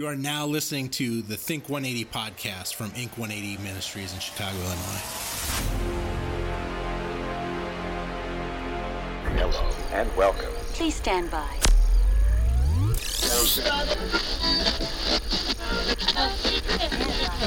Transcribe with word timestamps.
You 0.00 0.06
are 0.06 0.16
now 0.16 0.46
listening 0.46 0.88
to 0.92 1.20
the 1.20 1.36
Think 1.36 1.68
180 1.68 2.06
podcast 2.06 2.72
from 2.74 2.90
INK 2.92 3.18
180 3.18 3.62
Ministries 3.62 4.14
in 4.14 4.18
Chicago, 4.18 4.56
Illinois. 4.56 5.02
Hello 9.26 9.50
and 9.92 10.16
welcome. 10.16 10.48
Please 10.72 10.94
stand 10.94 11.30
by. 11.30 11.46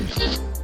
What's 0.03 0.62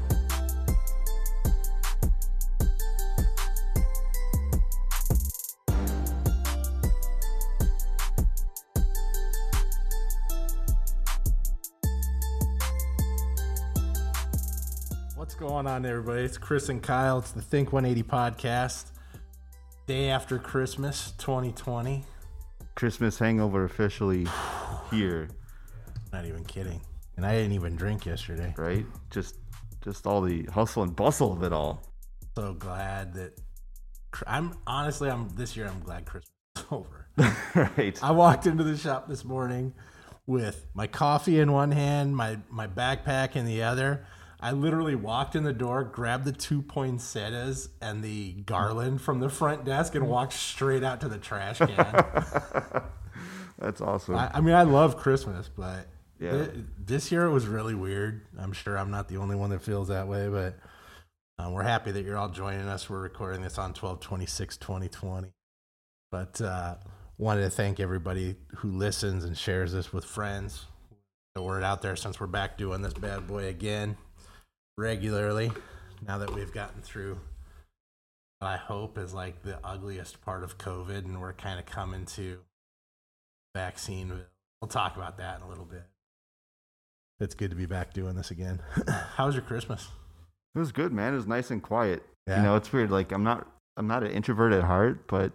going 15.63 15.75
on, 15.75 15.85
everybody? 15.85 16.23
It's 16.23 16.37
Chris 16.37 16.69
and 16.69 16.81
Kyle. 16.81 17.17
It's 17.17 17.31
the 17.31 17.41
Think 17.41 17.73
180 17.73 18.07
podcast. 18.09 18.91
Day 19.87 20.09
after 20.09 20.39
Christmas 20.39 21.11
2020. 21.17 22.05
Christmas 22.75 23.19
hangover 23.19 23.65
officially 23.65 24.25
here, 24.89 25.27
Not 26.13 26.23
even 26.23 26.45
kidding. 26.45 26.79
And 27.17 27.25
I 27.25 27.33
didn't 27.33 27.51
even 27.51 27.75
drink 27.75 28.05
yesterday. 28.05 28.53
right? 28.57 28.85
Just 29.09 29.35
just 29.83 30.07
all 30.07 30.21
the 30.21 30.43
hustle 30.43 30.83
and 30.83 30.95
bustle 30.95 31.33
of 31.33 31.43
it 31.43 31.51
all. 31.51 31.83
So 32.37 32.53
glad 32.53 33.13
that 33.15 33.37
I'm 34.25 34.53
honestly, 34.65 35.09
I'm 35.09 35.27
this 35.35 35.57
year. 35.57 35.67
I'm 35.67 35.81
glad 35.81 36.05
Christmas 36.05 36.31
is 36.55 36.63
over. 36.71 37.07
right. 37.77 38.01
I 38.01 38.11
walked 38.11 38.47
into 38.47 38.63
the 38.63 38.77
shop 38.77 39.09
this 39.09 39.25
morning 39.25 39.73
with 40.25 40.67
my 40.73 40.87
coffee 40.87 41.41
in 41.41 41.51
one 41.51 41.71
hand, 41.71 42.15
my 42.15 42.37
my 42.49 42.67
backpack 42.67 43.35
in 43.35 43.45
the 43.45 43.63
other. 43.63 44.05
I 44.41 44.51
literally 44.51 44.95
walked 44.95 45.35
in 45.35 45.43
the 45.43 45.51
door, 45.53 45.83
grabbed 45.83 46.23
the 46.25 46.31
two 46.31 46.61
poinsettias 46.61 47.69
and 47.81 48.01
the 48.01 48.33
garland 48.45 49.01
from 49.01 49.19
the 49.19 49.29
front 49.29 49.65
desk, 49.65 49.95
and 49.95 50.07
walked 50.07 50.33
straight 50.33 50.83
out 50.83 51.01
to 51.01 51.09
the 51.09 51.17
trash 51.17 51.57
can. 51.59 52.05
That's 53.59 53.81
awesome. 53.81 54.15
I, 54.15 54.31
I 54.35 54.41
mean, 54.41 54.55
I 54.55 54.63
love 54.63 54.95
Christmas, 54.95 55.49
but 55.49 55.87
Yeah. 56.19 56.45
thi- 56.45 56.63
this 56.85 57.11
year 57.11 57.25
it 57.25 57.31
was 57.31 57.47
really 57.47 57.75
weird. 57.75 58.21
I'm 58.37 58.53
sure 58.53 58.77
I'm 58.77 58.91
not 58.91 59.09
the 59.09 59.17
only 59.17 59.35
one 59.35 59.49
that 59.49 59.61
feels 59.61 59.89
that 59.89 60.07
way, 60.07 60.29
but 60.29 60.57
uh, 61.37 61.49
we're 61.51 61.63
happy 61.63 61.91
that 61.91 62.05
you're 62.05 62.17
all 62.17 62.29
joining 62.29 62.67
us. 62.69 62.89
We're 62.89 63.01
recording 63.01 63.41
this 63.41 63.57
on 63.57 63.73
12 63.73 63.99
26 63.99 64.55
2020. 64.57 65.33
But 66.11 66.39
uh, 66.41 66.75
wanted 67.17 67.41
to 67.41 67.49
thank 67.49 67.81
everybody 67.81 68.35
who 68.57 68.71
listens 68.71 69.25
and 69.25 69.37
shares 69.37 69.73
this 69.73 69.91
with 69.91 70.05
friends. 70.05 70.65
The 71.35 71.41
word 71.41 71.63
out 71.63 71.81
there 71.81 71.95
since 71.97 72.19
we're 72.19 72.27
back 72.27 72.57
doing 72.57 72.81
this 72.81 72.93
bad 72.93 73.27
boy 73.27 73.45
again 73.47 73.97
regularly. 74.79 75.51
Now 76.07 76.17
that 76.19 76.33
we've 76.33 76.53
gotten 76.53 76.81
through 76.81 77.19
what 78.39 78.47
I 78.47 78.55
hope 78.57 78.97
is 78.97 79.13
like 79.13 79.43
the 79.43 79.59
ugliest 79.63 80.21
part 80.21 80.43
of 80.43 80.57
COVID, 80.57 80.99
and 80.99 81.19
we're 81.19 81.33
kind 81.33 81.59
of 81.59 81.65
coming 81.65 82.05
to 82.07 82.39
vaccine. 83.53 84.13
We'll 84.61 84.69
talk 84.69 84.95
about 84.95 85.17
that 85.17 85.37
in 85.37 85.43
a 85.43 85.49
little 85.49 85.65
bit. 85.65 85.83
It's 87.19 87.35
good 87.35 87.49
to 87.49 87.57
be 87.57 87.65
back 87.65 87.93
doing 87.93 88.15
this 88.15 88.31
again. 88.31 88.61
How 89.15 89.25
was 89.25 89.35
your 89.35 89.43
Christmas? 89.43 89.89
it 90.55 90.59
was 90.59 90.71
good, 90.71 90.93
man. 90.93 91.13
It 91.13 91.17
was 91.17 91.27
nice 91.27 91.51
and 91.51 91.61
quiet. 91.61 92.01
Yeah. 92.25 92.37
You 92.37 92.43
know, 92.43 92.55
it's 92.55 92.71
weird. 92.71 92.89
Like 92.89 93.11
I'm 93.11 93.23
not 93.23 93.47
I'm 93.75 93.87
not 93.87 94.03
an 94.03 94.11
introvert 94.11 94.53
at 94.53 94.63
heart, 94.63 95.07
but 95.07 95.33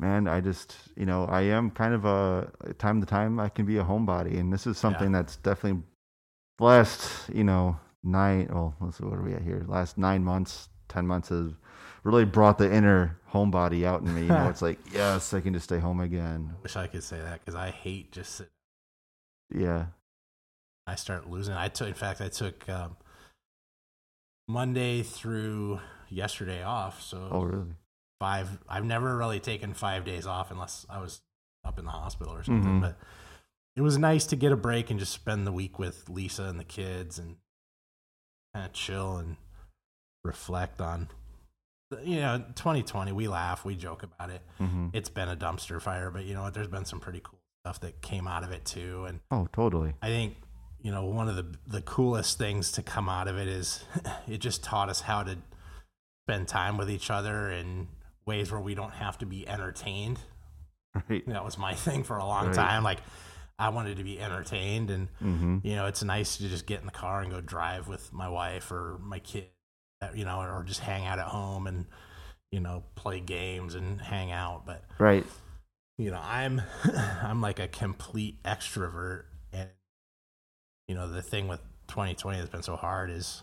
man, 0.00 0.26
I 0.26 0.40
just 0.40 0.74
you 0.96 1.04
know, 1.04 1.26
I 1.26 1.42
am 1.42 1.70
kind 1.70 1.92
of 1.92 2.06
a 2.06 2.50
time 2.78 3.00
to 3.00 3.06
time 3.06 3.38
I 3.38 3.50
can 3.50 3.66
be 3.66 3.76
a 3.76 3.84
homebody 3.84 4.40
and 4.40 4.50
this 4.50 4.66
is 4.66 4.78
something 4.78 5.12
that's 5.12 5.36
definitely 5.36 5.82
blessed. 6.56 7.28
you 7.28 7.44
know, 7.44 7.78
nine 8.04 8.48
well, 8.52 8.74
let's 8.80 8.98
see 8.98 9.04
what 9.04 9.14
are 9.18 9.22
we 9.22 9.34
at 9.34 9.42
here? 9.42 9.64
Last 9.66 9.98
nine 9.98 10.22
months, 10.22 10.68
ten 10.88 11.06
months 11.06 11.30
has 11.30 11.52
really 12.04 12.24
brought 12.24 12.58
the 12.58 12.72
inner 12.72 13.18
homebody 13.32 13.84
out 13.84 14.02
in 14.02 14.14
me. 14.14 14.22
You 14.22 14.28
know, 14.28 14.48
it's 14.48 14.62
like, 14.62 14.78
yes, 14.92 15.32
I 15.34 15.40
can 15.40 15.54
just 15.54 15.64
stay 15.64 15.78
home 15.78 16.00
again. 16.00 16.54
Wish 16.62 16.76
I 16.76 16.86
could 16.86 17.02
say 17.02 17.18
that 17.18 17.40
because 17.40 17.54
I 17.54 17.70
hate 17.70 18.12
just 18.12 18.34
sitting. 18.36 18.52
Yeah. 19.54 19.86
I 20.86 20.96
start 20.96 21.28
losing. 21.30 21.54
I 21.54 21.68
took, 21.68 21.88
in 21.88 21.94
fact, 21.94 22.20
I 22.20 22.28
took 22.28 22.68
um, 22.68 22.96
Monday 24.48 25.02
through 25.02 25.80
yesterday 26.10 26.62
off. 26.62 27.00
So 27.02 27.28
Oh 27.30 27.42
really? 27.42 27.74
five. 28.20 28.48
I've 28.68 28.84
never 28.84 29.16
really 29.16 29.40
taken 29.40 29.72
five 29.74 30.04
days 30.04 30.26
off 30.26 30.50
unless 30.50 30.84
I 30.90 31.00
was 31.00 31.22
up 31.64 31.78
in 31.78 31.84
the 31.86 31.90
hospital 31.90 32.34
or 32.34 32.42
something. 32.44 32.78
Mhm. 32.78 32.80
But 32.82 32.98
it 33.76 33.80
was 33.80 33.96
nice 33.96 34.26
to 34.26 34.36
get 34.36 34.52
a 34.52 34.56
break 34.56 34.90
and 34.90 35.00
just 35.00 35.12
spend 35.12 35.46
the 35.46 35.52
week 35.52 35.78
with 35.78 36.08
Lisa 36.08 36.44
and 36.44 36.60
the 36.60 36.64
kids 36.64 37.18
and 37.18 37.36
kind 38.54 38.64
of 38.66 38.72
chill 38.72 39.16
and 39.16 39.36
reflect 40.24 40.80
on. 40.80 41.08
You 42.02 42.16
know, 42.20 42.38
2020. 42.56 43.12
We 43.12 43.28
laugh, 43.28 43.64
we 43.64 43.76
joke 43.76 44.02
about 44.02 44.30
it. 44.30 44.40
hmm 44.58 44.88
It's 44.92 45.08
been 45.08 45.28
a 45.28 45.36
dumpster 45.36 45.80
fire, 45.80 46.10
but 46.10 46.24
you 46.24 46.34
know 46.34 46.42
what? 46.42 46.54
There's 46.54 46.68
been 46.68 46.84
some 46.84 46.98
pretty 47.00 47.20
cool 47.22 47.38
stuff 47.64 47.80
that 47.80 48.00
came 48.00 48.26
out 48.26 48.42
of 48.42 48.50
it 48.52 48.64
too, 48.64 49.04
and 49.06 49.20
Oh, 49.30 49.48
totally. 49.52 49.94
I 50.02 50.08
think 50.08 50.36
you 50.80 50.90
know 50.90 51.04
one 51.06 51.28
of 51.28 51.36
the 51.36 51.46
the 51.66 51.82
coolest 51.82 52.36
things 52.38 52.72
to 52.72 52.82
come 52.82 53.08
out 53.08 53.28
of 53.28 53.36
it 53.38 53.48
is 53.48 53.84
it 54.28 54.38
just 54.38 54.64
taught 54.64 54.88
us 54.88 55.02
how 55.02 55.22
to 55.22 55.36
spend 56.26 56.48
time 56.48 56.78
with 56.78 56.90
each 56.90 57.10
other 57.10 57.50
in 57.50 57.86
ways 58.26 58.50
where 58.50 58.60
we 58.60 58.74
don't 58.74 58.94
have 58.94 59.18
to 59.18 59.26
be 59.26 59.46
entertained. 59.48 60.18
Right. 61.08 61.26
That 61.26 61.44
was 61.44 61.58
my 61.58 61.74
thing 61.86 62.04
for 62.04 62.16
a 62.18 62.24
long 62.24 62.46
Right. 62.46 62.54
time. 62.54 62.84
Like 62.84 63.00
I 63.58 63.70
wanted 63.70 63.98
to 63.98 64.04
be 64.04 64.20
entertained, 64.20 64.90
and 64.90 65.08
hmm 65.20 65.58
you 65.62 65.76
know 65.76 65.86
it's 65.86 66.02
nice 66.02 66.36
to 66.38 66.48
just 66.48 66.66
get 66.66 66.80
in 66.80 66.86
the 66.86 66.92
car 66.92 67.22
and 67.22 67.30
go 67.32 67.40
drive 67.40 67.88
with 67.88 68.12
my 68.12 68.28
wife 68.28 68.70
or 68.72 68.98
my 69.02 69.18
kid, 69.20 69.48
uh, 70.02 70.08
you 70.14 70.24
know, 70.24 70.40
or 70.40 70.64
just 70.66 70.80
hang 70.80 71.06
out 71.06 71.18
at 71.18 71.26
home 71.26 71.66
and 71.66 71.86
you 72.50 72.60
know 72.60 72.84
play 72.96 73.20
games 73.20 73.74
and 73.74 74.00
hang 74.00 74.32
out. 74.32 74.66
But 74.66 74.84
Right. 74.98 75.26
you 75.98 76.10
know 76.10 76.20
i'm 76.22 76.60
i'm 77.22 77.40
like 77.40 77.58
a 77.58 77.68
complete 77.68 78.42
extrovert 78.42 79.24
and 79.52 79.68
you 80.88 80.94
know 80.94 81.08
the 81.10 81.22
thing 81.22 81.48
with 81.48 81.60
2020 81.88 82.38
that's 82.38 82.50
been 82.50 82.62
so 82.62 82.76
hard 82.76 83.10
is 83.10 83.42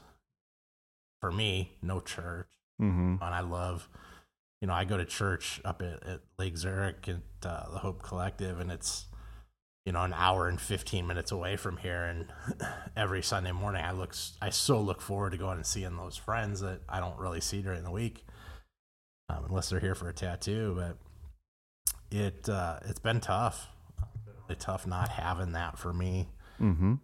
for 1.19 1.31
me 1.31 1.71
no 1.81 1.99
church 1.99 2.47
hmm 2.79 3.15
and 3.21 3.35
i 3.35 3.39
love 3.41 3.87
you 4.61 4.67
know 4.67 4.73
i 4.73 4.85
go 4.85 4.97
to 4.97 5.05
church 5.05 5.61
up 5.65 5.81
at, 5.81 6.03
at 6.07 6.21
lake 6.37 6.57
zurich 6.57 7.07
at 7.07 7.47
uh, 7.49 7.69
the 7.71 7.79
hope 7.79 8.01
collective 8.01 8.59
and 8.59 8.71
it's 8.71 9.05
you 9.85 9.91
know 9.91 10.03
an 10.03 10.13
hour 10.13 10.47
and 10.47 10.61
15 10.61 11.07
minutes 11.07 11.31
away 11.31 11.55
from 11.57 11.77
here 11.77 12.03
and 12.03 12.27
every 12.95 13.21
sunday 13.21 13.51
morning 13.51 13.83
i 13.83 13.91
look 13.91 14.15
i 14.41 14.49
so 14.49 14.79
look 14.79 15.01
forward 15.01 15.31
to 15.31 15.37
going 15.37 15.57
and 15.57 15.65
seeing 15.65 15.95
those 15.97 16.17
friends 16.17 16.61
that 16.61 16.81
i 16.87 16.99
don't 16.99 17.17
really 17.17 17.41
see 17.41 17.61
during 17.61 17.83
the 17.83 17.91
week 17.91 18.23
um, 19.29 19.45
unless 19.49 19.69
they're 19.69 19.79
here 19.79 19.95
for 19.95 20.09
a 20.09 20.13
tattoo 20.13 20.75
but 20.77 20.97
it 22.11 22.49
uh, 22.49 22.79
it's 22.85 22.99
been 22.99 23.21
tough. 23.21 23.69
Really 24.43 24.59
tough 24.59 24.85
not 24.85 25.09
having 25.09 25.53
that 25.53 25.79
for 25.79 25.93
me. 25.93 26.27
Mm-hmm. 26.59 26.95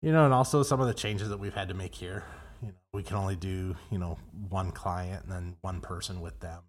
you 0.00 0.12
know 0.12 0.24
and 0.24 0.32
also 0.32 0.62
some 0.62 0.80
of 0.80 0.86
the 0.86 0.94
changes 0.94 1.28
that 1.28 1.38
we've 1.38 1.52
had 1.52 1.68
to 1.68 1.74
make 1.74 1.94
here 1.94 2.24
you 2.62 2.68
know 2.68 2.74
we 2.94 3.02
can 3.02 3.16
only 3.16 3.36
do 3.36 3.76
you 3.90 3.98
know 3.98 4.16
one 4.48 4.70
client 4.70 5.24
and 5.24 5.32
then 5.32 5.56
one 5.60 5.80
person 5.80 6.20
with 6.20 6.40
them. 6.40 6.62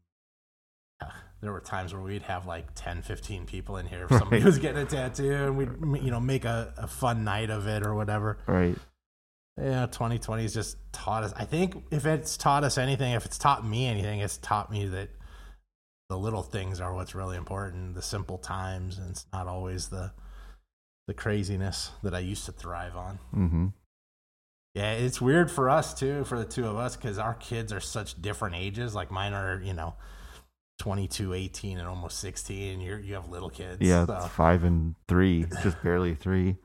Uh, 1.00 1.12
there 1.42 1.52
were 1.52 1.60
times 1.60 1.94
where 1.94 2.02
we'd 2.02 2.24
have 2.24 2.46
like 2.48 2.66
10 2.76 3.02
15 3.04 3.46
people 3.46 3.78
in 3.78 3.86
here 3.88 4.06
if 4.06 4.10
somebody 4.18 4.38
Right. 4.38 4.46
was 4.46 4.58
getting 4.58 4.82
a 4.82 4.86
tattoo 4.86 5.32
and 5.32 5.58
we'd 5.58 6.04
you 6.04 6.12
know 6.12 6.20
make 6.20 6.46
a, 6.46 6.74
a 6.78 6.88
fun 6.88 7.24
night 7.24 7.50
of 7.50 7.68
it 7.68 7.86
or 7.86 7.94
whatever 7.94 8.40
Right. 8.48 8.76
yeah 9.62 9.86
2020 9.86 10.42
has 10.44 10.54
just 10.54 10.78
taught 10.92 11.24
us 11.24 11.34
i 11.38 11.46
think 11.46 11.84
if 11.92 12.06
it's 12.06 12.38
taught 12.38 12.64
us 12.64 12.78
anything 12.78 13.14
if 13.14 13.26
it's 13.26 13.38
taught 13.38 13.68
me 13.68 13.86
anything 13.86 14.20
it's 14.20 14.38
taught 14.38 14.72
me 14.72 14.88
that 14.88 15.10
the 16.10 16.18
little 16.18 16.42
things 16.44 16.80
are 16.80 16.94
what's 16.94 17.14
really 17.14 17.38
important 17.38 17.94
the 17.94 18.02
simple 18.02 18.38
times 18.38 18.98
and 18.98 19.10
it's 19.12 19.26
not 19.34 19.46
always 19.48 19.90
the 19.90 20.12
the 21.08 21.14
craziness 21.14 21.92
that 22.04 22.14
i 22.16 22.20
used 22.20 22.46
to 22.46 22.52
thrive 22.52 22.96
on 22.96 23.20
mm-hmm. 23.36 23.68
yeah 24.74 24.94
it's 24.94 25.22
weird 25.22 25.52
for 25.52 25.70
us 25.70 25.94
too 25.94 26.24
for 26.24 26.38
the 26.40 26.46
two 26.46 26.66
of 26.66 26.76
us 26.78 26.96
because 26.96 27.18
our 27.20 27.34
kids 27.36 27.72
are 27.72 27.80
such 27.80 28.22
different 28.22 28.56
ages 28.56 28.96
like 28.96 29.12
mine 29.12 29.34
are 29.34 29.62
you 29.64 29.74
know 29.74 29.94
22 30.80 31.34
18 31.34 31.80
and 31.80 31.88
almost 31.88 32.20
16 32.20 32.74
and 32.74 32.84
you're 32.84 33.00
you 33.00 33.16
have 33.16 33.30
little 33.30 33.50
kids 33.50 33.78
Yeah, 33.82 34.06
so, 34.06 34.20
five 34.30 34.64
and 34.64 34.96
three, 35.08 35.46
just 35.64 35.82
barely 35.82 36.14
three. 36.16 36.56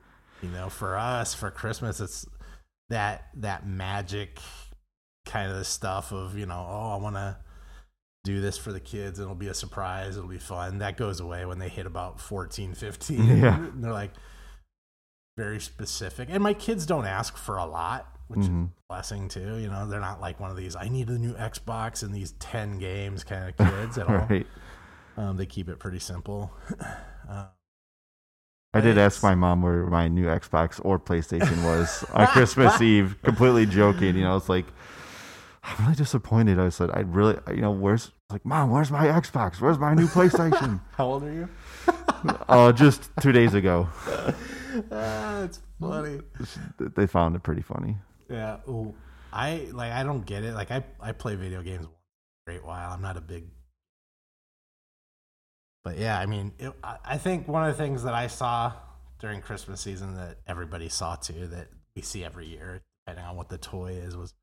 you 0.41 0.49
know 0.49 0.69
for 0.69 0.95
us 0.97 1.33
for 1.33 1.49
christmas 1.49 1.99
it's 1.99 2.25
that 2.89 3.29
that 3.35 3.65
magic 3.67 4.39
kind 5.25 5.51
of 5.51 5.65
stuff 5.65 6.11
of 6.11 6.37
you 6.37 6.45
know 6.45 6.65
oh 6.69 6.91
i 6.91 6.97
want 6.97 7.15
to 7.15 7.35
do 8.25 8.39
this 8.39 8.57
for 8.57 8.71
the 8.71 8.79
kids 8.79 9.19
it'll 9.19 9.33
be 9.35 9.47
a 9.47 9.53
surprise 9.53 10.15
it'll 10.15 10.29
be 10.29 10.37
fun 10.37 10.77
that 10.79 10.95
goes 10.97 11.19
away 11.19 11.45
when 11.45 11.59
they 11.59 11.69
hit 11.69 11.85
about 11.85 12.19
14 12.19 12.73
15 12.75 13.25
Yeah. 13.39 13.57
and 13.57 13.83
they're 13.83 13.91
like 13.91 14.11
very 15.37 15.59
specific 15.59 16.27
and 16.31 16.43
my 16.43 16.53
kids 16.53 16.85
don't 16.85 17.05
ask 17.07 17.35
for 17.35 17.57
a 17.57 17.65
lot 17.65 18.12
which 18.27 18.39
is 18.41 18.49
Mhm. 18.49 18.67
a 18.67 18.69
blessing 18.89 19.27
too 19.27 19.57
you 19.57 19.69
know 19.69 19.87
they're 19.87 19.99
not 19.99 20.21
like 20.21 20.39
one 20.39 20.49
of 20.51 20.57
these 20.57 20.75
i 20.75 20.87
need 20.87 21.09
a 21.09 21.17
new 21.17 21.33
xbox 21.33 22.03
and 22.03 22.13
these 22.13 22.31
10 22.33 22.77
games 22.79 23.23
kind 23.23 23.49
of 23.49 23.57
kids 23.71 23.97
at 23.97 24.07
all 24.07 24.15
Right. 24.29 24.47
um, 25.17 25.37
they 25.37 25.45
keep 25.45 25.69
it 25.69 25.79
pretty 25.79 25.99
simple. 25.99 26.51
uh, 27.29 27.45
I 28.75 28.81
did 28.81 28.97
ask 28.97 29.21
my 29.21 29.35
mom 29.35 29.61
where 29.61 29.85
my 29.85 30.07
new 30.07 30.25
Xbox 30.25 30.81
or 30.83 30.97
PlayStation 30.97 31.63
was 31.63 32.03
on 32.13 32.25
Christmas 32.27 32.81
Eve, 32.81 33.15
completely 33.21 33.67
joking. 33.67 34.15
You 34.15 34.23
know, 34.23 34.35
it's 34.35 34.49
like 34.49 34.65
I'm 35.63 35.85
really 35.85 35.95
disappointed. 35.95 36.57
I 36.59 36.69
said, 36.69 36.89
I 36.91 37.01
really, 37.01 37.37
you 37.49 37.61
know, 37.61 37.69
where's 37.69 38.09
like, 38.31 38.43
mom, 38.43 38.71
where's 38.71 38.89
my 38.89 39.05
Xbox? 39.05 39.61
Where's 39.61 39.77
my 39.77 39.93
new 39.93 40.07
PlayStation? 40.07 40.81
How 40.93 41.05
old 41.05 41.23
are 41.23 41.31
you? 41.31 41.49
uh, 42.49 42.71
just 42.71 43.11
two 43.21 43.31
days 43.31 43.53
ago, 43.53 43.87
ah, 44.91 45.41
that's 45.41 45.61
funny. 45.79 46.21
they 46.79 47.05
found 47.05 47.35
it 47.35 47.43
pretty 47.43 47.61
funny. 47.61 47.97
Yeah. 48.29 48.57
Ooh, 48.67 48.93
I 49.31 49.67
like. 49.71 49.91
I 49.91 50.03
don't 50.03 50.25
get 50.25 50.43
it. 50.43 50.53
Like, 50.53 50.71
I 50.71 50.83
I 50.99 51.11
play 51.11 51.35
video 51.35 51.61
games 51.61 51.85
a 51.85 51.89
great 52.49 52.63
while. 52.63 52.91
I'm 52.91 53.01
not 53.01 53.17
a 53.17 53.21
big. 53.21 53.45
But 55.83 55.97
yeah, 55.97 56.17
I 56.19 56.25
mean, 56.25 56.53
it, 56.59 56.71
I 56.83 56.97
I 57.05 57.17
think 57.17 57.47
one 57.47 57.67
of 57.67 57.75
the 57.75 57.83
things 57.83 58.03
that 58.03 58.13
I 58.13 58.27
saw 58.27 58.73
during 59.19 59.41
Christmas 59.41 59.81
season 59.81 60.15
that 60.15 60.37
everybody 60.47 60.89
saw 60.89 61.15
too, 61.15 61.47
that 61.47 61.67
we 61.95 62.01
see 62.01 62.23
every 62.23 62.47
year, 62.47 62.81
depending 63.05 63.25
on 63.25 63.35
what 63.35 63.49
the 63.49 63.57
toy 63.57 63.93
is, 63.93 64.15
was 64.15 64.33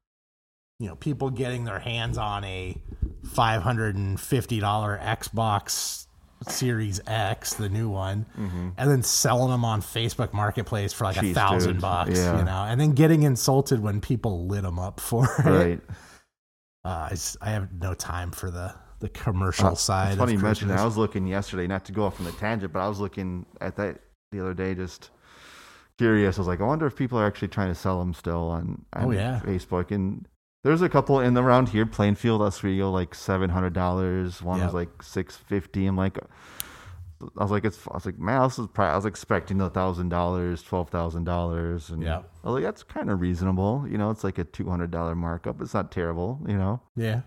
you 0.79 0.89
know 0.89 0.97
people 0.97 1.31
getting 1.31 1.65
their 1.65 1.79
hands 1.79 2.19
on 2.19 2.45
a 2.45 2.81
five 3.25 3.63
hundred 3.63 3.97
and 3.97 4.21
fifty 4.21 4.61
dollar 4.61 4.99
Xbox 5.03 6.07
Series 6.49 7.01
X, 7.07 7.55
the 7.55 7.69
new 7.69 7.89
one, 7.91 8.27
and 8.37 8.91
then 8.91 9.03
selling 9.03 9.51
them 9.51 9.65
on 9.65 9.83
Facebook 9.83 10.33
Marketplace 10.33 10.93
for 10.93 11.05
like 11.05 11.17
a 11.23 11.33
thousand 11.35 11.75
dude. 11.75 11.83
bucks, 11.83 12.19
Yeah. 12.19 12.39
you 12.39 12.45
know, 12.45 12.65
and 12.69 12.81
then 12.81 12.93
getting 12.93 13.23
insulted 13.25 13.81
when 13.81 14.01
people 14.01 14.47
lit 14.47 14.63
them 14.63 14.79
up 14.79 15.01
for 15.01 15.25
it. 15.39 15.45
Right. 15.45 15.81
Uh, 16.83 17.09
I, 17.09 17.11
just, 17.11 17.37
I 17.43 17.51
have 17.51 17.69
no 17.75 17.93
time 17.93 18.31
for 18.31 18.51
the 18.51 18.75
the 19.01 19.11
commercial 19.11 19.67
Uh, 19.69 19.75
side. 19.75 20.09
It's 20.13 20.19
funny 20.19 20.33
you 20.33 20.39
mentioned 20.39 20.71
that. 20.71 20.79
I 20.79 20.85
was 20.87 20.97
looking 20.97 21.27
yesterday, 21.27 21.67
not 21.67 21.85
to 21.85 21.93
go 21.93 22.05
off 22.05 22.19
on 22.21 22.25
the 22.25 22.33
tangent, 22.33 22.73
but 22.73 22.81
I 22.81 22.89
was 22.89 22.99
looking 23.01 23.45
at 23.61 23.77
that 23.77 24.01
the 24.33 24.41
other 24.41 24.55
day, 24.55 24.75
just 24.75 25.11
curious. 25.99 26.39
I 26.39 26.41
was 26.41 26.49
like, 26.49 26.63
I 26.63 26.65
wonder 26.65 26.87
if 26.87 26.97
people 26.97 27.19
are 27.19 27.27
actually 27.27 27.49
trying 27.49 27.69
to 27.69 27.75
sell 27.75 27.99
them 27.99 28.15
still 28.15 28.49
on, 28.49 28.83
on 28.95 29.05
Oh, 29.05 29.11
yeah. 29.11 29.41
Facebook. 29.45 29.91
And 29.91 30.27
there's 30.63 30.83
a 30.83 30.89
couple 30.89 31.21
in 31.21 31.37
around 31.39 31.71
here, 31.71 31.87
Plainfield, 31.87 32.43
Oswego, 32.43 32.91
like 32.91 33.15
seven 33.15 33.51
hundred 33.51 33.73
dollars. 33.73 34.43
One 34.43 34.59
Yep. 34.59 34.67
was 34.67 34.75
like 34.75 35.03
six 35.03 35.37
fifty. 35.37 35.87
I'm 35.87 35.97
like, 35.97 36.19
I 37.39 37.43
was 37.43 37.51
like, 37.51 37.65
it's. 37.65 37.79
I 37.89 37.95
was 37.95 38.07
like, 38.07 38.19
man, 38.19 38.43
this 38.43 38.59
is. 38.59 38.67
Probably, 38.73 38.93
I 38.93 38.97
was 38.97 39.07
expecting 39.07 39.61
a 39.61 39.71
thousand 39.71 40.09
dollars, 40.11 40.63
twelve 40.63 40.91
thousand 40.91 41.25
dollars, 41.25 41.91
and 41.91 42.03
Yep. 42.03 42.31
I 42.45 42.47
was 42.49 42.55
like, 42.55 42.65
that's 42.65 42.83
kind 42.83 43.11
of 43.11 43.21
reasonable. 43.21 43.85
You 43.89 43.99
know, 43.99 44.11
it's 44.11 44.25
like 44.25 44.39
a 44.39 44.45
two 44.45 44.69
hundred 44.69 44.91
dollar 44.91 45.15
markup. 45.15 45.61
It's 45.61 45.75
not 45.75 45.91
terrible. 45.91 46.41
You 46.47 46.57
know, 46.57 46.81
Yeah, 46.97 47.21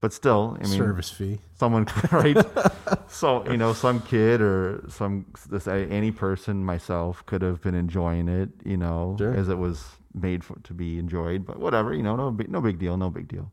but 0.00 0.12
still, 0.12 0.56
I 0.60 0.64
mean, 0.66 0.76
service 0.78 1.10
fee. 1.10 1.38
someone 1.58 1.86
right 2.12 2.36
so 3.08 3.44
you 3.50 3.56
know 3.56 3.72
some 3.72 4.00
kid 4.02 4.40
or 4.40 4.84
some 4.88 5.26
this 5.50 5.66
any 5.66 6.10
person 6.12 6.64
myself 6.64 7.24
could 7.26 7.42
have 7.42 7.60
been 7.62 7.74
enjoying 7.74 8.28
it 8.28 8.50
you 8.64 8.76
know 8.76 9.16
Sure. 9.18 9.34
as 9.34 9.48
it 9.48 9.56
was 9.58 9.84
made 10.20 10.44
for, 10.44 10.56
to 10.64 10.74
be 10.74 10.98
enjoyed 10.98 11.44
but 11.46 11.58
whatever 11.58 11.94
you 11.94 12.02
know 12.02 12.16
no 12.16 12.30
big 12.30 12.48
no 12.50 12.60
big 12.60 12.78
deal 12.78 12.96
no 12.96 13.10
big 13.10 13.28
deal 13.28 13.50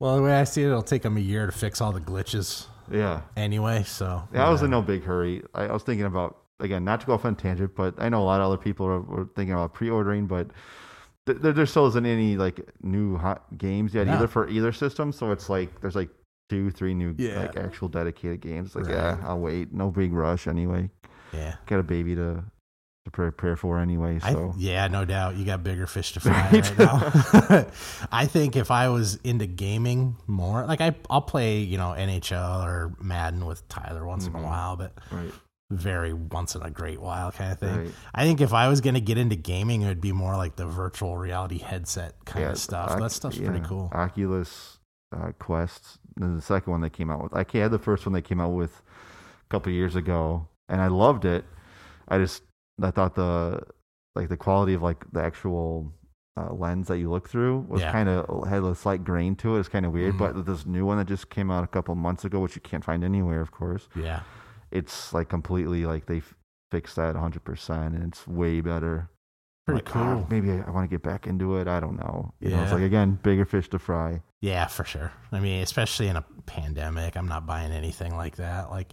Well, 0.00 0.16
the 0.16 0.22
way 0.22 0.34
I 0.34 0.44
see 0.44 0.62
it, 0.62 0.66
it'll 0.66 0.82
take 0.82 1.02
them 1.02 1.16
a 1.16 1.20
year 1.20 1.46
to 1.46 1.52
fix 1.52 1.80
all 1.80 1.92
the 1.92 2.00
glitches 2.00 2.66
yeah 2.90 3.22
anyway. 3.36 3.82
So 3.84 4.28
yeah 4.32 4.46
i 4.46 4.50
was 4.50 4.62
in 4.62 4.70
no 4.70 4.82
big 4.82 5.04
hurry 5.04 5.42
I, 5.54 5.64
I 5.66 5.72
was 5.72 5.82
thinking 5.82 6.04
about 6.06 6.36
again 6.60 6.84
not 6.84 7.00
to 7.00 7.06
go 7.06 7.14
off 7.14 7.24
on 7.24 7.32
a 7.32 7.36
tangent 7.36 7.74
but 7.74 7.94
i 7.98 8.08
know 8.08 8.22
a 8.22 8.24
lot 8.24 8.40
of 8.40 8.46
other 8.48 8.58
people 8.58 8.86
are, 8.86 9.00
were 9.00 9.24
thinking 9.34 9.54
about 9.54 9.72
pre-ordering 9.74 10.26
but 10.26 10.48
th- 11.26 11.38
there, 11.40 11.52
there 11.52 11.66
still 11.66 11.86
isn't 11.86 12.04
any 12.06 12.36
like 12.36 12.60
new 12.82 13.16
hot 13.16 13.44
games 13.58 13.94
yet 13.94 14.06
No. 14.06 14.14
either 14.14 14.28
for 14.28 14.48
either 14.48 14.70
system 14.72 15.12
so 15.12 15.32
it's 15.32 15.48
like 15.48 15.80
there's 15.80 15.96
like 15.96 16.10
two 16.50 16.70
three 16.70 16.92
new 16.94 17.14
Yeah. 17.18 17.40
like 17.40 17.56
actual 17.56 17.88
dedicated 17.88 18.40
games 18.42 18.76
like 18.76 18.84
Right. 18.86 18.94
yeah 18.94 19.16
i'll 19.24 19.40
wait 19.40 19.72
no 19.72 19.90
big 19.90 20.12
rush 20.12 20.46
anyway 20.46 20.90
yeah. 21.32 21.54
got 21.66 21.80
a 21.80 21.82
baby 21.82 22.14
to 22.14 22.44
to 23.04 23.10
prepare 23.10 23.54
for 23.56 23.78
anyway. 23.78 24.18
I, 24.22 24.32
So 24.32 24.54
yeah, 24.56 24.88
no 24.88 25.04
doubt. 25.04 25.36
You 25.36 25.44
got 25.44 25.62
bigger 25.62 25.86
fish 25.86 26.12
to 26.12 26.20
fry 26.20 26.48
Right. 26.50 26.78
now. 26.78 27.66
I 28.12 28.26
think 28.26 28.56
if 28.56 28.70
I 28.70 28.88
was 28.88 29.16
into 29.16 29.46
gaming 29.46 30.16
more, 30.26 30.64
like 30.66 30.80
I, 30.80 30.94
I'll 31.10 31.22
play, 31.22 31.58
you 31.58 31.76
know, 31.76 31.94
NHL 31.96 32.64
or 32.64 32.94
Madden 33.00 33.44
with 33.46 33.66
Tyler 33.68 34.06
once 34.06 34.26
in 34.26 34.34
a 34.34 34.38
Mhm. 34.38 34.42
while, 34.44 34.76
but 34.76 34.94
right, 35.12 35.32
very 35.70 36.12
once 36.14 36.54
in 36.54 36.62
a 36.62 36.70
great 36.70 37.00
while 37.00 37.30
kind 37.30 37.52
of 37.52 37.58
thing. 37.58 37.76
right. 37.76 37.92
I 38.14 38.24
think 38.24 38.40
if 38.40 38.52
I 38.54 38.68
was 38.68 38.80
going 38.80 38.94
to 38.94 39.00
get 39.00 39.18
into 39.18 39.36
gaming, 39.36 39.82
it 39.82 39.86
would 39.88 40.00
be 40.00 40.12
more 40.12 40.36
like 40.36 40.56
the 40.56 40.66
virtual 40.66 41.16
reality 41.18 41.58
headset 41.58 42.14
kind 42.24 42.44
Yeah, 42.44 42.52
of 42.52 42.58
stuff. 42.58 42.92
Oc- 42.92 43.00
that 43.00 43.12
stuff's 43.12 43.36
yeah, 43.38 43.50
pretty 43.50 43.66
cool. 43.66 43.90
Oculus 43.92 44.78
uh, 45.14 45.32
Quest, 45.38 45.98
the 46.16 46.40
second 46.40 46.70
one 46.70 46.80
they 46.80 46.90
came 46.90 47.10
out 47.10 47.22
with. 47.22 47.34
I 47.34 47.44
had 47.58 47.70
the 47.70 47.78
first 47.78 48.06
one 48.06 48.14
they 48.14 48.22
came 48.22 48.40
out 48.40 48.50
with 48.52 48.80
a 48.80 49.48
couple 49.50 49.70
years 49.72 49.94
ago, 49.94 50.48
and 50.70 50.80
I 50.80 50.86
loved 50.86 51.26
it. 51.26 51.44
I 52.08 52.18
just 52.18 52.42
I 52.82 52.90
thought 52.90 53.14
the 53.14 53.62
like 54.16 54.28
the 54.28 54.36
quality 54.36 54.74
of 54.74 54.82
like 54.82 55.04
the 55.12 55.22
actual 55.22 55.92
uh, 56.36 56.52
lens 56.52 56.88
that 56.88 56.98
you 56.98 57.08
look 57.10 57.28
through 57.28 57.60
was 57.68 57.80
Yeah. 57.80 57.92
kind 57.92 58.08
of 58.08 58.48
had 58.48 58.62
a 58.64 58.74
slight 58.74 59.04
grain 59.04 59.36
to 59.36 59.54
it. 59.56 59.60
It's 59.60 59.68
kind 59.68 59.86
of 59.86 59.92
weird, 59.92 60.14
Mhm. 60.14 60.18
but 60.18 60.46
this 60.46 60.66
new 60.66 60.84
one 60.84 60.98
that 60.98 61.06
just 61.06 61.30
came 61.30 61.50
out 61.50 61.62
a 61.62 61.68
couple 61.68 61.94
months 61.94 62.24
ago, 62.24 62.40
which 62.40 62.56
you 62.56 62.60
can't 62.62 62.84
find 62.84 63.04
anywhere, 63.04 63.40
of 63.40 63.52
course, 63.52 63.88
Yeah. 63.94 64.20
it's 64.72 65.12
like 65.12 65.28
completely 65.28 65.86
like 65.86 66.06
they 66.06 66.18
f- 66.18 66.34
fixed 66.72 66.96
that 66.96 67.14
100% 67.14 67.94
and 67.94 68.04
it's 68.12 68.26
way 68.26 68.60
better. 68.60 69.08
Pretty 69.66 69.82
Like, 69.84 69.96
ah, 69.96 70.14
cool. 70.14 70.26
maybe 70.28 70.50
I, 70.50 70.62
I 70.66 70.70
want 70.70 70.88
to 70.88 70.94
get 70.94 71.02
back 71.02 71.26
into 71.26 71.56
it. 71.56 71.66
I 71.68 71.80
don't 71.80 71.96
know. 71.96 72.32
You 72.40 72.50
know, 72.50 72.62
it's 72.62 72.72
like 72.72 72.82
again, 72.82 73.18
bigger 73.22 73.44
fish 73.44 73.68
to 73.70 73.78
fry. 73.78 74.20
Yeah, 74.42 74.66
for 74.66 74.84
sure. 74.84 75.10
I 75.32 75.40
mean, 75.40 75.62
especially 75.62 76.08
in 76.08 76.16
a 76.16 76.24
pandemic, 76.44 77.16
I'm 77.16 77.28
not 77.28 77.46
buying 77.46 77.72
anything 77.72 78.14
like 78.14 78.36
that. 78.36 78.70
Like 78.70 78.92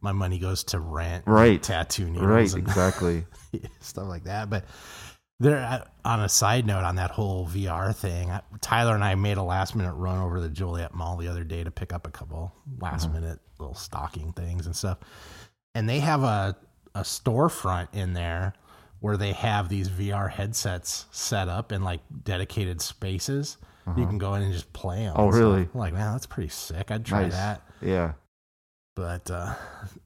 my 0.00 0.12
money 0.12 0.38
goes 0.38 0.62
to 0.64 0.78
rent, 0.78 1.24
Right. 1.26 1.60
tattoo 1.60 2.06
needles, 2.08 2.26
Right, 2.28 2.52
and 2.54 2.58
exactly. 2.62 3.26
stuff 3.80 4.06
like 4.06 4.24
that. 4.24 4.48
But 4.50 4.66
there, 5.40 5.84
on 6.04 6.20
a 6.20 6.28
side 6.28 6.64
note, 6.64 6.84
on 6.84 6.94
that 6.94 7.10
whole 7.10 7.48
VR 7.48 7.92
thing, 7.92 8.30
Tyler 8.60 8.94
and 8.94 9.02
I 9.02 9.16
made 9.16 9.36
a 9.36 9.42
last 9.42 9.74
minute 9.74 9.94
run 9.94 10.20
over 10.22 10.36
to 10.36 10.42
the 10.42 10.48
Joliet 10.48 10.94
Mall 10.94 11.16
the 11.16 11.26
other 11.26 11.42
day 11.42 11.64
to 11.64 11.72
pick 11.72 11.92
up 11.92 12.06
a 12.06 12.10
couple 12.12 12.52
last 12.80 13.06
Uh-huh. 13.06 13.14
minute 13.20 13.40
little 13.58 13.74
stocking 13.74 14.32
things 14.32 14.66
and 14.66 14.76
stuff. 14.76 14.98
And 15.74 15.88
they 15.88 15.98
have 15.98 16.22
a 16.22 16.56
a 16.96 17.00
storefront 17.00 17.88
in 17.92 18.12
there 18.12 18.52
where 19.04 19.18
they 19.18 19.32
have 19.34 19.68
these 19.68 19.90
VR 19.90 20.30
headsets 20.30 21.04
set 21.10 21.46
up 21.46 21.72
in 21.72 21.84
like 21.84 22.00
dedicated 22.24 22.80
spaces. 22.80 23.58
You 23.98 24.06
can 24.06 24.16
go 24.16 24.32
in 24.32 24.40
and 24.40 24.50
just 24.50 24.72
play 24.72 25.00
them. 25.04 25.12
Uh-huh. 25.14 25.24
Oh, 25.24 25.28
really? 25.30 25.68
Like, 25.74 25.92
man, 25.92 26.12
that's 26.12 26.24
pretty 26.24 26.48
sick. 26.48 26.90
I'd 26.90 27.04
try 27.04 27.24
Nice. 27.24 27.32
that. 27.32 27.60
Yeah. 27.82 28.12
But 28.96 29.30
uh, 29.30 29.54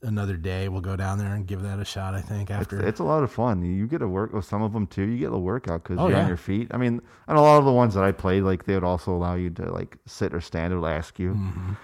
another 0.02 0.36
day, 0.36 0.68
we'll 0.68 0.80
go 0.80 0.96
down 0.96 1.18
there 1.18 1.32
and 1.34 1.46
give 1.46 1.62
that 1.62 1.78
a 1.78 1.84
shot. 1.84 2.12
I 2.16 2.20
think 2.20 2.50
after. 2.50 2.84
it's 2.84 2.98
a 2.98 3.04
lot 3.04 3.22
of 3.22 3.30
fun. 3.30 3.62
You 3.62 3.86
get 3.86 3.98
to 3.98 4.08
work 4.08 4.32
with 4.32 4.46
some 4.46 4.62
of 4.62 4.72
them 4.72 4.88
too. 4.88 5.02
You 5.04 5.16
get 5.18 5.32
a 5.32 5.38
workout 5.38 5.84
because 5.84 5.98
Oh, 6.00 6.08
you're 6.08 6.16
yeah. 6.16 6.22
on 6.22 6.28
your 6.28 6.36
feet. 6.36 6.66
I 6.72 6.76
mean, 6.76 7.00
and 7.28 7.38
a 7.38 7.40
lot 7.40 7.58
of 7.58 7.66
the 7.66 7.72
ones 7.72 7.94
that 7.94 8.02
I 8.02 8.10
played, 8.10 8.42
like 8.42 8.64
they 8.64 8.74
would 8.74 8.82
also 8.82 9.12
allow 9.12 9.36
you 9.36 9.50
to 9.50 9.70
like 9.70 9.96
sit 10.06 10.34
or 10.34 10.40
stand. 10.40 10.72
It 10.72 10.78
would 10.78 10.88
ask 10.90 11.20
you, 11.20 11.34
Mhm. 11.34 11.76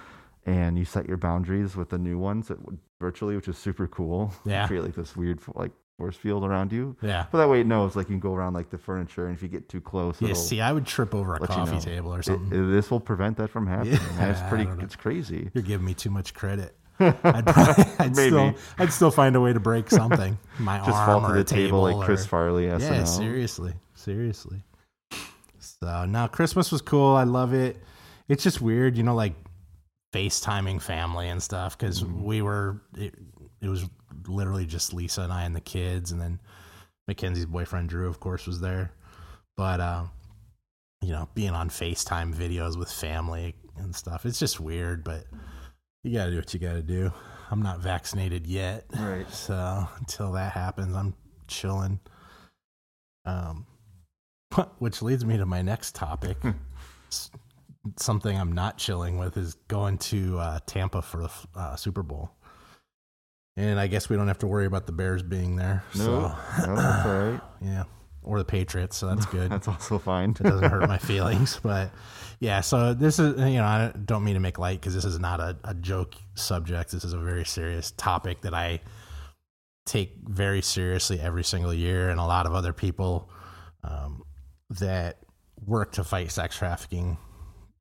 and 0.46 0.76
you 0.76 0.84
set 0.84 1.06
your 1.06 1.18
boundaries 1.18 1.76
with 1.76 1.90
the 1.90 1.98
new 1.98 2.18
ones 2.18 2.48
that 2.48 2.64
would, 2.66 2.78
virtually, 3.00 3.36
which 3.36 3.46
is 3.46 3.56
super 3.56 3.86
cool. 3.86 4.32
Yeah. 4.44 4.62
you 4.62 4.66
create 4.66 4.82
like 4.82 4.94
this 4.96 5.14
weird 5.14 5.38
like 5.54 5.70
force 5.98 6.16
field 6.16 6.44
around 6.44 6.72
you. 6.72 6.96
Yeah. 7.02 7.26
But 7.30 7.38
that 7.38 7.48
way 7.48 7.60
it 7.60 7.66
knows 7.66 7.94
like 7.96 8.08
you 8.08 8.14
can 8.14 8.20
go 8.20 8.34
around 8.34 8.54
like 8.54 8.70
the 8.70 8.78
furniture, 8.78 9.26
and 9.26 9.36
if 9.36 9.42
you 9.42 9.48
get 9.48 9.68
too 9.68 9.80
close, 9.80 10.20
Yeah, 10.20 10.32
see, 10.34 10.60
I 10.60 10.72
would 10.72 10.86
trip 10.86 11.14
over 11.14 11.34
a 11.36 11.40
let 11.40 11.50
you 11.50 11.56
coffee 11.56 11.72
know. 11.74 11.80
table 11.80 12.14
or 12.14 12.22
something. 12.22 12.46
it- 12.58 12.70
this 12.72 12.90
will 12.90 13.00
prevent 13.00 13.36
that 13.38 13.48
from 13.50 13.66
happening. 13.66 13.94
Yeah. 14.16 14.30
It's 14.30 14.40
pretty. 14.48 14.68
It's 14.82 14.96
crazy. 14.96 15.50
You're 15.54 15.62
giving 15.62 15.86
me 15.86 15.94
too 15.94 16.10
much 16.10 16.34
credit. 16.34 16.74
I'd, 17.00 17.44
probably, 17.44 17.84
I'd 17.98 18.14
Maybe. 18.16 18.28
still, 18.30 18.54
I'd 18.78 18.92
still 18.92 19.10
find 19.10 19.34
a 19.34 19.40
way 19.40 19.52
to 19.52 19.58
break 19.60 19.90
something. 19.90 20.38
My 20.60 20.78
Just 20.78 20.90
arm 20.90 21.22
fall 21.22 21.28
to 21.30 21.34
the 21.36 21.42
table 21.44 21.82
like 21.82 21.96
or- 21.96 22.04
Chris 22.04 22.24
Farley. 22.24 22.66
SNL. 22.66 22.80
Yeah, 22.80 23.04
seriously, 23.04 23.74
seriously. 23.94 24.62
So 25.58 26.04
now 26.06 26.26
Christmas 26.28 26.70
was 26.70 26.82
cool. 26.82 27.16
I 27.16 27.24
love 27.24 27.52
it. 27.52 27.82
It's 28.28 28.42
just 28.44 28.60
weird, 28.60 28.96
you 28.96 29.02
know, 29.02 29.14
like 29.14 29.34
FaceTiming 30.12 30.80
family 30.82 31.28
and 31.28 31.42
stuff 31.42 31.76
because 31.76 32.02
Mm-hmm. 32.02 32.24
we 32.24 32.42
were. 32.42 32.80
It, 32.96 33.14
it 33.64 33.68
was 33.68 33.86
literally 34.28 34.66
just 34.66 34.92
Lisa 34.92 35.22
and 35.22 35.32
I 35.32 35.44
and 35.44 35.56
the 35.56 35.60
kids, 35.60 36.12
and 36.12 36.20
then 36.20 36.40
Mackenzie's 37.08 37.46
boyfriend 37.46 37.88
Drew, 37.88 38.08
of 38.08 38.20
course, 38.20 38.46
was 38.46 38.60
there. 38.60 38.92
But 39.56 39.80
uh, 39.80 40.04
you 41.02 41.12
know, 41.12 41.28
being 41.34 41.50
on 41.50 41.70
FaceTime 41.70 42.34
videos 42.34 42.78
with 42.78 42.90
family 42.90 43.54
and 43.76 43.94
stuff, 43.94 44.26
it's 44.26 44.38
just 44.38 44.60
weird. 44.60 45.02
But 45.02 45.24
you 46.02 46.12
got 46.12 46.26
to 46.26 46.30
do 46.30 46.36
what 46.36 46.52
you 46.52 46.60
got 46.60 46.74
to 46.74 46.82
do. 46.82 47.10
I'm 47.50 47.62
not 47.62 47.80
vaccinated 47.80 48.46
yet. 48.46 48.84
Right. 48.98 49.26
So 49.30 49.88
until 49.98 50.32
that 50.32 50.52
happens, 50.52 50.94
I'm 50.94 51.14
chilling. 51.48 52.00
Um, 53.24 53.66
which 54.78 55.02
leads 55.02 55.24
me 55.24 55.36
to 55.38 55.46
my 55.46 55.62
next 55.62 55.94
topic. 55.94 56.36
Something 57.96 58.38
I'm 58.38 58.52
not 58.52 58.78
chilling 58.78 59.18
with 59.18 59.36
is 59.36 59.54
going 59.68 59.98
to 59.98 60.38
uh, 60.38 60.58
Tampa 60.66 61.02
for 61.02 61.22
the 61.22 61.30
uh, 61.54 61.76
Super 61.76 62.02
Bowl. 62.02 62.30
And 63.56 63.78
I 63.78 63.86
guess 63.86 64.08
we 64.08 64.16
don't 64.16 64.28
have 64.28 64.38
to 64.38 64.46
worry 64.46 64.66
about 64.66 64.86
the 64.86 64.92
Bears 64.92 65.22
being 65.22 65.56
there. 65.56 65.84
No, 65.96 66.04
So, 66.04 66.20
no, 66.20 66.76
that's 66.76 67.06
all 67.06 67.30
right. 67.30 67.40
yeah. 67.62 67.84
Or 68.22 68.38
the 68.38 68.44
Patriots. 68.44 68.96
So 68.96 69.06
that's 69.06 69.26
good. 69.36 69.50
That's 69.50 69.68
also 69.68 69.98
fine. 69.98 70.30
it 70.30 70.42
doesn't 70.42 70.68
hurt 70.70 70.88
my 70.88 70.98
feelings. 71.12 71.60
But 71.62 71.90
yeah, 72.40 72.62
so 72.62 72.94
this 72.94 73.18
is, 73.18 73.38
you 73.38 73.58
know, 73.58 73.64
I 73.64 73.92
don't 74.04 74.24
mean 74.24 74.34
to 74.34 74.40
make 74.40 74.58
light 74.58 74.80
because 74.80 74.94
this 74.94 75.04
is 75.04 75.20
not 75.20 75.40
a, 75.40 75.56
a 75.62 75.74
joke 75.74 76.14
subject. 76.34 76.90
This 76.90 77.04
is 77.04 77.12
a 77.12 77.18
very 77.18 77.44
serious 77.44 77.92
topic 77.92 78.40
that 78.42 78.54
I 78.54 78.80
take 79.86 80.14
very 80.24 80.62
seriously 80.62 81.20
every 81.20 81.44
single 81.44 81.72
year, 81.74 82.08
and 82.08 82.18
a 82.18 82.24
lot 82.24 82.46
of 82.46 82.54
other 82.54 82.72
people 82.72 83.30
um, 83.84 84.22
that 84.70 85.18
work 85.64 85.92
to 85.92 86.02
fight 86.04 86.32
sex 86.32 86.56
trafficking 86.56 87.18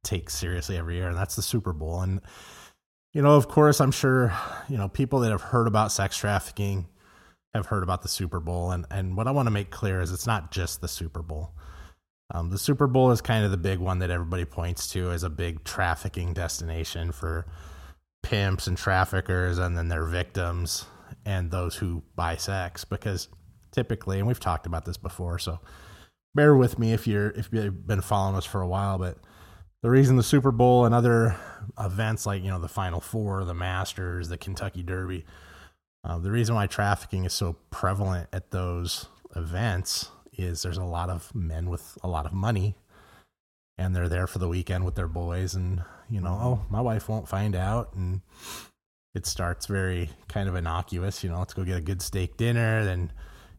take 0.03 0.29
seriously 0.29 0.77
every 0.77 0.97
year, 0.97 1.07
and 1.07 1.17
that's 1.17 1.35
the 1.37 1.41
Super 1.41 1.71
Bowl. 1.71 2.01
And 2.01 2.19
you 3.13 3.21
know, 3.21 3.35
of 3.35 3.47
course, 3.47 3.79
I'm 3.79 3.91
sure 3.91 4.33
you 4.67 4.77
know 4.77 4.89
people 4.89 5.19
that 5.19 5.31
have 5.31 5.41
heard 5.41 5.67
about 5.67 5.91
sex 5.91 6.17
trafficking 6.17 6.87
have 7.53 7.67
heard 7.67 7.83
about 7.83 8.01
the 8.01 8.07
Super 8.07 8.39
Bowl, 8.39 8.71
and 8.71 8.85
and 8.89 9.15
what 9.15 9.27
I 9.27 9.31
want 9.31 9.47
to 9.47 9.51
make 9.51 9.69
clear 9.69 10.01
is 10.01 10.11
it's 10.11 10.27
not 10.27 10.51
just 10.51 10.81
the 10.81 10.87
Super 10.87 11.21
Bowl. 11.21 11.51
Um, 12.33 12.49
the 12.49 12.57
Super 12.57 12.87
Bowl 12.87 13.11
is 13.11 13.21
kind 13.21 13.45
of 13.45 13.51
the 13.51 13.57
big 13.57 13.79
one 13.79 13.99
that 13.99 14.09
everybody 14.09 14.45
points 14.45 14.87
to 14.89 15.11
as 15.11 15.23
a 15.23 15.29
big 15.29 15.63
trafficking 15.63 16.33
destination 16.33 17.11
for 17.11 17.45
pimps 18.23 18.65
and 18.65 18.77
traffickers, 18.77 19.59
and 19.59 19.77
then 19.77 19.89
their 19.89 20.05
victims 20.05 20.85
and 21.25 21.51
those 21.51 21.75
who 21.75 22.01
buy 22.15 22.35
sex. 22.35 22.83
Because 22.83 23.27
typically, 23.71 24.17
and 24.17 24.27
we've 24.27 24.39
talked 24.39 24.65
about 24.65 24.85
this 24.85 24.97
before, 24.97 25.37
so 25.37 25.59
bear 26.33 26.55
with 26.55 26.79
me 26.79 26.93
if 26.93 27.05
you're 27.05 27.29
if 27.31 27.49
you've 27.51 27.85
been 27.85 28.01
following 28.01 28.35
us 28.35 28.45
for 28.45 28.61
a 28.61 28.67
while, 28.67 28.97
but 28.97 29.17
the 29.83 29.89
reason 29.89 30.15
the 30.15 30.23
Super 30.23 30.51
Bowl 30.51 30.85
and 30.85 30.95
other 30.95 31.35
events 31.77 32.25
like 32.25 32.41
you 32.41 32.49
know 32.49 32.59
the 32.59 32.69
Final 32.69 33.01
Four, 33.01 33.43
the 33.43 33.53
Masters, 33.53 34.29
the 34.29 34.37
Kentucky 34.37 34.81
Derby, 34.81 35.25
uh, 36.03 36.17
the 36.17 36.31
reason 36.31 36.55
why 36.55 36.65
trafficking 36.67 37.25
is 37.25 37.33
so 37.33 37.57
prevalent 37.69 38.29
at 38.33 38.49
those 38.51 39.07
events 39.35 40.09
is 40.37 40.63
there's 40.63 40.77
a 40.77 40.83
lot 40.83 41.09
of 41.09 41.35
men 41.35 41.69
with 41.69 41.97
a 42.01 42.07
lot 42.07 42.25
of 42.25 42.33
money, 42.33 42.75
and 43.77 43.93
they're 43.93 44.09
there 44.09 44.25
for 44.25 44.39
the 44.39 44.47
weekend 44.47 44.85
with 44.85 44.95
their 44.95 45.09
boys, 45.09 45.53
and 45.53 45.83
you 46.09 46.21
know, 46.21 46.31
oh, 46.31 46.65
my 46.69 46.81
wife 46.81 47.09
won't 47.09 47.27
find 47.27 47.53
out, 47.53 47.93
and 47.93 48.21
it 49.13 49.25
starts 49.25 49.65
very 49.65 50.09
kind 50.29 50.47
of 50.47 50.55
innocuous. 50.55 51.25
You 51.25 51.29
know, 51.29 51.39
let's 51.39 51.53
go 51.53 51.65
get 51.65 51.77
a 51.77 51.81
good 51.81 52.01
steak 52.01 52.37
dinner, 52.37 52.85
then 52.85 53.11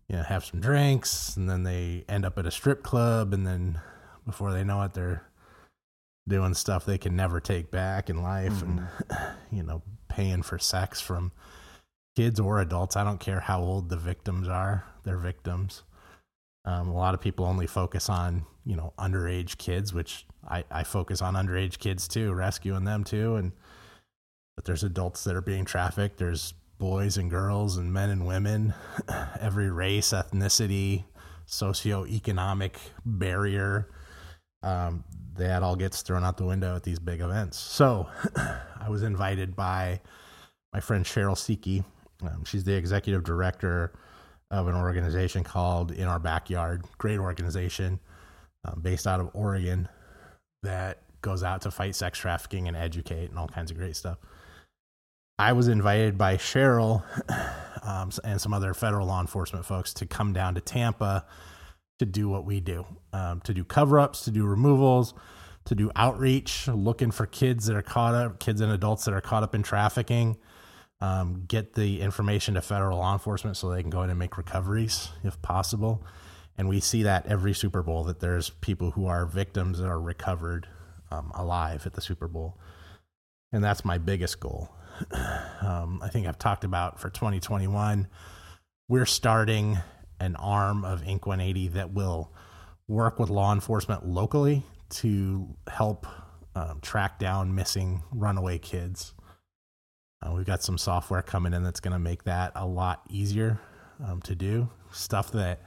you 0.08 0.16
know 0.16 0.22
have 0.22 0.46
some 0.46 0.62
drinks, 0.62 1.36
and 1.36 1.50
then 1.50 1.64
they 1.64 2.06
end 2.08 2.24
up 2.24 2.38
at 2.38 2.46
a 2.46 2.50
strip 2.50 2.82
club, 2.82 3.34
and 3.34 3.46
then 3.46 3.78
before 4.24 4.52
they 4.54 4.64
know 4.64 4.82
it, 4.82 4.94
they're 4.94 5.22
doing 6.28 6.54
stuff 6.54 6.84
they 6.84 6.98
can 6.98 7.14
never 7.14 7.40
take 7.40 7.70
back 7.70 8.08
in 8.08 8.22
life 8.22 8.52
mm-hmm. 8.52 8.78
and 8.78 9.36
you 9.50 9.62
know 9.62 9.82
paying 10.08 10.42
for 10.42 10.58
sex 10.58 11.00
from 11.00 11.32
kids 12.16 12.38
or 12.38 12.60
adults. 12.60 12.96
I 12.96 13.04
don't 13.04 13.20
care 13.20 13.40
how 13.40 13.60
old 13.60 13.88
the 13.88 13.96
victims 13.96 14.48
are 14.48 14.84
they're 15.04 15.18
victims. 15.18 15.82
Um, 16.64 16.88
a 16.88 16.94
lot 16.94 17.14
of 17.14 17.20
people 17.20 17.44
only 17.44 17.66
focus 17.66 18.08
on 18.08 18.46
you 18.64 18.76
know 18.76 18.92
underage 18.98 19.58
kids 19.58 19.92
which 19.92 20.26
I, 20.48 20.64
I 20.70 20.84
focus 20.84 21.20
on 21.22 21.34
underage 21.34 21.78
kids 21.78 22.08
too 22.08 22.32
rescuing 22.32 22.84
them 22.84 23.04
too. 23.04 23.36
And 23.36 23.52
but 24.56 24.64
there's 24.64 24.84
adults 24.84 25.24
that 25.24 25.36
are 25.36 25.42
being 25.42 25.64
trafficked. 25.64 26.18
There's 26.18 26.54
boys 26.78 27.16
and 27.16 27.30
girls 27.30 27.76
and 27.76 27.92
men 27.92 28.10
and 28.10 28.26
women 28.26 28.74
every 29.40 29.70
race 29.70 30.10
ethnicity 30.10 31.04
socioeconomic 31.46 32.76
barrier. 33.04 33.90
Um, 34.62 35.04
that 35.36 35.62
all 35.62 35.76
gets 35.76 36.02
thrown 36.02 36.24
out 36.24 36.36
the 36.36 36.44
window 36.44 36.76
at 36.76 36.82
these 36.82 36.98
big 36.98 37.20
events. 37.20 37.58
So 37.58 38.08
I 38.36 38.88
was 38.88 39.02
invited 39.02 39.56
by 39.56 40.00
my 40.72 40.80
friend 40.80 41.04
Cheryl 41.04 41.34
Csiky. 41.34 41.84
Um, 42.22 42.44
she's 42.44 42.64
the 42.64 42.74
executive 42.74 43.24
director 43.24 43.92
of 44.50 44.68
an 44.68 44.74
organization 44.74 45.42
called 45.42 45.90
In 45.90 46.06
Our 46.06 46.18
Backyard, 46.18 46.84
great 46.98 47.18
organization 47.18 47.98
um, 48.64 48.80
based 48.80 49.06
out 49.06 49.20
of 49.20 49.30
Oregon 49.34 49.88
that 50.62 51.02
goes 51.22 51.42
out 51.42 51.62
to 51.62 51.70
fight 51.70 51.94
sex 51.94 52.18
trafficking 52.18 52.68
and 52.68 52.76
educate 52.76 53.30
and 53.30 53.38
all 53.38 53.48
kinds 53.48 53.70
of 53.70 53.78
great 53.78 53.96
stuff. 53.96 54.18
I 55.38 55.52
was 55.52 55.68
invited 55.68 56.16
by 56.16 56.36
Cheryl 56.36 57.02
um, 57.82 58.10
and 58.22 58.40
some 58.40 58.54
other 58.54 58.74
federal 58.74 59.06
law 59.06 59.20
enforcement 59.20 59.64
folks 59.64 59.92
to 59.94 60.06
come 60.06 60.32
down 60.32 60.54
to 60.54 60.60
Tampa 60.60 61.24
to 61.98 62.06
do 62.06 62.28
what 62.28 62.44
we 62.44 62.60
do 62.60 62.84
um, 63.12 63.40
to 63.42 63.54
do 63.54 63.64
cover 63.64 64.00
ups, 64.00 64.22
to 64.22 64.30
do 64.30 64.44
removals, 64.44 65.14
to 65.64 65.74
do 65.74 65.90
outreach, 65.96 66.68
looking 66.68 67.10
for 67.10 67.26
kids 67.26 67.66
that 67.66 67.76
are 67.76 67.82
caught 67.82 68.14
up, 68.14 68.38
kids 68.38 68.60
and 68.60 68.72
adults 68.72 69.04
that 69.04 69.14
are 69.14 69.20
caught 69.20 69.42
up 69.42 69.54
in 69.54 69.62
trafficking. 69.62 70.36
Um, 71.00 71.44
get 71.46 71.74
the 71.74 72.00
information 72.00 72.54
to 72.54 72.62
federal 72.62 72.98
law 72.98 73.12
enforcement 73.12 73.56
so 73.56 73.68
they 73.68 73.82
can 73.82 73.90
go 73.90 74.02
in 74.02 74.10
and 74.10 74.18
make 74.18 74.38
recoveries 74.38 75.10
if 75.22 75.40
possible. 75.42 76.02
And 76.56 76.68
we 76.68 76.80
see 76.80 77.02
that 77.02 77.26
every 77.26 77.52
Super 77.52 77.82
Bowl 77.82 78.04
that 78.04 78.20
there's 78.20 78.50
people 78.50 78.92
who 78.92 79.06
are 79.06 79.26
victims 79.26 79.78
that 79.78 79.86
are 79.86 80.00
recovered 80.00 80.68
um, 81.10 81.30
alive 81.34 81.86
at 81.86 81.94
the 81.94 82.00
Super 82.00 82.28
Bowl. 82.28 82.58
And 83.52 83.62
that's 83.62 83.84
my 83.84 83.98
biggest 83.98 84.40
goal. 84.40 84.70
Um, 85.62 86.00
I 86.02 86.08
think 86.08 86.26
I've 86.26 86.38
talked 86.38 86.62
about 86.62 87.00
for 87.00 87.08
2021, 87.08 88.06
we're 88.86 89.06
starting 89.06 89.78
an 90.20 90.36
arm 90.36 90.84
of 90.84 91.02
INK 91.02 91.26
180 91.26 91.68
that 91.68 91.92
will 91.92 92.32
work 92.88 93.18
with 93.18 93.30
law 93.30 93.52
enforcement 93.52 94.06
locally 94.06 94.62
to 94.90 95.48
help 95.68 96.06
um, 96.54 96.80
track 96.80 97.18
down 97.18 97.54
missing 97.54 98.02
runaway 98.12 98.58
kids. 98.58 99.14
Uh, 100.22 100.32
we've 100.32 100.46
got 100.46 100.62
some 100.62 100.78
software 100.78 101.22
coming 101.22 101.52
in 101.52 101.62
that's 101.62 101.80
going 101.80 101.92
to 101.92 101.98
make 101.98 102.24
that 102.24 102.52
a 102.54 102.66
lot 102.66 103.02
easier 103.10 103.58
um, 104.06 104.20
to 104.22 104.34
do. 104.34 104.68
Stuff 104.92 105.32
that 105.32 105.60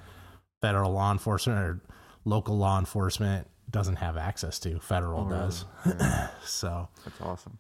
federal 0.62 0.92
law 0.92 1.12
enforcement 1.12 1.60
or 1.60 1.82
local 2.26 2.58
law 2.58 2.80
enforcement 2.80 3.48
doesn't 3.70 3.98
have 3.98 4.18
access 4.18 4.60
to. 4.60 4.80
Federal 4.80 5.26
oh, 5.26 5.30
does. 5.30 5.66
Really? 5.86 5.98
Yeah. 6.00 6.30
so 6.44 6.88
that's 7.04 7.22
awesome. 7.22 7.60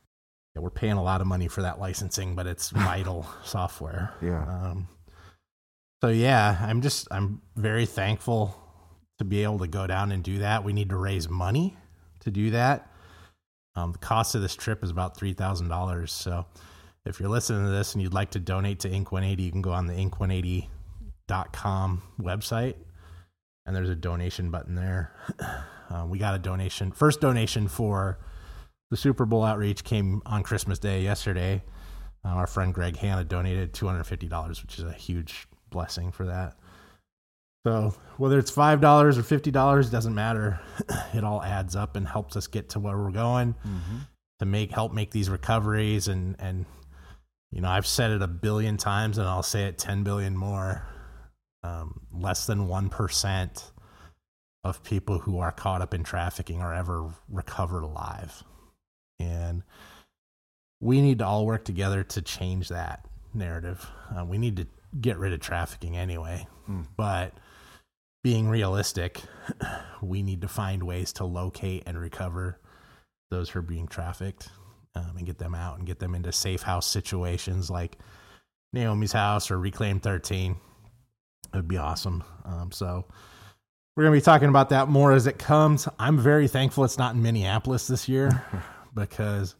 Yeah, 0.56 0.62
we're 0.62 0.70
paying 0.70 0.94
a 0.94 1.03
lot 1.03 1.22
of 1.22 1.27
money 1.27 1.48
for 1.48 1.62
that 1.62 1.79
licensing, 1.79 2.36
but 2.36 2.48
it's 2.48 2.70
vital 2.72 3.27
software. 3.44 4.13
Yeah. 4.22 4.44
Um, 4.44 4.88
so 6.01 6.09
yeah, 6.09 6.57
I'm 6.61 6.81
just 6.81 7.07
I'm 7.11 7.41
very 7.55 7.85
thankful 7.85 8.55
to 9.19 9.25
be 9.25 9.43
able 9.43 9.59
to 9.59 9.67
go 9.67 9.85
down 9.87 10.11
and 10.11 10.23
do 10.23 10.39
that. 10.39 10.63
We 10.63 10.73
need 10.73 10.89
to 10.89 10.97
raise 10.97 11.29
money 11.29 11.77
to 12.21 12.31
do 12.31 12.49
that. 12.51 12.91
Um, 13.75 13.91
the 13.91 13.99
cost 13.99 14.33
of 14.35 14.41
this 14.41 14.55
trip 14.55 14.83
is 14.83 14.89
about 14.89 15.17
three 15.17 15.33
thousand 15.33 15.67
dollars. 15.69 16.11
So 16.11 16.45
if 17.05 17.19
you're 17.19 17.29
listening 17.29 17.65
to 17.65 17.71
this 17.71 17.93
and 17.93 18.01
you'd 18.01 18.13
like 18.13 18.31
to 18.31 18.39
donate 18.39 18.79
to 18.81 18.89
Ink 18.89 19.11
180, 19.11 19.43
you 19.43 19.51
can 19.51 19.61
go 19.61 19.71
on 19.71 19.87
the 19.87 19.93
Ink180.com 19.93 22.01
website 22.19 22.75
and 23.65 23.75
there's 23.75 23.89
a 23.89 23.95
donation 23.95 24.49
button 24.49 24.75
there. 24.75 25.13
Uh, 25.89 26.05
we 26.05 26.19
got 26.19 26.35
a 26.35 26.37
donation. 26.37 26.91
First 26.91 27.21
donation 27.21 27.69
for 27.69 28.19
the 28.91 28.97
Super 28.97 29.25
Bowl 29.25 29.45
outreach 29.45 29.85
came 29.85 30.21
on 30.25 30.43
Christmas 30.43 30.79
Day 30.79 31.01
yesterday. 31.01 31.63
Uh, 32.25 32.31
our 32.31 32.45
friend 32.45 32.73
Greg 32.73 32.97
Hanna 32.97 33.23
donated 33.23 33.71
$250, 33.71 34.61
which 34.61 34.79
is 34.79 34.83
a 34.83 34.91
huge 34.91 35.47
blessing 35.77 36.12
for 36.12 36.25
that. 36.25 36.57
So 37.63 37.93
whether 38.17 38.39
it's 38.39 38.50
five 38.50 38.81
dollars 38.81 39.15
or 39.15 39.24
fifty 39.24 39.51
dollars 39.51 39.91
doesn't 39.91 40.15
matter. 40.15 40.60
It 41.13 41.24
all 41.24 41.41
adds 41.41 41.75
up 41.75 41.96
and 41.96 42.07
helps 42.07 42.36
us 42.36 42.48
get 42.48 42.69
to 42.69 42.79
where 42.79 42.98
we're 42.98 43.12
going 43.12 43.53
mm-hmm. 43.53 43.98
to 44.39 44.46
make 44.46 44.72
help 44.72 44.91
make 44.91 45.12
these 45.12 45.29
recoveries 45.29 46.07
and 46.07 46.36
and 46.39 46.65
you 47.51 47.62
know 47.62 47.69
I've 47.69 47.88
said 47.88 48.12
it 48.12 48.22
a 48.22 48.27
billion 48.27 48.77
times 48.77 49.17
and 49.17 49.27
I'll 49.27 49.43
say 49.43 49.65
it 49.65 49.77
ten 49.77 50.03
billion 50.03 50.36
more. 50.36 50.88
Um, 51.63 52.01
less 52.12 52.46
than 52.48 52.67
one 52.67 52.89
percent 52.89 53.72
of 54.63 54.84
people 54.84 55.19
who 55.19 55.39
are 55.39 55.51
caught 55.51 55.81
up 55.81 55.93
in 55.93 56.03
trafficking 56.03 56.62
are 56.62 56.74
ever 56.74 57.13
recovered 57.29 57.84
alive, 57.84 58.43
and 59.19 59.63
we 60.79 61.01
need 61.01 61.19
to 61.19 61.25
all 61.25 61.46
work 61.46 61.65
together 61.65 62.03
to 62.03 62.22
change 62.22 62.69
that 62.69 63.05
narrative. 63.34 63.86
Uh, 64.15 64.25
we 64.25 64.38
need 64.38 64.57
to 64.57 64.67
get 65.00 65.17
rid 65.17 65.34
of 65.34 65.39
trafficking 65.39 65.98
anyway. 65.98 66.48
Mm. 66.70 66.88
But 66.96 67.34
being 68.24 68.50
realistic, 68.50 69.22
we 70.01 70.22
need 70.24 70.41
to 70.41 70.48
find 70.48 70.84
ways 70.84 71.13
to 71.13 71.25
locate 71.25 71.84
and 71.86 72.00
recover 72.00 72.60
those 73.29 73.50
who 73.50 73.60
are 73.60 73.63
being 73.63 73.88
trafficked 73.88 74.50
um, 74.96 75.17
and 75.17 75.25
get 75.25 75.38
them 75.38 75.56
out 75.56 75.77
and 75.77 75.88
get 75.88 76.00
them 76.00 76.15
into 76.15 76.32
safe 76.32 76.62
house 76.62 76.88
situations 76.88 77.70
like 77.70 77.98
Naomi's 78.74 79.12
house 79.12 79.51
or 79.51 79.60
Reclaim 79.60 80.00
13. 80.00 80.51
It 80.51 81.56
would 81.56 81.67
be 81.67 81.77
awesome. 81.77 82.24
Um, 82.46 82.72
so 82.72 83.06
we're 83.96 84.03
going 84.03 84.13
to 84.13 84.22
be 84.22 84.25
talking 84.25 84.50
about 84.50 84.70
that 84.70 84.89
more 84.89 85.12
as 85.12 85.27
it 85.27 85.39
comes. 85.39 85.88
I'm 85.98 86.20
very 86.20 86.48
thankful 86.48 86.84
it's 86.84 86.98
not 86.98 87.15
in 87.15 87.22
Minneapolis 87.22 87.88
this 87.88 88.08
year 88.10 88.44
because 88.94 89.56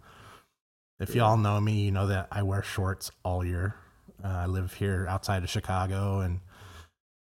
if 1.00 1.16
y'all 1.16 1.38
know 1.38 1.60
me, 1.60 1.86
you 1.86 1.92
know 1.92 2.08
that 2.08 2.28
I 2.32 2.44
wear 2.44 2.64
shorts 2.64 3.12
all 3.24 3.46
year. 3.46 3.76
Uh, 4.24 4.28
I 4.28 4.46
live 4.46 4.74
here 4.74 5.06
outside 5.10 5.44
of 5.44 5.50
Chicago, 5.50 6.20
and 6.20 6.40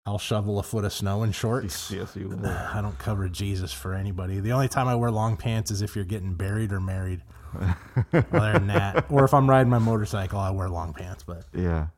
I'll 0.05 0.19
shovel 0.19 0.59
a 0.59 0.63
foot 0.63 0.85
of 0.85 0.93
snow 0.93 1.23
in 1.23 1.33
shorts. 1.33 1.91
Yes, 1.91 2.17
you 2.17 2.29
will. 2.29 2.47
I 2.47 2.81
don't 2.83 2.99
cover 2.99 3.29
Jesus 3.29 3.73
for 3.73 3.95
anybody. 3.95 4.41
The 4.41 4.53
only 4.53 4.69
time 4.69 4.89
I 4.89 4.95
wear 4.95 5.11
long 5.11 5.37
pants 5.37 5.71
is 5.71 5.83
if 5.83 5.95
you're 5.95 6.05
getting 6.05 6.35
buried 6.35 6.73
or 6.73 6.81
married. 6.81 7.23
other 8.15 8.53
than 8.55 8.69
that, 8.69 9.11
or 9.11 9.25
if 9.25 9.35
I'm 9.35 9.49
riding 9.49 9.69
my 9.69 9.79
motorcycle, 9.79 10.39
I 10.39 10.51
wear 10.51 10.71
long 10.71 10.95
pants. 10.95 11.23
But 11.23 11.45
yeah, 11.53 11.89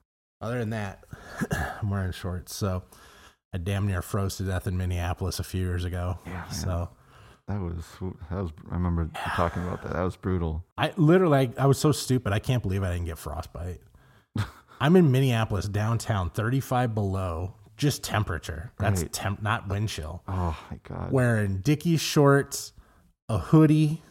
other 0.41 0.59
than 0.59 0.71
that, 0.71 1.05
I'm 1.81 1.91
wearing 1.91 2.11
shorts. 2.11 2.53
So 2.55 2.83
I 3.53 3.59
damn 3.59 3.87
near 3.87 4.03
froze 4.03 4.37
to 4.39 4.43
death 4.43 4.67
in 4.67 4.77
Minneapolis 4.77 5.39
a 5.39 5.45
few 5.45 5.61
years 5.61 5.85
ago. 5.85 6.19
Yeah, 6.27 6.49
so. 6.49 6.91
That 7.47 7.61
was 7.61 7.85
that 8.31 8.43
was. 8.43 8.51
I 8.71 8.75
remember 8.75 9.11
talking 9.15 9.63
about 9.63 9.83
that. 9.83 9.93
That 9.93 10.03
was 10.03 10.17
brutal. 10.17 10.65
I 10.79 10.93
literally, 10.97 11.53
I, 11.59 11.65
I 11.65 11.67
was 11.67 11.79
so 11.79 11.93
stupid. 11.93 12.33
I 12.33 12.39
can't 12.39 12.63
believe 12.63 12.83
I 12.83 12.91
didn't 12.91 13.05
get 13.05 13.19
frostbite. 13.19 13.83
I'm 14.85 14.97
in 14.97 15.11
Minneapolis 15.11 15.67
downtown, 15.67 16.29
35 16.29 16.95
below, 16.95 17.55
just 17.75 18.03
temperature. 18.05 18.71
That's 18.79 19.01
Right. 19.01 19.11
temp, 19.15 19.41
not 19.41 19.67
wind 19.67 19.89
chill. 19.89 20.23
Oh 20.29 20.55
my 20.71 20.79
god. 20.83 21.11
Wearing 21.11 21.61
Dickies 21.61 22.03
shorts, 22.03 22.75
a 23.31 23.39
hoodie, 23.39 24.03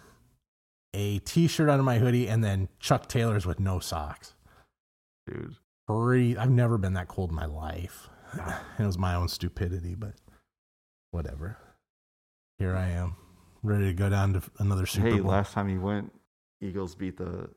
a 0.96 1.20
t-shirt 1.20 1.70
under 1.70 1.84
my 1.84 2.00
hoodie, 2.00 2.28
and 2.28 2.44
then 2.44 2.70
Chuck 2.80 3.08
Taylors 3.08 3.46
with 3.46 3.60
no 3.60 3.78
socks. 3.80 4.34
dude. 5.28 5.56
Pretty, 5.88 6.36
I've 6.38 6.50
never 6.50 6.80
been 6.80 6.94
that 6.96 7.08
cold 7.08 7.30
in 7.30 7.36
my 7.36 7.46
life. 7.46 8.10
It 8.80 8.84
was 8.84 8.98
my 8.98 9.14
own 9.14 9.28
stupidity, 9.28 9.94
but 9.94 10.16
whatever. 11.12 11.58
Here 12.58 12.76
I 12.76 12.88
am, 12.88 13.16
ready 13.62 13.86
to 13.86 13.94
go 13.94 14.10
down 14.10 14.34
to 14.34 14.42
another 14.58 14.88
Super 14.88 15.06
Bowl. 15.06 15.14
Hey, 15.18 15.22
Bowl. 15.22 15.32
last 15.32 15.54
time 15.54 15.70
you 15.70 15.80
went, 15.82 16.12
Eagles 16.62 16.96
beat 16.96 17.18
the 17.18 17.52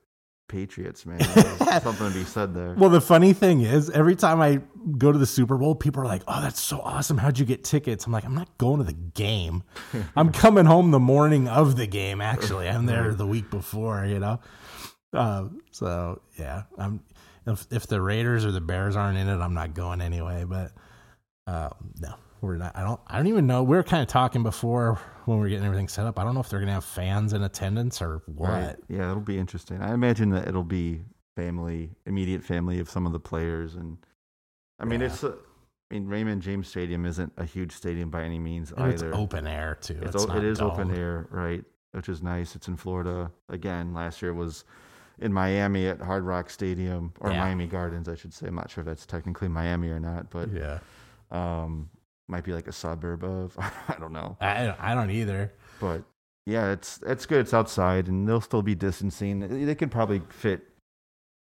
Patriots, 0.48 1.04
man. 1.06 1.20
Something 1.82 2.08
to 2.08 2.14
be 2.14 2.24
said 2.24 2.54
there. 2.54 2.74
Well, 2.74 2.90
the 2.90 3.00
funny 3.00 3.32
thing 3.32 3.60
is, 3.62 3.90
every 3.90 4.16
time 4.16 4.40
I 4.40 4.60
go 4.98 5.12
to 5.12 5.18
the 5.18 5.26
Super 5.26 5.56
Bowl, 5.56 5.74
people 5.74 6.02
are 6.02 6.06
like, 6.06 6.22
"Oh, 6.28 6.40
that's 6.40 6.60
so 6.60 6.80
awesome! 6.80 7.18
How'd 7.18 7.38
you 7.38 7.44
get 7.44 7.64
tickets?" 7.64 8.06
I'm 8.06 8.12
like, 8.12 8.24
"I'm 8.24 8.34
not 8.34 8.56
going 8.58 8.78
to 8.78 8.84
the 8.84 8.92
game. 8.92 9.62
I'm 10.16 10.32
coming 10.32 10.66
home 10.66 10.90
the 10.90 11.00
morning 11.00 11.48
of 11.48 11.76
the 11.76 11.86
game. 11.86 12.20
Actually, 12.20 12.68
I'm 12.68 12.86
there 12.86 13.12
the 13.14 13.26
week 13.26 13.50
before. 13.50 14.04
You 14.04 14.18
know." 14.18 14.40
Uh, 15.12 15.48
so 15.70 16.20
yeah, 16.38 16.64
I'm. 16.78 17.00
If 17.46 17.66
if 17.70 17.86
the 17.86 18.00
Raiders 18.00 18.44
or 18.44 18.52
the 18.52 18.60
Bears 18.60 18.96
aren't 18.96 19.18
in 19.18 19.28
it, 19.28 19.40
I'm 19.40 19.54
not 19.54 19.74
going 19.74 20.00
anyway. 20.00 20.44
But 20.44 20.72
uh, 21.46 21.70
no, 22.00 22.14
we're 22.40 22.56
not. 22.56 22.76
I 22.76 22.82
don't. 22.82 23.00
I 23.06 23.16
don't 23.16 23.26
even 23.28 23.46
know. 23.46 23.62
We 23.62 23.76
were 23.76 23.82
kind 23.82 24.02
of 24.02 24.08
talking 24.08 24.42
before 24.42 24.98
when 25.24 25.38
we 25.38 25.42
were 25.44 25.48
getting 25.48 25.64
everything 25.64 25.88
set 25.88 26.06
up. 26.06 26.18
I 26.18 26.24
don't 26.24 26.34
know 26.34 26.40
if 26.40 26.48
they're 26.48 26.60
gonna 26.60 26.72
have 26.72 26.84
fans 26.84 27.32
in 27.32 27.42
attendance 27.42 28.00
or 28.02 28.22
what. 28.26 28.48
Right. 28.50 28.76
Yeah, 28.88 29.10
it'll 29.10 29.20
be 29.22 29.38
interesting. 29.38 29.80
I 29.82 29.92
imagine 29.94 30.30
that 30.30 30.46
it'll 30.48 30.62
be 30.64 31.00
family, 31.34 31.90
immediate 32.06 32.42
family 32.44 32.78
of 32.78 32.88
some 32.90 33.06
of 33.06 33.12
the 33.12 33.20
players, 33.20 33.74
and 33.74 33.98
I 34.78 34.84
mean, 34.84 35.00
Yeah. 35.00 35.06
it's. 35.06 35.22
A, 35.22 35.34
I 35.90 35.94
mean, 35.94 36.08
Raymond 36.08 36.42
James 36.42 36.66
Stadium 36.66 37.06
isn't 37.06 37.32
a 37.36 37.44
huge 37.44 37.70
stadium 37.70 38.10
by 38.10 38.22
any 38.24 38.40
means 38.40 38.72
And 38.72 38.92
it's 38.92 39.04
either. 39.04 39.14
open 39.14 39.46
air 39.46 39.78
too. 39.80 39.98
It's, 40.02 40.16
It's, 40.16 40.26
o- 40.26 40.36
it 40.36 40.42
is 40.42 40.60
open 40.60 40.90
air, 40.96 41.28
right? 41.30 41.64
Which 41.92 42.08
is 42.08 42.22
nice. 42.24 42.56
It's 42.56 42.66
in 42.66 42.76
Florida 42.76 43.30
again. 43.48 43.94
Last 43.94 44.20
year 44.20 44.34
was 44.34 44.64
in 45.20 45.32
Miami 45.32 45.86
at 45.86 46.00
Hard 46.00 46.24
Rock 46.24 46.50
Stadium 46.50 47.12
or 47.20 47.30
Yeah. 47.30 47.38
Miami 47.38 47.68
Gardens, 47.68 48.08
I 48.08 48.16
should 48.16 48.34
say. 48.34 48.48
I'm 48.48 48.56
not 48.56 48.68
sure 48.68 48.82
if 48.82 48.86
that's 48.86 49.06
technically 49.06 49.46
Miami 49.46 49.88
or 49.88 50.00
not, 50.00 50.28
but 50.28 50.50
Yeah. 50.52 50.80
um, 51.30 51.88
might 52.28 52.44
be 52.44 52.52
like 52.52 52.66
a 52.68 52.72
suburb 52.72 53.24
of. 53.24 53.56
I 53.58 53.96
don't 53.98 54.12
know, 54.12 54.36
I 54.40 54.74
I 54.78 54.94
don't 54.94 55.10
either. 55.10 55.52
but 55.80 56.02
yeah, 56.46 56.70
it's 56.72 57.00
it's 57.06 57.26
good. 57.26 57.40
It's 57.40 57.54
outside, 57.54 58.06
and 58.08 58.28
they'll 58.28 58.40
still 58.40 58.62
be 58.62 58.74
distancing. 58.74 59.66
They 59.66 59.74
could 59.74 59.90
probably 59.90 60.22
fit. 60.30 60.62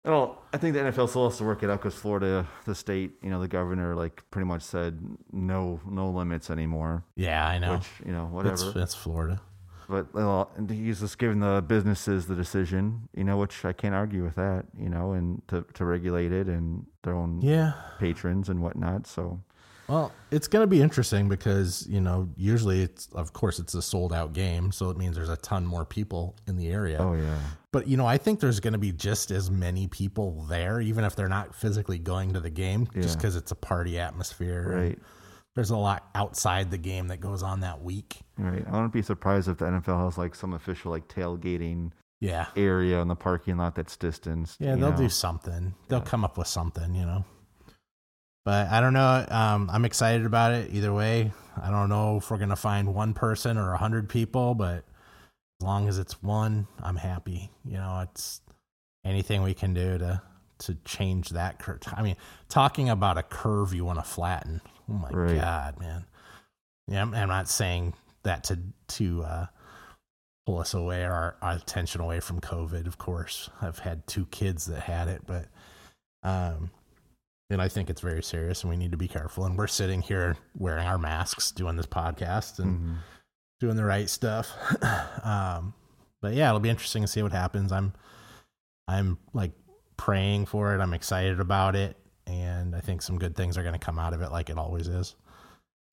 I 0.05 0.09
don't. 0.09 0.37
I 0.53 0.57
think 0.57 0.73
the 0.73 0.79
NFL 0.79 1.09
still 1.09 1.27
has 1.29 1.37
to 1.39 1.43
work 1.43 1.63
it 1.63 1.69
out 1.69 1.81
because 1.81 1.95
Florida, 1.95 2.47
the 2.65 2.73
state, 2.73 3.11
you 3.21 3.29
know, 3.29 3.41
the 3.41 3.47
governor, 3.49 3.95
like 3.95 4.23
pretty 4.31 4.45
much 4.45 4.61
said 4.61 4.97
no, 5.33 5.81
no 5.85 6.09
limits 6.09 6.49
anymore. 6.49 7.03
Yeah, 7.15 7.45
I 7.45 7.57
know. 7.59 7.73
Which 7.75 7.89
you 8.05 8.13
know, 8.13 8.25
whatever. 8.27 8.53
It's, 8.69 8.75
it's 8.77 8.95
Florida. 8.95 9.41
but 9.89 10.13
well, 10.13 10.51
and 10.55 10.69
he's 10.69 11.01
just 11.01 11.17
giving 11.17 11.39
the 11.41 11.61
businesses 11.67 12.25
the 12.27 12.35
decision, 12.35 13.09
you 13.13 13.25
know, 13.25 13.35
which 13.37 13.65
I 13.65 13.73
can't 13.73 13.93
argue 13.95 14.23
with 14.23 14.35
that, 14.35 14.67
you 14.79 14.87
know, 14.87 15.11
and 15.11 15.41
to 15.49 15.65
to 15.73 15.83
regulate 15.83 16.31
it 16.31 16.47
and 16.47 16.85
their 17.03 17.15
own 17.15 17.41
Yeah. 17.41 17.73
patrons 17.99 18.47
and 18.47 18.61
whatnot. 18.61 19.07
So 19.07 19.41
Well, 19.87 20.11
it's 20.31 20.47
going 20.47 20.63
to 20.63 20.67
be 20.67 20.81
interesting 20.81 21.29
because, 21.29 21.87
you 21.89 22.01
know, 22.01 22.27
usually 22.35 22.81
it's, 22.81 23.07
of 23.13 23.31
course, 23.33 23.57
it's 23.59 23.73
a 23.73 23.81
sold 23.81 24.11
out 24.11 24.33
game. 24.33 24.71
So 24.71 24.89
it 24.89 24.97
means 24.97 25.15
there's 25.15 25.29
a 25.29 25.37
ton 25.37 25.65
more 25.65 25.85
people 25.85 26.35
in 26.47 26.57
the 26.57 26.67
area. 26.67 26.97
oh 26.99 27.13
yeah, 27.13 27.39
But, 27.71 27.87
you 27.87 27.95
know, 27.95 28.05
I 28.05 28.17
think 28.17 28.39
there's 28.41 28.59
going 28.59 28.73
to 28.73 28.79
be 28.79 28.91
just 28.91 29.31
as 29.31 29.49
many 29.49 29.87
people 29.87 30.43
there, 30.49 30.81
even 30.81 31.03
if 31.05 31.15
they're 31.15 31.29
not 31.29 31.55
physically 31.55 31.99
going 31.99 32.33
to 32.33 32.39
the 32.41 32.49
game, 32.49 32.87
just 32.93 33.17
because 33.17 33.35
it's 33.37 33.51
a 33.51 33.55
party 33.55 33.97
atmosphere. 33.97 34.73
right, 34.75 34.99
There's 35.55 35.69
a 35.69 35.77
lot 35.77 36.09
outside 36.15 36.69
the 36.69 36.77
game 36.77 37.07
that 37.07 37.21
goes 37.21 37.41
on 37.41 37.61
that 37.61 37.81
week. 37.81 38.17
right. 38.37 38.65
I 38.67 38.71
wouldn't 38.71 38.91
be 38.93 39.01
surprised 39.01 39.47
if 39.47 39.57
the 39.57 39.65
NFL 39.65 40.03
has 40.05 40.17
like 40.17 40.35
some 40.35 40.51
official 40.53 40.91
like 40.91 41.07
tailgating 41.07 41.91
Yeah. 42.19 42.47
area 42.57 42.99
in 43.01 43.07
the 43.07 43.15
parking 43.15 43.55
lot 43.57 43.75
that's 43.75 43.95
distanced. 43.95 44.57
Yeah, 44.59 44.75
they'll 44.75 44.91
know. 44.91 44.97
do 44.97 45.07
something. 45.07 45.75
They'll 45.87 45.99
Yeah. 45.99 46.05
come 46.05 46.25
up 46.25 46.37
with 46.37 46.47
something, 46.47 46.93
you 46.93 47.05
know. 47.05 47.23
But 48.47 48.69
I 48.69 48.79
don't 48.79 48.93
know. 48.93 49.25
Um, 49.27 49.69
I'm 49.69 49.83
excited 49.83 50.25
about 50.25 50.53
it 50.53 50.73
either 50.73 50.93
way. 50.93 51.33
I 51.61 51.69
don't 51.69 51.89
know 51.89 52.15
if 52.15 52.31
we're 52.31 52.37
gonna 52.37 52.55
find 52.55 52.95
one 52.95 53.13
person 53.13 53.57
or 53.57 53.73
a 53.73 53.77
hundred 53.77 54.07
people, 54.07 54.55
but 54.55 54.85
as 55.59 55.65
long 55.65 55.89
as 55.89 55.99
it's 55.99 56.23
one, 56.23 56.65
I'm 56.81 56.95
happy. 56.95 57.51
You 57.65 57.73
know, 57.73 58.05
it's 58.09 58.39
anything 59.03 59.43
we 59.43 59.53
can 59.53 59.73
do 59.73 59.97
to 59.97 60.21
to 60.59 60.77
change 60.85 61.31
that 61.31 61.59
curve. 61.59 61.79
I 61.93 62.01
mean, 62.01 62.15
talking 62.47 62.89
about 62.89 63.17
a 63.17 63.23
curve 63.23 63.73
you 63.73 63.83
want 63.83 63.99
to 63.99 64.03
flatten. 64.03 64.61
Oh 64.89 64.93
my 64.93 65.09
Right. 65.09 65.41
god, 65.41 65.77
man. 65.77 66.05
Yeah, 66.87 67.01
I'm, 67.01 67.13
I'm 67.13 67.27
not 67.27 67.49
saying 67.49 67.95
that 68.23 68.45
to 68.45 68.59
to 68.95 69.23
uh, 69.23 69.45
pull 70.45 70.59
us 70.59 70.73
away 70.73 71.03
our, 71.03 71.35
our 71.41 71.51
attention 71.51 71.99
away 71.99 72.21
from 72.21 72.39
COVID. 72.39 72.87
Of 72.87 72.97
course, 72.97 73.49
I've 73.61 73.79
had 73.79 74.07
two 74.07 74.25
kids 74.27 74.67
that 74.67 74.83
had 74.83 75.09
it, 75.09 75.23
but 75.27 75.47
um, 76.23 76.71
and 77.49 77.61
I 77.61 77.67
think 77.69 77.89
it's 77.89 78.01
very 78.01 78.21
serious, 78.23 78.61
and 78.63 78.69
we 78.69 78.77
need 78.77 78.91
to 78.91 78.97
be 78.97 79.07
careful. 79.07 79.45
And 79.45 79.57
we're 79.57 79.67
sitting 79.67 80.01
here 80.01 80.35
wearing 80.57 80.85
our 80.87 80.97
masks, 80.97 81.51
doing 81.51 81.75
this 81.75 81.85
podcast, 81.85 82.59
and 82.59 82.79
Mhm. 82.79 82.95
doing 83.59 83.75
the 83.75 83.85
right 83.85 84.09
stuff. 84.09 84.51
um, 85.23 85.73
but 86.21 86.33
yeah, 86.33 86.49
it'll 86.49 86.59
be 86.59 86.69
interesting 86.69 87.03
to 87.03 87.07
see 87.07 87.23
what 87.23 87.31
happens. 87.31 87.71
I'm, 87.71 87.93
I'm 88.87 89.17
like 89.33 89.51
praying 89.97 90.45
for 90.47 90.75
it. 90.75 90.81
I'm 90.81 90.93
excited 90.93 91.39
about 91.39 91.75
it, 91.75 91.95
and 92.25 92.75
I 92.75 92.81
think 92.81 93.01
some 93.01 93.17
good 93.17 93.35
things 93.35 93.57
are 93.57 93.63
going 93.63 93.73
to 93.73 93.79
come 93.79 93.99
out 93.99 94.13
of 94.13 94.21
it, 94.21 94.31
like 94.31 94.49
it 94.49 94.57
always 94.57 94.87
is. 94.87 95.15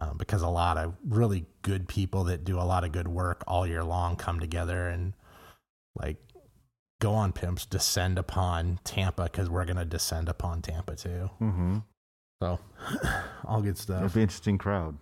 Um, 0.00 0.18
because 0.18 0.42
a 0.42 0.48
lot 0.48 0.76
of 0.76 0.94
really 1.08 1.46
good 1.62 1.86
people 1.88 2.24
that 2.24 2.44
do 2.44 2.58
a 2.58 2.62
lot 2.66 2.82
of 2.84 2.90
good 2.90 3.06
work 3.08 3.44
all 3.46 3.64
year 3.66 3.84
long 3.84 4.16
come 4.16 4.40
together 4.40 4.88
and 4.88 5.14
like 5.94 6.16
go 7.00 7.12
on 7.12 7.32
pimps 7.32 7.66
descend 7.66 8.18
upon 8.18 8.78
Tampa 8.84 9.24
because 9.24 9.50
we're 9.50 9.64
going 9.64 9.76
to 9.76 9.84
descend 9.84 10.28
upon 10.28 10.62
Tampa 10.62 10.96
too. 10.96 11.30
Mhm. 11.40 11.82
So 12.42 12.58
all 13.44 13.62
good 13.62 13.78
stuff. 13.78 14.02
It'll 14.04 14.14
be 14.14 14.20
an 14.20 14.22
interesting 14.24 14.58
crowd. 14.58 14.96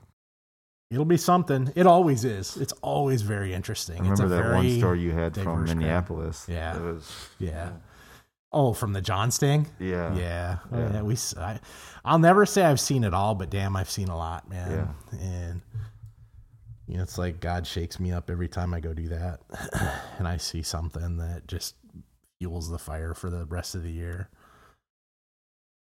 It'll 0.90 1.04
be 1.06 1.16
something. 1.16 1.72
It 1.74 1.86
always 1.86 2.24
is. 2.24 2.56
It's 2.58 2.74
always 2.82 3.22
very 3.22 3.54
interesting. 3.54 3.96
I 3.96 4.10
remember 4.10 4.24
it's 4.24 4.32
a 4.32 4.42
that 4.42 4.54
one 4.54 4.78
story 4.78 5.00
you 5.00 5.12
had 5.12 5.34
from 5.34 5.44
diverse 5.44 5.68
crowd. 5.70 5.78
Minneapolis. 5.78 6.46
Yeah. 6.50 6.76
it 6.76 6.82
was. 6.82 7.28
Yeah. 7.38 7.70
Oh, 8.52 8.74
from 8.74 8.92
the 8.92 9.00
John 9.00 9.30
Sting. 9.30 9.66
Yeah, 9.78 10.14
Yeah, 10.14 10.58
Oh, 10.70 10.78
Yeah. 10.78 10.92
yeah. 10.92 11.02
We. 11.02 11.16
I, 11.38 11.58
will 12.04 12.18
never 12.18 12.44
say 12.44 12.62
I've 12.64 12.80
seen 12.80 13.04
it 13.04 13.14
all, 13.14 13.34
but 13.34 13.48
damn, 13.48 13.74
I've 13.76 13.88
seen 13.88 14.08
a 14.08 14.16
lot, 14.16 14.50
man. 14.50 14.70
Yeah. 15.12 15.18
And 15.18 15.62
you 16.86 16.98
know, 16.98 17.02
it's 17.04 17.16
like 17.16 17.40
God 17.40 17.66
shakes 17.66 17.98
me 17.98 18.12
up 18.12 18.28
every 18.28 18.48
time 18.48 18.74
I 18.74 18.80
go 18.80 18.92
do 18.92 19.08
that, 19.08 19.40
and 20.18 20.28
I 20.28 20.36
see 20.36 20.60
something 20.62 21.16
that 21.16 21.46
just 21.48 21.76
fuels 22.42 22.68
the 22.68 22.78
fire 22.78 23.14
for 23.14 23.30
the 23.30 23.46
rest 23.46 23.76
of 23.76 23.84
the 23.84 23.90
year. 23.90 24.28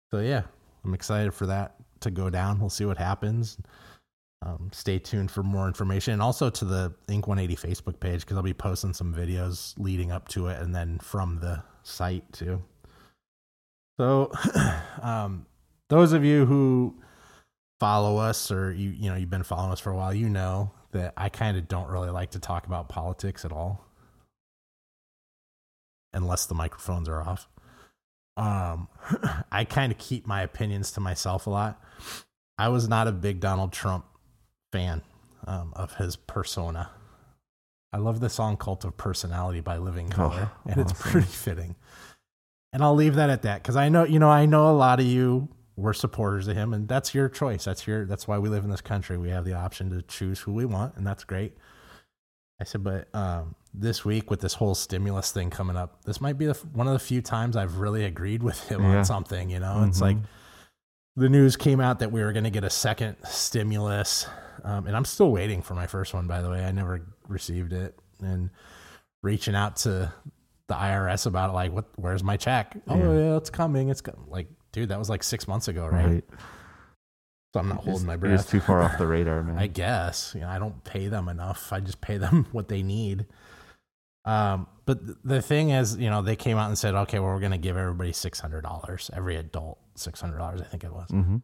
So 0.10 0.20
yeah, 0.22 0.42
I'm 0.84 0.96
excited 0.96 1.32
for 1.36 1.46
that 1.46 1.76
to 2.00 2.10
go 2.10 2.32
down. 2.32 2.60
We'll 2.60 2.72
see 2.72 2.86
what 2.86 2.98
happens. 2.98 3.60
Um, 4.42 4.72
stay 4.74 4.98
tuned 4.98 5.30
for 5.30 5.44
more 5.44 5.68
information 5.68 6.14
and 6.14 6.22
also 6.22 6.50
to 6.50 6.66
the 6.66 6.96
Ink 7.10 7.28
180 7.28 7.68
Facebook 7.68 8.00
page 8.00 8.22
because 8.22 8.38
I'll 8.38 8.44
be 8.44 8.56
posting 8.56 8.94
some 8.94 9.14
videos 9.14 9.76
leading 9.78 10.12
up 10.12 10.28
to 10.30 10.48
it 10.48 10.60
and 10.60 10.74
then 10.74 10.98
from 10.98 11.40
the 11.40 11.62
site 11.84 12.24
too. 12.34 12.64
So, 14.00 14.32
um, 15.04 15.46
those 15.90 16.12
of 16.12 16.26
you 16.26 16.48
who 16.48 16.96
follow 17.80 18.18
us 18.18 18.52
or 18.52 18.72
you 18.72 18.90
you 18.90 19.10
know 19.12 19.16
you've 19.16 19.30
been 19.30 19.44
following 19.44 19.72
us 19.72 19.80
for 19.80 19.92
a 19.92 19.96
while, 19.96 20.14
you 20.14 20.28
know 20.28 20.72
that 20.92 21.14
I 21.18 21.30
kind 21.30 21.56
of 21.56 21.68
don't 21.68 21.90
really 21.90 22.10
like 22.10 22.32
to 22.32 22.40
talk 22.40 22.66
about 22.66 22.90
politics 22.90 23.46
at 23.46 23.52
all, 23.52 23.87
unless 26.14 26.46
the 26.46 26.56
microphones 26.56 27.08
are 27.10 27.22
off. 27.22 27.48
Um, 28.36 28.88
I 29.52 29.66
kind 29.66 29.92
of 29.92 29.98
keep 29.98 30.28
my 30.28 30.42
opinions 30.42 30.92
to 30.94 31.00
myself 31.00 31.48
a 31.48 31.50
lot. 31.50 31.82
I 32.58 32.70
was 32.70 32.88
not 32.88 33.08
a 33.08 33.12
big 33.12 33.40
Donald 33.40 33.72
Trump 33.72 34.06
fan 34.72 35.02
um, 35.46 35.74
of 35.76 35.96
his 35.96 36.16
persona. 36.16 36.90
I 37.94 37.98
love 37.98 38.20
the 38.20 38.30
song 38.30 38.58
"Cult 38.58 38.84
of 38.84 38.98
Personality" 38.98 39.62
by 39.62 39.78
Living 39.78 40.10
Colour, 40.10 40.52
and 40.66 40.80
it's 40.80 40.94
pretty 40.94 41.28
fitting. 41.28 41.76
And 42.74 42.84
I'll 42.84 42.96
leave 42.96 43.16
that 43.16 43.30
at 43.30 43.44
that 43.44 43.64
because 43.64 43.76
I 43.76 43.90
know 43.90 44.04
you 44.04 44.20
know 44.20 44.30
I 44.30 44.46
know 44.46 44.70
a 44.70 44.76
lot 44.76 45.00
of 45.00 45.06
you 45.06 45.48
were 45.78 45.94
supporters 45.94 46.48
of 46.48 46.56
him, 46.56 46.74
and 46.74 46.88
that's 46.88 47.16
your 47.16 47.30
choice. 47.30 47.66
That's 47.66 47.88
your 47.88 48.06
that's 48.06 48.28
why 48.28 48.40
we 48.40 48.50
live 48.50 48.64
in 48.64 48.70
this 48.70 48.82
country. 48.82 49.18
We 49.18 49.30
have 49.30 49.46
the 49.46 49.54
option 49.54 49.90
to 49.92 50.02
choose 50.02 50.42
who 50.42 50.52
we 50.54 50.66
want, 50.66 50.96
and 50.98 51.08
that's 51.08 51.24
great. 51.24 51.58
I 52.60 52.66
said, 52.66 52.84
but 52.84 53.08
um, 53.16 53.56
this 53.80 54.04
week 54.04 54.30
with 54.32 54.40
this 54.42 54.56
whole 54.56 54.74
stimulus 54.76 55.32
thing 55.32 55.50
coming 55.50 55.76
up, 55.78 56.04
this 56.06 56.20
might 56.20 56.38
be 56.38 56.46
the, 56.48 56.54
one 56.74 56.88
of 56.88 56.94
the 56.94 57.00
few 57.00 57.22
times 57.22 57.56
I've 57.56 57.78
really 57.78 58.04
agreed 58.06 58.42
with 58.44 58.68
him 58.70 58.82
Yeah. 58.84 58.98
on 59.00 59.06
something. 59.06 59.50
You 59.50 59.60
know, 59.60 59.84
it's 59.88 60.00
Mhm. 60.00 60.02
like 60.02 60.18
the 61.16 61.30
news 61.30 61.56
came 61.56 61.80
out 61.80 62.00
that 62.00 62.12
we 62.12 62.22
were 62.24 62.32
going 62.34 62.44
to 62.44 62.50
get 62.50 62.64
a 62.64 62.70
second 62.70 63.18
stimulus, 63.26 64.28
um, 64.64 64.88
and 64.88 64.96
I'm 64.96 65.06
still 65.06 65.32
waiting 65.32 65.62
for 65.62 65.74
my 65.76 65.88
first 65.88 66.14
one. 66.14 66.28
By 66.28 66.42
the 66.42 66.50
way, 66.50 66.66
I 66.66 66.72
never 66.72 67.02
received 67.28 67.74
it, 67.74 67.98
and 68.22 68.50
reaching 69.24 69.56
out 69.56 69.76
to 69.78 70.12
the 70.68 70.76
IRS 70.76 71.26
about 71.26 71.50
it, 71.52 71.54
like, 71.54 71.72
what? 71.72 71.86
Where's 71.96 72.24
my 72.24 72.38
check? 72.38 72.78
Oh 72.88 72.98
Yeah. 72.98 73.14
yeah, 73.32 73.38
it's 73.38 73.50
coming. 73.50 73.90
It's 73.90 74.02
co-. 74.02 74.18
like, 74.28 74.48
dude, 74.72 74.90
that 74.90 75.00
was 75.00 75.10
like 75.10 75.24
six 75.24 75.48
months 75.48 75.68
ago, 75.68 75.88
right? 75.88 76.06
right. 76.06 76.24
So 77.54 77.62
I'm 77.62 77.70
not 77.70 77.84
holding 77.84 78.06
my 78.06 78.18
breath. 78.18 78.50
too 78.50 78.60
far 78.60 78.82
off 78.82 78.98
the 78.98 79.08
radar, 79.16 79.42
man. 79.44 79.58
I 79.58 79.68
guess 79.68 80.34
you 80.36 80.42
know 80.42 80.50
I 80.50 80.60
don't 80.60 80.84
pay 80.84 81.08
them 81.08 81.30
enough. 81.30 81.72
I 81.72 81.80
just 81.80 82.02
pay 82.02 82.18
them 82.18 82.46
what 82.52 82.68
they 82.68 82.84
need. 82.84 83.26
Um, 84.28 84.68
but 84.86 85.00
the 85.24 85.42
thing 85.42 85.70
is, 85.72 85.98
you 85.98 86.10
know, 86.10 86.22
they 86.22 86.36
came 86.36 86.58
out 86.58 86.68
and 86.68 86.78
said, 86.78 86.96
okay, 86.96 87.20
well, 87.20 87.30
we're 87.34 87.40
going 87.40 87.52
to 87.54 87.58
give 87.58 87.78
everybody 87.78 88.12
six 88.14 88.40
hundred 88.40 88.62
dollars, 88.62 89.10
every 89.14 89.36
adult 89.38 89.80
six 89.96 90.20
hundred 90.22 90.38
dollars, 90.38 90.62
I 90.62 90.66
think 90.66 90.84
it 90.84 90.92
was. 90.94 91.10
hmm 91.10 91.38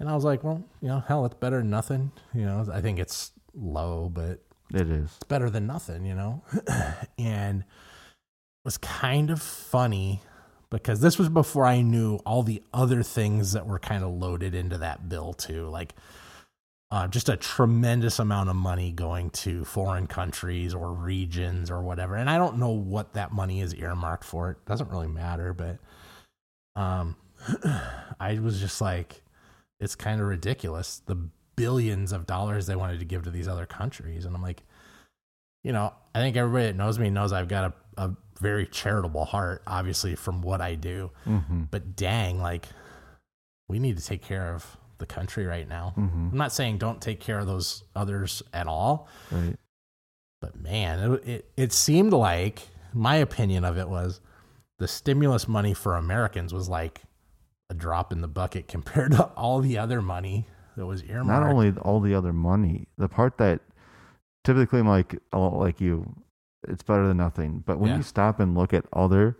And 0.00 0.08
I 0.08 0.14
was 0.14 0.24
like, 0.24 0.42
well, 0.44 0.64
you 0.80 0.88
know, 0.88 1.00
hell, 1.00 1.24
it's 1.26 1.34
better 1.34 1.58
than 1.58 1.70
nothing. 1.70 2.10
You 2.34 2.44
know, 2.44 2.66
I 2.72 2.80
think 2.80 2.98
it's 2.98 3.30
low, 3.54 4.10
but 4.12 4.40
It 4.74 4.88
is. 4.90 5.10
it's 5.16 5.24
better 5.28 5.48
than 5.48 5.66
nothing, 5.66 6.04
you 6.04 6.14
know? 6.14 6.42
and 7.18 7.60
it 7.60 7.66
was 8.64 8.78
kind 8.78 9.30
of 9.30 9.40
funny 9.40 10.20
because 10.70 11.00
this 11.00 11.18
was 11.18 11.28
before 11.28 11.66
I 11.66 11.82
knew 11.82 12.16
all 12.26 12.42
the 12.42 12.62
other 12.72 13.02
things 13.02 13.52
that 13.52 13.66
were 13.66 13.78
kind 13.78 14.02
of 14.02 14.10
loaded 14.10 14.54
into 14.54 14.78
that 14.78 15.08
bill, 15.08 15.34
too. 15.34 15.68
Like, 15.68 15.94
uh, 16.92 17.08
just 17.08 17.30
a 17.30 17.38
tremendous 17.38 18.18
amount 18.18 18.50
of 18.50 18.54
money 18.54 18.92
going 18.92 19.30
to 19.30 19.64
foreign 19.64 20.06
countries 20.06 20.74
or 20.74 20.92
regions 20.92 21.70
or 21.70 21.80
whatever. 21.80 22.16
And 22.16 22.28
I 22.28 22.36
don't 22.36 22.58
know 22.58 22.68
what 22.68 23.14
that 23.14 23.32
money 23.32 23.62
is 23.62 23.74
earmarked 23.74 24.24
for. 24.24 24.50
It 24.50 24.66
doesn't 24.66 24.90
really 24.90 25.08
matter, 25.08 25.54
but 25.54 25.78
um, 26.76 27.16
I 28.20 28.38
was 28.40 28.60
just 28.60 28.82
like, 28.82 29.22
it's 29.80 29.94
kind 29.94 30.20
of 30.20 30.26
ridiculous. 30.26 31.00
The 31.06 31.16
billions 31.56 32.12
of 32.12 32.26
dollars 32.26 32.66
they 32.66 32.76
wanted 32.76 32.98
to 32.98 33.06
give 33.06 33.22
to 33.22 33.30
these 33.30 33.48
other 33.48 33.64
countries. 33.64 34.26
And 34.26 34.36
I'm 34.36 34.42
like, 34.42 34.62
you 35.64 35.72
know, 35.72 35.94
I 36.14 36.18
think 36.18 36.36
everybody 36.36 36.66
that 36.66 36.76
knows 36.76 36.98
me 36.98 37.08
knows 37.08 37.32
I've 37.32 37.48
got 37.48 37.72
a, 37.96 38.02
a 38.02 38.16
very 38.38 38.66
charitable 38.66 39.24
heart, 39.24 39.62
obviously, 39.66 40.14
from 40.14 40.42
what 40.42 40.60
I 40.60 40.74
do. 40.74 41.10
hmm 41.24 41.62
But 41.70 41.96
dang, 41.96 42.38
like, 42.38 42.66
we 43.66 43.78
need 43.78 43.96
to 43.96 44.04
take 44.04 44.20
care 44.20 44.54
of 44.54 44.76
the 44.98 45.06
country 45.06 45.46
right 45.46 45.68
now. 45.68 45.90
hmm 45.94 46.28
I'm 46.32 46.38
not 46.38 46.52
saying 46.52 46.78
don't 46.78 47.00
take 47.00 47.20
care 47.20 47.38
of 47.38 47.46
those 47.46 47.82
others 47.96 48.42
at 48.52 48.66
all, 48.66 49.08
Right. 49.30 49.56
but 50.40 50.56
man, 50.60 51.12
it, 51.14 51.28
it, 51.28 51.50
it 51.56 51.72
seemed 51.72 52.12
like 52.12 52.68
my 52.92 53.16
opinion 53.16 53.64
of 53.64 53.76
it 53.78 53.88
was 53.88 54.20
the 54.78 54.88
stimulus 54.88 55.46
money 55.48 55.74
for 55.74 55.96
Americans 55.96 56.52
was 56.52 56.68
like 56.68 57.02
a 57.70 57.74
drop 57.74 58.12
in 58.12 58.20
the 58.20 58.28
bucket 58.28 58.68
compared 58.76 59.12
to 59.12 59.24
all 59.36 59.60
the 59.60 59.78
other 59.78 60.02
money 60.02 60.46
that 60.76 60.86
was 60.86 61.02
earmarked. 61.04 61.26
Not 61.28 61.42
only 61.50 61.72
all 61.80 62.00
the 62.00 62.14
other 62.14 62.32
money, 62.32 62.86
the 62.98 63.08
part 63.08 63.38
that 63.38 63.60
typically 64.44 64.80
I'm 64.80 64.88
like, 64.88 65.14
like 65.32 65.80
you, 65.80 66.14
it's 66.68 66.82
better 66.82 67.06
than 67.08 67.16
nothing. 67.18 67.62
But 67.66 67.78
when 67.78 67.90
Yeah. 67.90 67.96
you 67.98 68.02
stop 68.02 68.40
and 68.40 68.56
look 68.56 68.72
at 68.72 68.84
other 68.92 69.36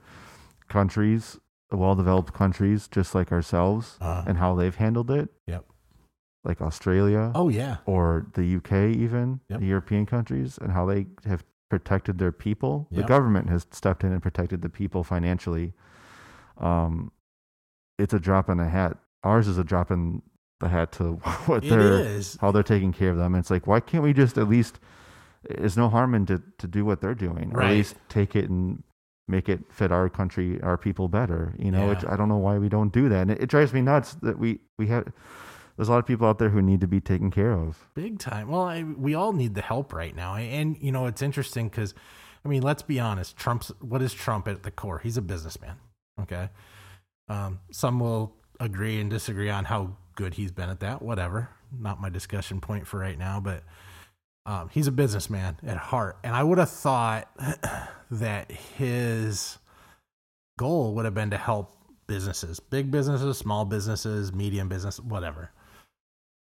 countries, 0.68 1.38
well 1.76 1.94
developed 1.94 2.32
countries 2.32 2.88
just 2.88 3.14
like 3.14 3.32
ourselves, 3.32 3.98
Uh, 4.00 4.24
and 4.26 4.38
how 4.38 4.54
they've 4.54 4.74
handled 4.76 5.10
it, 5.10 5.28
Yep. 5.46 5.64
like 6.44 6.60
Australia 6.60 7.32
oh 7.34 7.48
yeah, 7.48 7.78
or 7.86 8.26
the 8.34 8.44
UK, 8.56 8.90
even 8.94 9.40
Yep. 9.48 9.60
the 9.60 9.66
European 9.66 10.06
countries, 10.06 10.58
and 10.58 10.72
how 10.72 10.86
they 10.86 11.06
have 11.24 11.44
protected 11.70 12.18
their 12.18 12.32
people. 12.32 12.86
The 12.90 13.02
government 13.02 13.48
has 13.48 13.66
stepped 13.70 14.04
in 14.04 14.12
and 14.12 14.22
protected 14.22 14.60
the 14.60 14.68
people 14.68 15.02
financially. 15.04 15.72
Um, 16.58 17.12
it's 17.98 18.12
a 18.12 18.18
drop 18.20 18.48
in 18.50 18.58
the 18.58 18.68
hat. 18.68 18.98
Ours 19.24 19.48
is 19.48 19.56
a 19.58 19.64
drop 19.64 19.90
in 19.90 20.22
the 20.60 20.68
hat 20.68 20.92
to 20.92 21.14
what 21.46 21.64
it 21.64 21.70
they're 21.70 22.00
is. 22.04 22.36
how 22.40 22.50
they're 22.52 22.62
taking 22.62 22.92
care 22.92 23.10
of 23.10 23.16
them. 23.16 23.34
It's 23.34 23.50
like 23.50 23.66
why 23.66 23.80
can't 23.80 24.02
we 24.04 24.12
just 24.12 24.36
at 24.38 24.48
least? 24.48 24.78
There's 25.48 25.76
no 25.76 25.88
harm 25.88 26.14
in 26.14 26.26
to 26.26 26.42
to 26.58 26.66
do 26.68 26.84
what 26.84 27.00
they're 27.00 27.14
doing, 27.16 27.52
or 27.54 27.62
at 27.62 27.70
least 27.70 27.96
take 28.08 28.36
it 28.36 28.48
and 28.50 28.82
make 29.28 29.48
it 29.48 29.60
fit 29.70 29.92
our 29.92 30.08
country, 30.08 30.60
our 30.62 30.76
people 30.76 31.08
better. 31.08 31.54
You 31.58 31.70
know, 31.70 31.90
it, 31.92 32.04
I 32.08 32.16
don't 32.16 32.28
know 32.28 32.36
why 32.36 32.58
we 32.58 32.68
don't 32.68 32.92
do 32.92 33.08
that. 33.08 33.22
And 33.22 33.30
it, 33.30 33.42
it 33.42 33.46
drives 33.48 33.72
me 33.72 33.80
nuts 33.80 34.14
that 34.22 34.38
we 34.38 34.60
we 34.78 34.88
have. 34.88 35.12
There's 35.76 35.88
a 35.88 35.92
lot 35.92 35.98
of 35.98 36.06
people 36.06 36.28
out 36.28 36.38
there 36.38 36.50
who 36.50 36.60
need 36.60 36.82
to 36.82 36.86
be 36.86 37.00
taken 37.00 37.30
care 37.30 37.52
of. 37.52 37.88
Big 37.94 38.18
time. 38.18 38.48
Well, 38.48 38.62
I, 38.62 38.82
we 38.82 39.14
all 39.14 39.32
need 39.32 39.54
the 39.54 39.62
help 39.62 39.94
right 39.94 40.14
now. 40.14 40.36
And, 40.36 40.76
you 40.78 40.92
know, 40.92 41.06
it's 41.06 41.22
interesting 41.22 41.70
because, 41.70 41.94
I 42.44 42.48
mean, 42.48 42.60
let's 42.60 42.82
be 42.82 43.00
honest. 43.00 43.38
Trump's, 43.38 43.72
what 43.80 44.02
is 44.02 44.12
Trump 44.12 44.46
at 44.48 44.64
the 44.64 44.70
core? 44.70 44.98
He's 44.98 45.16
a 45.16 45.22
businessman. 45.22 45.76
Okay. 46.20 46.50
Um, 47.26 47.60
some 47.70 47.98
will 48.00 48.34
agree 48.60 49.00
and 49.00 49.08
disagree 49.08 49.48
on 49.48 49.64
how 49.64 49.96
good 50.14 50.34
he's 50.34 50.52
been 50.52 50.68
at 50.68 50.80
that. 50.80 51.00
Whatever. 51.00 51.48
Not 51.76 52.02
my 52.02 52.10
discussion 52.10 52.60
point 52.60 52.86
for 52.86 53.00
right 53.00 53.18
now, 53.18 53.40
but 53.40 53.62
um, 54.44 54.68
he's 54.70 54.86
a 54.86 54.92
businessman 54.92 55.56
at 55.62 55.76
heart. 55.76 56.18
And 56.24 56.34
I 56.34 56.42
would 56.42 56.58
have 56.58 56.70
thought 56.70 57.28
that 58.10 58.50
his 58.50 59.58
goal 60.58 60.94
would 60.94 61.04
have 61.04 61.14
been 61.14 61.30
to 61.30 61.38
help 61.38 61.76
businesses, 62.06 62.60
big 62.60 62.90
businesses, 62.90 63.38
small 63.38 63.64
businesses, 63.64 64.32
medium 64.32 64.68
business, 64.68 64.98
whatever. 65.00 65.50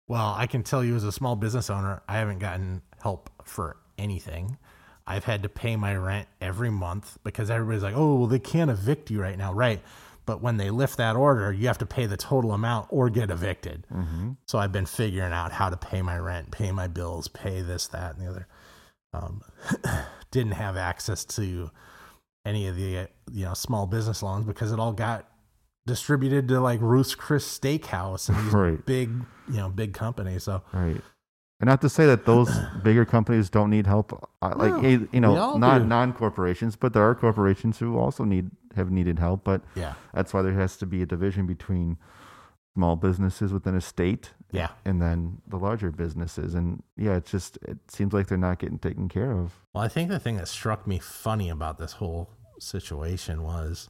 Well, 0.08 0.34
I 0.36 0.46
can 0.46 0.62
tell 0.62 0.84
you 0.84 0.96
as 0.96 1.04
a 1.04 1.12
small 1.12 1.36
business 1.36 1.70
owner, 1.70 2.02
I 2.08 2.18
haven't 2.18 2.40
gotten 2.40 2.82
help 3.02 3.30
for 3.44 3.76
anything. 3.96 4.58
I've 5.06 5.24
had 5.24 5.42
to 5.42 5.48
pay 5.48 5.76
my 5.76 5.94
rent 5.96 6.28
every 6.40 6.70
month 6.70 7.18
because 7.24 7.50
everybody's 7.50 7.82
like, 7.82 7.96
oh, 7.96 8.16
well, 8.16 8.26
they 8.26 8.38
can't 8.38 8.70
evict 8.70 9.10
you 9.10 9.20
right 9.20 9.36
now. 9.36 9.52
Right. 9.52 9.80
But 10.26 10.40
when 10.40 10.56
they 10.56 10.70
lift 10.70 10.96
that 10.96 11.16
order, 11.16 11.52
you 11.52 11.66
have 11.66 11.78
to 11.78 11.86
pay 11.86 12.06
the 12.06 12.16
total 12.16 12.52
amount 12.52 12.86
or 12.90 13.10
get 13.10 13.30
evicted. 13.30 13.86
Mm-hmm. 13.92 14.32
So 14.46 14.58
I've 14.58 14.72
been 14.72 14.86
figuring 14.86 15.32
out 15.32 15.52
how 15.52 15.68
to 15.68 15.76
pay 15.76 16.00
my 16.00 16.16
rent, 16.18 16.50
pay 16.50 16.72
my 16.72 16.86
bills, 16.88 17.28
pay 17.28 17.60
this, 17.60 17.86
that, 17.88 18.16
and 18.16 18.24
the 18.26 18.30
other. 18.30 18.46
Um, 19.12 19.42
didn't 20.30 20.52
have 20.52 20.76
access 20.76 21.24
to 21.26 21.70
any 22.46 22.66
of 22.66 22.76
the 22.76 23.08
you 23.32 23.44
know 23.44 23.54
small 23.54 23.86
business 23.86 24.22
loans 24.22 24.44
because 24.44 24.72
it 24.72 24.78
all 24.80 24.92
got 24.92 25.28
distributed 25.86 26.48
to 26.48 26.60
like 26.60 26.80
Ruth's 26.80 27.14
Chris 27.14 27.46
Steakhouse 27.46 28.28
and 28.28 28.38
these 28.38 28.52
Right. 28.52 28.84
big 28.84 29.10
you 29.48 29.56
know 29.56 29.68
big 29.68 29.92
companies. 29.94 30.44
So 30.44 30.62
Right. 30.72 31.00
And 31.60 31.68
not 31.68 31.80
to 31.82 31.88
say 31.88 32.04
that 32.06 32.26
those 32.26 32.50
bigger 32.82 33.04
companies 33.04 33.48
don't 33.48 33.70
need 33.70 33.86
help, 33.86 34.12
uh, 34.42 34.54
like 34.56 34.82
No, 34.82 35.08
you 35.12 35.20
know, 35.20 35.56
not 35.56 35.86
non 35.86 36.12
corporations, 36.12 36.76
but 36.76 36.92
there 36.92 37.02
are 37.02 37.14
corporations 37.14 37.78
who 37.78 37.98
also 37.98 38.24
need 38.24 38.50
have 38.76 38.90
needed 38.90 39.18
help. 39.18 39.44
But 39.44 39.62
yeah, 39.74 39.94
that's 40.12 40.34
why 40.34 40.42
there 40.42 40.54
has 40.54 40.76
to 40.78 40.86
be 40.86 41.02
a 41.02 41.06
division 41.06 41.46
between 41.46 41.96
small 42.74 42.96
businesses 42.96 43.52
within 43.52 43.76
a 43.76 43.80
state 43.80 44.32
yeah. 44.50 44.68
and 44.84 45.00
then 45.00 45.40
the 45.46 45.56
larger 45.56 45.90
businesses. 45.90 46.54
And 46.54 46.82
yeah, 46.96 47.16
it's 47.16 47.30
just 47.30 47.56
it 47.62 47.78
seems 47.88 48.12
like 48.12 48.28
they're 48.28 48.38
not 48.38 48.58
getting 48.58 48.78
taken 48.78 49.08
care 49.08 49.32
of. 49.32 49.60
Well, 49.72 49.84
I 49.84 49.88
think 49.88 50.10
the 50.10 50.18
thing 50.18 50.36
that 50.36 50.48
struck 50.48 50.86
me 50.86 50.98
funny 50.98 51.48
about 51.48 51.78
this 51.78 51.92
whole 51.92 52.30
situation 52.58 53.42
was 53.42 53.88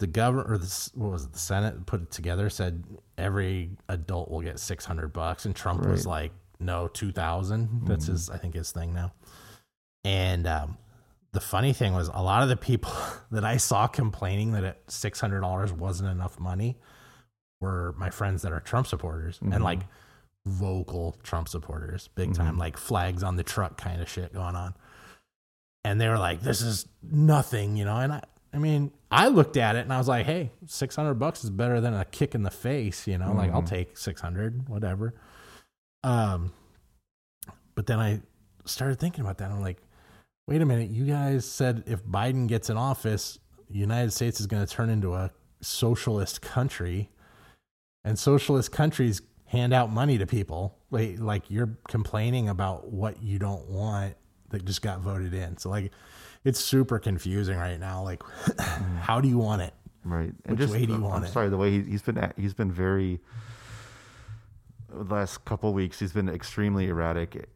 the 0.00 0.06
governor 0.08 0.42
or 0.44 0.58
the 0.58 0.90
what 0.94 1.12
was 1.12 1.24
it, 1.26 1.32
the 1.32 1.38
Senate 1.38 1.86
put 1.86 2.02
it 2.02 2.10
together 2.10 2.50
said 2.50 2.82
every 3.16 3.70
adult 3.88 4.30
will 4.30 4.40
get 4.42 4.58
six 4.58 4.84
hundred 4.84 5.12
bucks, 5.12 5.44
and 5.46 5.54
Trump 5.54 5.86
was 5.86 6.06
like, 6.06 6.32
no, 6.58 6.88
two 6.88 7.12
thousand. 7.12 7.86
That's 7.86 8.06
Mhm. 8.06 8.08
his, 8.08 8.28
I 8.30 8.36
think, 8.38 8.54
his 8.54 8.72
thing 8.72 8.92
now. 8.92 9.12
And 10.04 10.46
um, 10.46 10.78
the 11.32 11.40
funny 11.40 11.72
thing 11.72 11.92
was, 11.94 12.08
a 12.08 12.22
lot 12.22 12.42
of 12.42 12.48
the 12.48 12.56
people 12.56 12.92
that 13.30 13.44
I 13.44 13.56
saw 13.58 13.86
complaining 13.86 14.52
that 14.52 14.78
six 14.88 15.20
hundred 15.20 15.40
dollars 15.42 15.72
wasn't 15.72 16.10
enough 16.10 16.40
money 16.40 16.76
were 17.60 17.94
my 17.98 18.10
friends 18.10 18.42
that 18.42 18.52
are 18.52 18.60
Trump 18.60 18.86
supporters 18.86 19.38
Mhm. 19.38 19.54
and 19.54 19.64
like 19.64 19.80
vocal 20.46 21.16
Trump 21.22 21.46
supporters, 21.48 22.08
big 22.14 22.34
time, 22.34 22.56
Mhm. 22.56 22.58
like 22.58 22.76
flags 22.78 23.22
on 23.22 23.36
the 23.36 23.42
truck 23.44 23.76
kind 23.76 24.00
of 24.00 24.08
shit 24.08 24.32
going 24.32 24.56
on. 24.56 24.74
And 25.84 26.00
they 26.00 26.08
were 26.08 26.18
like, 26.18 26.40
"This 26.40 26.62
is 26.62 26.86
nothing," 27.02 27.76
you 27.76 27.84
know. 27.84 27.96
And 27.96 28.12
I, 28.14 28.22
I 28.52 28.58
mean, 28.58 28.90
I 29.10 29.28
looked 29.28 29.56
at 29.56 29.76
it 29.76 29.80
and 29.80 29.92
I 29.92 29.98
was 29.98 30.08
like, 30.08 30.26
"Hey, 30.26 30.50
six 30.66 30.96
hundred 30.96 31.14
bucks 31.14 31.44
is 31.44 31.50
better 31.50 31.80
than 31.80 31.94
a 31.94 32.04
kick 32.04 32.34
in 32.34 32.42
the 32.42 32.50
face," 32.50 33.06
you 33.06 33.16
know. 33.18 33.32
Like 33.32 33.52
I'll 33.52 33.62
Mhm. 33.62 33.68
take 33.68 33.96
six 33.96 34.20
hundred, 34.20 34.68
whatever. 34.68 35.14
Um, 36.02 36.52
but 37.74 37.86
then 37.86 37.98
I 38.00 38.22
started 38.64 38.98
thinking 38.98 39.20
about 39.22 39.38
that. 39.38 39.50
I'm 39.50 39.60
like, 39.60 39.82
wait 40.48 40.60
a 40.62 40.66
minute, 40.66 40.90
you 40.90 41.04
guys 41.04 41.44
said 41.44 41.84
if 41.86 42.04
Biden 42.04 42.46
gets 42.48 42.68
in 42.70 42.76
office, 42.76 43.38
United 43.68 44.12
States 44.12 44.40
is 44.40 44.46
going 44.46 44.64
to 44.66 44.72
turn 44.72 44.90
into 44.90 45.14
a 45.14 45.30
socialist 45.60 46.42
country, 46.42 47.10
and 48.04 48.18
socialist 48.18 48.72
countries 48.72 49.22
hand 49.46 49.72
out 49.72 49.90
money 49.92 50.18
to 50.18 50.26
people. 50.26 50.76
Like, 50.90 51.20
like 51.20 51.50
you're 51.50 51.78
complaining 51.88 52.48
about 52.48 52.90
what 52.90 53.22
you 53.22 53.38
don't 53.38 53.68
want 53.68 54.16
that 54.48 54.64
just 54.64 54.82
got 54.82 55.00
voted 55.00 55.34
in. 55.34 55.56
So 55.58 55.70
like, 55.70 55.92
it's 56.44 56.60
super 56.60 56.98
confusing 56.98 57.56
right 57.56 57.78
now. 57.78 58.02
Like, 58.02 58.22
how 59.00 59.20
do 59.20 59.28
you 59.28 59.38
want 59.38 59.62
it? 59.62 59.74
Right. 60.04 60.32
And 60.46 60.58
Which 60.58 60.70
way 60.70 60.86
do 60.86 60.92
you 60.92 60.94
uh, 60.94 60.96
I'm 60.96 61.02
want 61.02 61.24
it? 61.26 61.28
sorry, 61.32 61.48
the 61.50 61.56
way 61.58 61.70
he, 61.72 61.82
he's 61.82 62.02
been 62.02 62.18
at- 62.18 62.38
he's 62.38 62.54
been 62.54 62.72
very 62.72 63.20
the 64.92 65.14
last 65.14 65.44
couple 65.44 65.72
weeks 65.72 66.00
he's 66.00 66.12
been 66.12 66.28
extremely 66.28 66.88
erratic 66.88 67.48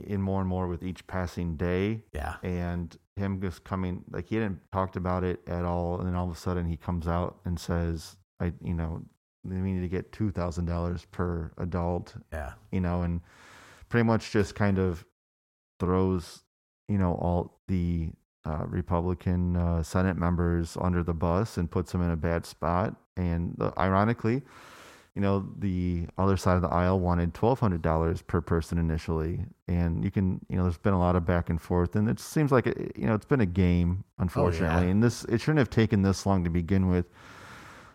in 0.00 0.20
more 0.20 0.40
and 0.40 0.48
more 0.48 0.66
with 0.66 0.82
each 0.82 1.06
passing 1.06 1.56
day 1.56 2.02
Yeah, 2.12 2.34
and 2.42 2.96
him 3.16 3.40
just 3.40 3.62
coming 3.62 4.02
like 4.10 4.26
he 4.28 4.34
hadn't 4.36 4.58
talked 4.72 4.96
about 4.96 5.22
it 5.22 5.40
at 5.46 5.64
all 5.64 5.98
and 5.98 6.08
then 6.08 6.16
all 6.16 6.28
of 6.28 6.36
a 6.36 6.40
sudden 6.40 6.66
he 6.66 6.76
comes 6.76 7.06
out 7.06 7.36
and 7.44 7.60
says 7.60 8.16
I 8.40 8.52
you 8.60 8.74
know 8.74 9.02
we 9.44 9.54
need 9.54 9.82
to 9.82 9.88
get 9.88 10.10
two 10.10 10.30
thousand 10.32 10.64
dollars 10.64 11.06
per 11.12 11.52
adult 11.58 12.14
yeah, 12.32 12.54
you 12.72 12.80
know, 12.80 13.02
and 13.02 13.20
pretty 13.90 14.04
much 14.04 14.30
just 14.32 14.54
kind 14.54 14.78
of 14.78 15.04
throws, 15.78 16.43
you 16.88 16.98
know, 16.98 17.14
all 17.14 17.58
the 17.68 18.10
uh, 18.44 18.64
Republican 18.66 19.56
uh, 19.56 19.82
Senate 19.82 20.16
members 20.16 20.76
under 20.80 21.02
the 21.02 21.14
bus 21.14 21.56
and 21.56 21.70
puts 21.70 21.92
them 21.92 22.02
in 22.02 22.10
a 22.10 22.16
bad 22.16 22.44
spot. 22.44 22.94
And 23.16 23.56
ironically, 23.78 24.42
you 25.14 25.22
know, 25.22 25.48
the 25.58 26.06
other 26.18 26.36
side 26.36 26.56
of 26.56 26.62
the 26.62 26.68
aisle 26.68 26.98
wanted 26.98 27.32
twelve 27.34 27.60
hundred 27.60 27.82
dollars 27.82 28.20
per 28.20 28.40
person 28.40 28.78
initially, 28.78 29.44
and 29.68 30.02
you 30.04 30.10
can, 30.10 30.44
you 30.48 30.56
know, 30.56 30.64
there's 30.64 30.76
been 30.76 30.92
a 30.92 30.98
lot 30.98 31.14
of 31.14 31.24
back 31.24 31.50
and 31.50 31.60
forth, 31.60 31.94
and 31.94 32.08
it 32.08 32.18
seems 32.18 32.50
like 32.50 32.66
it, 32.66 32.92
you 32.96 33.06
know 33.06 33.14
it's 33.14 33.24
been 33.24 33.40
a 33.40 33.46
game, 33.46 34.02
unfortunately, 34.18 34.90
and 34.90 35.02
this 35.02 35.24
it 35.26 35.40
shouldn't 35.40 35.58
have 35.60 35.70
taken 35.70 36.02
this 36.02 36.26
long 36.26 36.42
to 36.42 36.50
begin 36.50 36.88
with. 36.88 37.06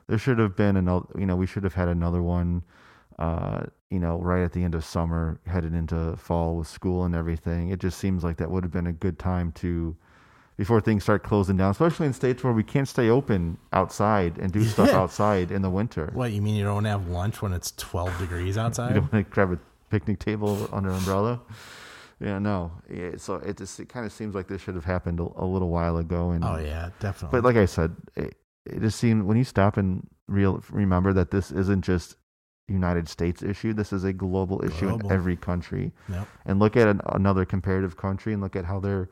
There 0.08 0.18
should 0.18 0.40
have 0.40 0.56
been 0.56 0.78
another, 0.78 1.06
you 1.18 1.26
know, 1.26 1.36
we 1.36 1.46
should 1.46 1.64
have 1.64 1.74
had 1.74 1.90
another 1.90 2.24
one, 2.24 2.64
uh, 3.20 3.66
you 3.92 4.00
know, 4.00 4.18
right 4.20 4.44
at 4.44 4.54
the 4.54 4.64
end 4.64 4.74
of 4.74 4.84
summer, 4.84 5.40
headed 5.46 5.74
into 5.76 6.16
fall 6.18 6.56
with 6.56 6.68
school 6.68 7.04
and 7.04 7.14
everything. 7.14 7.70
It 7.70 7.80
just 7.80 8.00
seems 8.00 8.24
like 8.24 8.38
that 8.38 8.50
would 8.50 8.64
have 8.64 8.72
been 8.72 8.88
a 8.88 8.94
good 8.94 9.20
time 9.20 9.52
to 9.54 9.96
before 10.58 10.82
things 10.82 11.04
start 11.04 11.24
closing 11.24 11.56
down, 11.58 11.72
especially 11.72 12.06
in 12.06 12.14
states 12.14 12.44
where 12.44 12.52
we 12.52 12.64
can't 12.64 12.88
stay 12.88 13.10
open 13.10 13.58
outside 13.72 14.38
and 14.40 14.52
do 14.52 14.64
stuff 14.64 14.90
outside 14.90 15.52
in 15.52 15.62
the 15.62 15.70
winter. 15.70 16.10
What 16.14 16.32
you 16.32 16.42
mean 16.42 16.56
you 16.56 16.66
don't 16.66 16.86
have 16.86 17.08
lunch 17.08 17.42
when 17.42 17.54
it's 17.54 17.72
12 17.78 18.18
degrees 18.20 18.58
outside? 18.58 18.90
You 18.96 19.02
don't 19.02 19.14
want 19.14 19.26
to 19.26 19.32
grab 19.34 19.52
a 19.54 19.60
picnic 19.90 20.20
table 20.20 20.70
under 20.74 20.90
an 20.90 20.96
umbrella. 20.98 21.42
Yeah, 22.20 22.40
no. 22.40 22.72
Yeah, 22.90 23.12
so 23.18 23.36
it 23.36 23.58
just 23.58 23.80
it 23.80 23.88
kind 23.90 24.06
of 24.06 24.12
seems 24.12 24.36
like 24.36 24.48
this 24.48 24.62
should 24.62 24.76
have 24.76 24.86
happened 24.86 25.20
a, 25.20 25.28
a 25.38 25.46
little 25.46 25.70
while 25.70 25.98
ago. 25.98 26.32
And 26.32 26.44
Oh 26.44 26.58
yeah, 26.58 26.90
definitely. 27.00 27.40
but 27.40 27.46
like 27.46 27.56
I 27.56 27.66
said, 27.66 27.96
it, 28.16 28.36
it 28.66 28.82
just 28.82 29.00
seemed 29.00 29.24
when 29.24 29.38
you 29.38 29.46
stop 29.46 29.78
and 29.78 30.08
real 30.28 30.62
remember 30.72 31.14
that 31.14 31.32
this 31.32 31.52
isn't 31.52 31.84
just 31.84 32.16
United 32.70 33.10
States 33.10 33.42
issue. 33.42 33.74
This 33.74 33.92
is 33.92 34.04
a 34.04 34.14
global 34.14 34.64
issue 34.64 34.88
Global. 34.90 35.08
in 35.10 35.16
every 35.16 35.36
country. 35.36 35.92
Yep. 36.10 36.28
And 36.46 36.60
look 36.60 36.78
at 36.78 36.88
an, 36.88 37.02
another 37.08 37.46
comparative 37.46 37.98
country 37.98 38.34
and 38.34 38.42
look 38.42 38.56
at 38.56 38.66
how 38.66 38.80
they're 38.80 39.10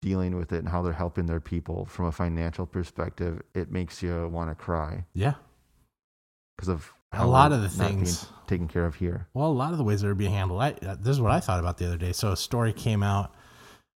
dealing 0.00 0.36
with 0.36 0.52
it 0.52 0.58
and 0.58 0.68
how 0.68 0.82
they're 0.82 0.92
helping 0.92 1.26
their 1.26 1.40
people 1.40 1.84
from 1.86 2.06
a 2.06 2.12
financial 2.12 2.66
perspective. 2.66 3.40
It 3.54 3.70
makes 3.70 4.02
you 4.02 4.28
want 4.28 4.50
to 4.50 4.54
cry 4.54 5.04
yeah. 5.14 5.34
because 6.56 6.68
of 6.68 6.92
A 7.12 7.26
lot 7.26 7.52
of 7.52 7.62
the 7.62 7.68
things- 7.68 8.26
taken 8.46 8.68
care 8.68 8.84
of 8.84 8.96
here. 8.96 9.28
Well, 9.32 9.46
a 9.46 9.52
lot 9.52 9.72
of 9.72 9.78
the 9.78 9.84
ways 9.84 10.02
they're 10.02 10.14
being 10.14 10.32
handled. 10.32 10.60
I, 10.60 10.70
uh, 10.84 10.96
this 10.98 11.10
is 11.16 11.20
what 11.20 11.30
I 11.32 11.40
thought 11.40 11.60
about 11.60 11.78
the 11.78 11.86
other 11.86 11.96
day. 11.96 12.12
So 12.12 12.32
a 12.32 12.36
story 12.36 12.72
came 12.72 13.02
out. 13.02 13.32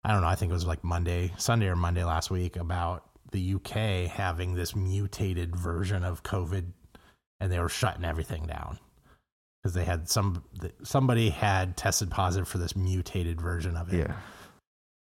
I 0.05 0.13
don't 0.13 0.21
know. 0.23 0.29
I 0.29 0.37
think 0.37 0.51
it 0.51 0.55
was 0.55 0.67
like 0.67 0.85
Monday, 0.85 1.33
Sunday 1.37 1.67
or 1.67 1.77
Monday 1.77 2.05
last 2.05 2.31
week 2.31 2.57
about 2.57 3.05
the 3.33 3.55
UK 3.55 4.09
having 4.09 4.55
this 4.55 4.77
mutated 4.77 5.57
version 5.57 6.05
of 6.05 6.23
COVID, 6.23 6.67
and 7.41 7.51
they 7.53 7.59
were 7.61 7.69
shutting 7.69 8.05
everything 8.05 8.47
down 8.47 8.79
because 9.63 9.75
they 9.75 9.85
had 9.85 10.09
some 10.09 10.45
somebody 10.83 11.31
had 11.31 11.77
tested 11.77 12.11
positive 12.11 12.49
for 12.49 12.59
this 12.59 12.75
mutated 12.77 13.41
version 13.41 13.77
of 13.77 13.93
it. 13.93 13.99
Yeah. 14.09 14.17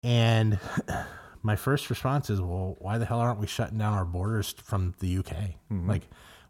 And 0.04 0.60
my 1.44 1.56
first 1.56 1.90
response 1.90 2.30
is, 2.30 2.40
well, 2.42 2.76
why 2.80 2.98
the 2.98 3.06
hell 3.06 3.20
aren't 3.20 3.40
we 3.40 3.48
shutting 3.48 3.78
down 3.78 3.94
our 3.94 4.06
borders 4.06 4.54
from 4.64 4.94
the 5.00 5.18
UK? 5.20 5.56
Mhm. 5.72 5.88
Like, 5.88 6.04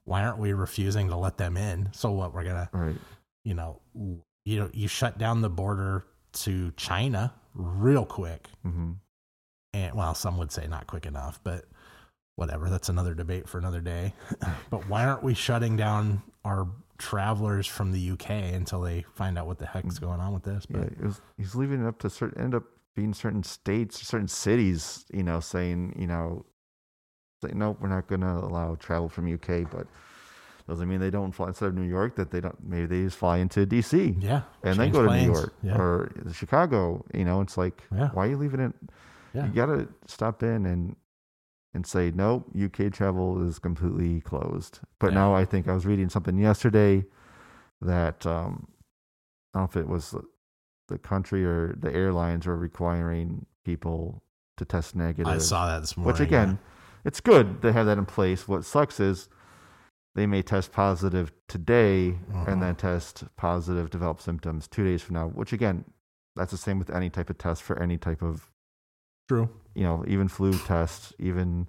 why 0.05 0.23
aren't 0.23 0.39
we 0.39 0.53
refusing 0.53 1.09
to 1.09 1.15
let 1.15 1.37
them 1.37 1.57
in? 1.57 1.89
So 1.93 2.11
what? 2.11 2.33
We're 2.33 2.43
gonna 2.43 2.69
Right. 2.73 2.95
you 3.43 3.53
know, 3.53 3.81
you 4.45 4.59
know, 4.59 4.69
you 4.73 4.87
shut 4.87 5.17
down 5.17 5.41
the 5.41 5.49
border 5.49 6.05
to 6.31 6.71
China 6.71 7.33
real 7.53 8.05
quick. 8.05 8.47
hmm 8.63 8.93
And 9.73 9.95
well, 9.95 10.15
some 10.15 10.37
would 10.37 10.51
say 10.51 10.67
not 10.67 10.87
quick 10.87 11.05
enough, 11.05 11.39
but 11.43 11.65
whatever. 12.39 12.69
That's 12.69 12.87
another 12.87 13.13
debate 13.13 13.49
for 13.49 13.57
another 13.57 13.81
day. 13.81 14.13
but 14.69 14.87
why 14.87 15.05
aren't 15.05 15.23
we 15.23 15.33
shutting 15.33 15.75
down 15.75 16.23
our 16.45 16.67
travelers 16.97 17.67
from 17.67 17.91
the 17.91 18.11
UK 18.11 18.29
until 18.29 18.79
they 18.79 19.03
find 19.13 19.37
out 19.37 19.45
what 19.45 19.59
the 19.59 19.65
heck's 19.65 19.99
mm. 19.99 20.01
going 20.01 20.21
on 20.21 20.33
with 20.33 20.43
this? 20.43 20.65
Yeah, 20.69 20.79
But 20.79 20.87
it 20.93 21.03
was, 21.03 21.21
he's 21.37 21.53
leaving 21.53 21.83
it 21.83 21.87
up 21.87 21.99
to 21.99 22.09
certain, 22.09 22.41
end 22.41 22.55
up 22.55 22.63
being 22.95 23.13
certain 23.13 23.43
states, 23.43 24.07
certain 24.07 24.29
cities, 24.29 25.03
you 25.13 25.21
know, 25.21 25.41
saying, 25.41 25.95
you 25.99 26.07
know, 26.07 26.45
say, 27.43 27.51
nope, 27.53 27.77
we're 27.81 27.89
not 27.89 28.07
going 28.07 28.21
to 28.21 28.31
allow 28.31 28.75
travel 28.75 29.09
from 29.09 29.31
UK, 29.31 29.69
but 29.69 29.85
doesn't 30.65 30.87
mean 30.87 30.99
they 31.01 31.09
don't 31.09 31.33
fly 31.33 31.47
instead 31.47 31.67
of 31.67 31.75
New 31.75 31.87
York 31.87 32.15
that 32.15 32.31
they 32.31 32.39
don't, 32.39 32.55
maybe 32.63 32.85
they 32.85 33.03
just 33.03 33.17
fly 33.17 33.39
into 33.39 33.65
DC 33.65 34.21
yeah, 34.23 34.43
and 34.63 34.79
then 34.79 34.91
go 34.91 35.01
to 35.01 35.07
planes. 35.09 35.27
New 35.27 35.33
York 35.33 35.53
Yeah, 35.61 35.77
or 35.77 36.11
Chicago, 36.31 37.03
you 37.13 37.25
know, 37.25 37.41
it's 37.41 37.57
like, 37.57 37.83
Yeah. 37.93 38.09
why 38.13 38.27
are 38.27 38.29
you 38.29 38.37
leaving 38.37 38.61
it? 38.61 38.73
yeah, 39.33 39.47
You 39.47 39.51
got 39.51 39.65
to 39.65 39.89
stop 40.05 40.41
in 40.43 40.65
and, 40.65 40.95
and 41.73 41.85
say, 41.85 42.11
nope, 42.13 42.49
UK 42.59 42.91
travel 42.91 43.47
is 43.47 43.59
completely 43.59 44.21
closed. 44.21 44.79
But 44.99 45.11
Yeah. 45.11 45.19
now 45.19 45.35
I 45.35 45.45
think 45.45 45.67
I 45.67 45.73
was 45.73 45.85
reading 45.85 46.09
something 46.09 46.37
yesterday 46.37 47.05
that, 47.81 48.25
um, 48.25 48.67
I 49.53 49.59
don't 49.59 49.61
know 49.61 49.63
if 49.65 49.77
it 49.77 49.87
was 49.87 50.15
the- 50.87 50.97
country 50.97 51.45
or 51.45 51.73
the 51.73 51.93
airlines 51.93 52.47
were 52.47 52.57
requiring 52.57 53.45
people 53.63 54.23
to 54.57 54.65
test 54.65 54.95
negative. 54.95 55.27
I 55.27 55.37
saw 55.37 55.67
that 55.67 55.81
this 55.81 55.95
morning. 55.95 56.07
which 56.11 56.19
again, 56.19 56.57
it's 57.05 57.21
good 57.21 57.61
to 57.61 57.71
have 57.71 57.85
that 57.85 57.99
in 57.99 58.05
place. 58.07 58.47
What 58.47 58.65
sucks 58.65 58.99
is 58.99 59.29
they 60.15 60.25
may 60.25 60.41
test 60.41 60.71
positive 60.71 61.31
today 61.47 62.13
Uh-huh. 62.33 62.45
and 62.47 62.61
then 62.63 62.75
test 62.75 63.23
positive, 63.37 63.91
develop 63.91 64.19
symptoms 64.19 64.67
two 64.67 64.83
days 64.83 65.03
from 65.03 65.13
now. 65.13 65.27
Which 65.27 65.53
again, 65.53 65.85
that's 66.35 66.49
the 66.51 66.57
same 66.57 66.79
with 66.79 66.89
any 66.89 67.11
type 67.11 67.29
of 67.29 67.37
test 67.37 67.61
for 67.61 67.77
any 67.79 67.99
type 67.99 68.23
of 68.23 68.49
yeah. 68.49 68.58
True. 69.29 69.47
you 69.75 69.83
know, 69.83 70.03
even 70.07 70.27
flu 70.27 70.51
tests, 70.59 71.13
even 71.19 71.67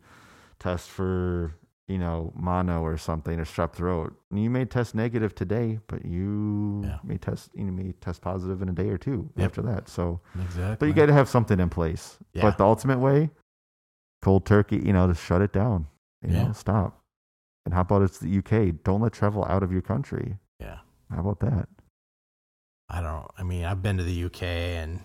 tests 0.58 0.88
for, 0.88 1.54
you 1.86 1.98
know, 1.98 2.32
mono 2.34 2.82
or 2.82 2.96
something 2.96 3.38
or 3.38 3.44
strep 3.44 3.72
throat. 3.74 4.16
You 4.32 4.50
may 4.50 4.64
test 4.64 4.94
negative 4.94 5.34
today, 5.34 5.78
but 5.86 6.04
you 6.04 6.82
Yeah. 6.86 6.98
may 7.04 7.18
test 7.18 7.50
you 7.54 7.64
may 7.70 7.92
test 8.00 8.20
positive 8.22 8.62
in 8.62 8.68
a 8.68 8.72
day 8.72 8.88
or 8.88 8.98
two 8.98 9.30
Yep. 9.36 9.46
after 9.46 9.62
that. 9.62 9.88
So 9.88 10.20
Exactly. 10.34 10.76
but 10.80 10.86
you 10.86 10.92
got 10.94 11.06
to 11.06 11.12
have 11.12 11.28
something 11.28 11.60
in 11.60 11.68
place. 11.68 12.18
Yeah. 12.32 12.42
But 12.42 12.58
the 12.58 12.64
ultimate 12.64 12.98
way, 12.98 13.30
cold 14.22 14.44
turkey, 14.46 14.78
you 14.84 14.92
know, 14.92 15.06
just 15.08 15.22
shut 15.24 15.40
it 15.42 15.52
down. 15.52 15.86
You 16.22 16.32
Yeah. 16.32 16.44
know, 16.46 16.52
stop. 16.52 16.96
And 17.66 17.74
how 17.74 17.82
about 17.82 18.02
it's 18.02 18.18
the 18.18 18.28
UK? 18.30 18.72
Don't 18.72 19.00
let 19.02 19.12
travel 19.12 19.44
out 19.44 19.62
of 19.62 19.70
your 19.70 19.82
country. 19.82 20.38
yeah. 20.58 20.78
How 21.10 21.20
about 21.20 21.40
that? 21.40 21.68
I 22.88 23.00
don't. 23.00 23.26
I 23.38 23.42
mean, 23.42 23.64
I've 23.64 23.82
been 23.82 23.96
to 23.98 24.04
the 24.04 24.24
UK 24.24 24.42
and 24.76 25.00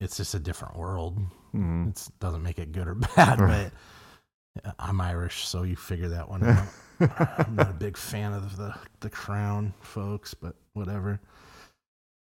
it's 0.00 0.16
just 0.16 0.34
a 0.34 0.38
different 0.38 0.76
world. 0.76 1.18
Mhm. 1.54 1.90
It 1.90 2.08
doesn't 2.20 2.42
make 2.42 2.58
it 2.58 2.72
good 2.72 2.88
or 2.88 2.94
bad, 3.16 3.38
but 3.38 4.74
I'm 4.78 5.00
Irish, 5.00 5.46
so 5.46 5.62
you 5.62 5.76
figure 5.76 6.08
that 6.08 6.28
one 6.28 6.44
out. 6.44 6.66
I'm 7.46 7.56
not 7.56 7.70
a 7.70 7.74
big 7.74 7.96
fan 7.96 8.32
of 8.32 8.56
the 8.56 8.74
the 9.00 9.10
crown 9.10 9.72
folks, 9.80 10.34
but 10.34 10.54
whatever. 10.74 11.20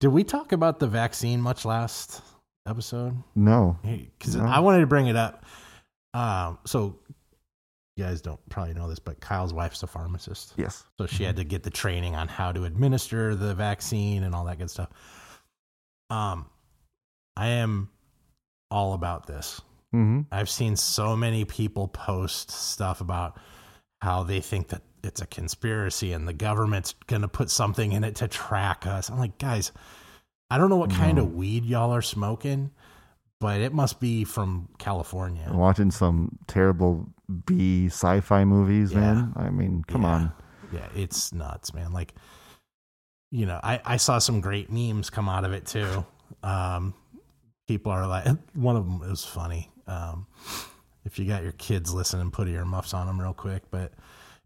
Did 0.01 0.09
we 0.09 0.23
talk 0.25 0.53
about 0.53 0.79
the 0.79 0.87
vaccine 0.87 1.41
much 1.41 1.65
last 1.65 2.23
episode? 2.67 3.17
no. 3.35 3.79
Because 3.83 4.37
No. 4.37 4.45
I 4.45 4.61
wanted 4.61 4.81
to 4.81 4.87
bring 4.87 5.07
it 5.09 5.17
up. 5.17 5.45
Um, 6.15 6.59
so 6.65 6.99
you 7.97 8.05
guys 8.05 8.21
don't 8.21 8.41
probably 8.49 8.75
know 8.75 8.89
this, 8.89 8.99
but 9.01 9.21
Kyle's 9.21 9.53
wife's 9.53 9.83
a 9.83 9.87
pharmacist. 9.89 10.55
Yes. 10.57 10.85
So 10.99 11.07
she 11.07 11.25
had 11.25 11.37
to 11.37 11.45
get 11.45 11.63
the 11.65 11.71
training 11.71 12.15
on 12.15 12.29
how 12.29 12.53
to 12.53 12.65
administer 12.65 13.35
the 13.35 13.55
vaccine 13.55 14.23
and 14.23 14.35
all 14.35 14.45
that 14.45 14.59
good 14.59 14.71
stuff. 14.71 14.89
Um, 16.11 16.47
I 17.37 17.49
am 17.49 17.91
all 18.71 18.93
about 18.95 19.27
this. 19.27 19.61
hmm 19.93 20.23
I've 20.31 20.51
seen 20.51 20.77
so 20.77 21.17
many 21.17 21.45
people 21.45 21.89
post 21.89 22.51
stuff 22.51 23.01
about 23.01 23.39
how 24.03 24.23
they 24.23 24.41
think 24.41 24.69
that 24.69 24.83
it's 25.03 25.21
a 25.21 25.27
conspiracy 25.27 26.13
and 26.13 26.27
the 26.29 26.33
government's 26.33 26.95
going 27.07 27.23
to 27.23 27.29
put 27.29 27.51
something 27.51 27.93
in 27.93 28.05
it 28.05 28.17
to 28.17 28.29
track 28.29 28.87
us. 28.87 29.09
I'm 29.11 29.19
like, 29.19 29.39
guys, 29.39 29.73
I 30.51 30.59
don't 30.59 30.71
know 30.71 30.77
what 30.77 30.91
kind 30.91 31.19
of 31.19 31.35
weed 31.35 31.65
y'all 31.65 31.93
are 31.95 32.03
smoking, 32.03 32.71
but 33.41 33.61
it 33.61 33.73
must 33.73 34.01
be 34.01 34.25
from 34.25 34.69
California. 34.79 35.49
Watching 35.53 35.91
some 35.91 36.39
terrible 36.47 37.09
B 37.47 37.87
sci-fi 37.87 38.45
movies, 38.45 38.93
Yeah. 38.93 39.01
man. 39.01 39.33
I 39.37 39.51
mean, 39.51 39.85
come 39.87 40.03
Yeah. 40.03 40.09
on. 40.09 40.33
Yeah, 40.73 40.89
it's 40.95 41.33
nuts, 41.33 41.73
man. 41.73 41.93
Like, 41.93 42.15
you 43.31 43.47
know, 43.47 43.61
I, 43.63 43.81
I 43.85 43.97
saw 43.99 44.19
some 44.19 44.41
great 44.41 44.71
memes 44.71 45.11
come 45.11 45.29
out 45.29 45.45
of 45.45 45.53
it 45.53 45.67
too. 45.67 46.05
Um, 46.43 46.95
people 47.69 47.93
are 47.93 48.07
like, 48.09 48.27
one 48.55 48.75
of 48.75 48.85
them 48.85 48.99
was 48.99 49.25
funny. 49.25 49.71
Um, 49.87 50.27
if 51.05 51.19
you 51.19 51.27
got 51.27 51.43
your 51.43 51.53
kids 51.53 51.95
listening, 51.95 52.31
put 52.33 52.49
your 52.49 52.65
muffs 52.65 52.93
on 52.93 53.07
them 53.07 53.21
real 53.21 53.35
quick. 53.35 53.63
But 53.71 53.93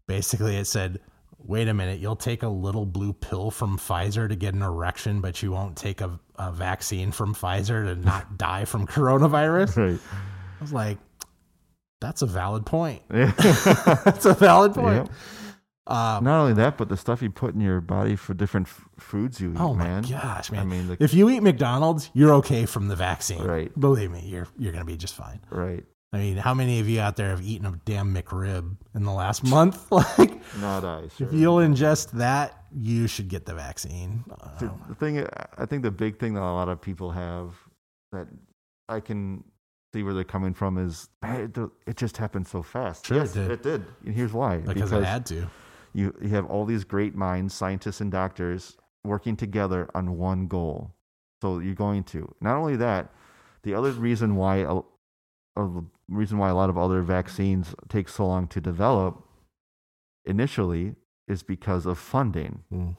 basically, 0.05 0.57
it 0.57 0.65
said, 0.65 0.99
wait 1.39 1.67
a 1.67 1.73
minute, 1.73 1.99
you'll 1.99 2.15
take 2.15 2.43
a 2.43 2.47
little 2.47 2.85
blue 2.85 3.13
pill 3.13 3.51
from 3.51 3.77
Pfizer 3.77 4.29
to 4.29 4.35
get 4.35 4.53
an 4.53 4.61
erection, 4.61 5.19
but 5.21 5.41
you 5.41 5.51
won't 5.51 5.75
take 5.75 6.01
a, 6.01 6.19
a 6.37 6.51
vaccine 6.51 7.11
from 7.11 7.33
Pfizer 7.33 7.85
to 7.85 7.95
not 7.95 8.37
die 8.37 8.65
from 8.65 8.85
coronavirus. 8.85 9.75
Right. 9.83 9.99
I 10.59 10.63
was 10.63 10.71
like, 10.71 10.97
that's 11.99 12.21
a 12.21 12.25
valid 12.25 12.65
point. 12.65 13.01
That's 13.09 14.25
a 14.25 14.33
valid 14.33 14.73
point. 14.73 15.07
Yep. 15.07 15.11
Um, 15.85 16.23
Not 16.23 16.39
only 16.41 16.53
that, 16.53 16.77
but 16.77 16.87
the 16.87 16.95
stuff 16.95 17.21
you 17.21 17.29
put 17.29 17.53
in 17.55 17.59
your 17.61 17.81
body 17.81 18.15
for 18.15 18.33
different 18.33 18.67
f- 18.67 18.87
foods 18.99 19.41
you 19.41 19.51
eat, 19.51 19.57
Oh 19.59 19.73
my 19.73 19.83
man. 19.83 20.03
gosh, 20.03 20.49
man! 20.49 20.61
I 20.61 20.63
mean, 20.65 20.87
the, 20.87 20.97
if 21.01 21.13
you 21.13 21.29
eat 21.29 21.41
McDonald's, 21.43 22.09
you're 22.13 22.33
okay 22.35 22.65
from 22.65 22.87
the 22.87 22.95
vaccine. 22.95 23.43
Right. 23.43 23.77
Believe 23.77 24.09
me, 24.11 24.21
you're 24.25 24.47
you're 24.57 24.71
gonna 24.71 24.85
be 24.85 24.95
just 24.95 25.13
fine. 25.15 25.41
right. 25.49 25.83
I 26.13 26.19
mean, 26.19 26.37
how 26.37 26.53
many 26.53 26.79
of 26.79 26.87
you 26.87 26.99
out 27.01 27.15
there 27.15 27.29
have 27.31 27.41
eaten 27.41 27.65
a 27.65 27.71
damn 27.85 28.13
McRib 28.15 28.77
in 28.93 29.03
the 29.03 29.11
last 29.11 29.43
month? 29.55 29.91
like, 29.91 30.39
Not 30.61 30.85
I. 30.85 31.05
If 31.19 31.33
you'll 31.33 31.57
ingest 31.57 32.11
that, 32.11 32.63
you 32.71 33.07
should 33.07 33.27
get 33.29 33.45
the 33.47 33.55
vaccine. 33.55 34.23
the, 34.59 34.67
Uh, 34.67 34.71
the 34.87 34.95
thing 34.95 35.27
I 35.57 35.65
think 35.65 35.81
the 35.83 35.89
big 35.91 36.19
thing 36.19 36.35
that 36.35 36.43
a 36.43 36.53
lot 36.53 36.69
of 36.69 36.79
people 36.79 37.09
have 37.11 37.55
that 38.11 38.27
I 38.87 38.99
can 38.99 39.43
see 39.91 40.03
where 40.03 40.13
they're 40.13 40.23
coming 40.23 40.53
from 40.53 40.77
is 40.77 41.09
it, 41.23 41.57
it 41.87 41.97
just 41.97 42.17
happened 42.17 42.47
so 42.47 42.61
fast. 42.61 43.07
Sure 43.07 43.23
it 43.23 43.33
did. 43.33 43.49
it 43.51 43.63
did. 43.63 43.83
And 44.05 44.13
here's 44.15 44.33
why. 44.33 44.57
because 44.57 44.93
I 44.93 45.03
had 45.03 45.25
to. 45.27 45.49
You 45.93 46.13
you 46.21 46.29
have 46.29 46.45
all 46.45 46.65
these 46.65 46.83
great 46.83 47.15
minds, 47.15 47.53
scientists 47.53 48.01
and 48.01 48.11
doctors 48.11 48.77
working 49.03 49.35
together 49.35 49.89
on 49.93 50.17
one 50.17 50.47
goal. 50.47 50.91
So 51.41 51.59
you're 51.59 51.75
going 51.75 52.03
to 52.05 52.33
not 52.41 52.55
only 52.55 52.75
that, 52.77 53.11
the 53.63 53.73
other 53.73 53.91
reason 53.91 54.35
why 54.35 54.57
a, 54.57 54.81
the 55.55 55.83
reason 56.09 56.37
why 56.37 56.49
a 56.49 56.55
lot 56.55 56.69
of 56.69 56.77
other 56.77 57.01
vaccines 57.01 57.75
take 57.89 58.09
so 58.09 58.25
long 58.27 58.47
to 58.47 58.61
develop 58.61 59.23
initially 60.25 60.95
is 61.27 61.43
because 61.43 61.85
of 61.85 61.97
funding, 61.97 62.63
Mm. 62.71 62.95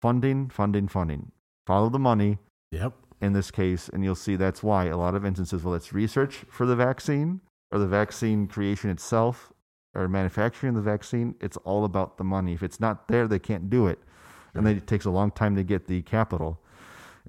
funding, 0.00 0.48
funding, 0.48 0.88
funding. 0.88 1.32
Follow 1.66 1.88
the 1.88 1.98
money 1.98 2.38
Yep. 2.70 2.94
in 3.20 3.32
this 3.32 3.50
case, 3.50 3.88
and 3.88 4.02
you'll 4.04 4.14
see 4.14 4.36
that's 4.36 4.62
why 4.62 4.86
a 4.86 4.96
lot 4.96 5.14
of 5.14 5.24
instances, 5.24 5.62
well, 5.64 5.74
it's 5.74 5.92
research 5.92 6.36
for 6.48 6.66
the 6.66 6.76
vaccine 6.76 7.40
or 7.70 7.78
the 7.78 7.86
vaccine 7.86 8.46
creation 8.46 8.90
itself 8.90 9.52
or 9.94 10.08
manufacturing 10.08 10.74
the 10.74 10.80
vaccine, 10.80 11.34
it's 11.40 11.56
all 11.58 11.84
about 11.84 12.16
the 12.18 12.24
money. 12.24 12.52
If 12.54 12.62
it's 12.62 12.80
not 12.80 13.08
there, 13.08 13.26
they 13.26 13.38
can't 13.38 13.68
do 13.68 13.86
it. 13.86 13.98
And 14.54 14.66
then 14.66 14.76
it 14.76 14.86
takes 14.86 15.04
a 15.04 15.10
long 15.10 15.30
time 15.30 15.54
to 15.56 15.62
get 15.62 15.86
the 15.86 16.02
capital 16.02 16.60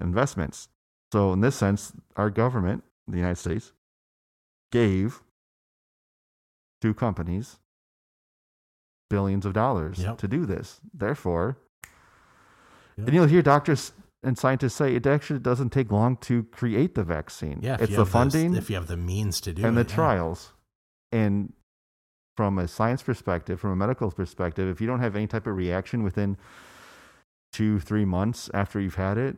investments. 0.00 0.68
So, 1.12 1.32
in 1.32 1.40
this 1.40 1.54
sense, 1.56 1.92
our 2.16 2.30
government, 2.30 2.84
the 3.06 3.16
United 3.18 3.36
States, 3.38 3.72
gave 4.70 5.22
two 6.80 6.94
companies 6.94 7.58
billions 9.10 9.44
of 9.44 9.52
dollars 9.52 9.98
Yep. 9.98 10.18
to 10.18 10.28
do 10.28 10.46
this. 10.46 10.80
Therefore, 10.94 11.58
Yep. 12.96 13.06
and 13.08 13.14
you'll 13.14 13.26
hear 13.26 13.42
doctors 13.42 13.92
and 14.22 14.38
scientists 14.38 14.74
say 14.74 14.94
it 14.94 15.06
actually 15.06 15.40
doesn't 15.40 15.70
take 15.70 15.90
long 15.92 16.16
to 16.18 16.44
create 16.44 16.94
the 16.94 17.04
vaccine. 17.04 17.58
Yeah. 17.60 17.76
it's 17.78 17.94
the 17.94 18.06
funding 18.06 18.54
if 18.54 18.70
you 18.70 18.76
have 18.76 18.86
the 18.86 18.96
means 18.96 19.40
to 19.42 19.52
do 19.52 19.62
and 19.62 19.66
it, 19.66 19.68
And 19.80 19.86
the 19.86 19.90
yeah. 19.90 19.94
trials. 19.96 20.52
And 21.12 21.52
from 22.36 22.58
a 22.58 22.66
science 22.68 23.02
perspective, 23.02 23.60
from 23.60 23.70
a 23.70 23.76
medical 23.76 24.10
perspective, 24.10 24.68
if 24.68 24.80
you 24.80 24.86
don't 24.86 25.00
have 25.00 25.14
any 25.16 25.26
type 25.26 25.46
of 25.46 25.56
reaction 25.56 26.02
within 26.02 26.36
two, 27.52 27.78
three 27.80 28.04
months 28.04 28.50
after 28.54 28.80
you've 28.80 28.94
had 28.94 29.18
it, 29.18 29.36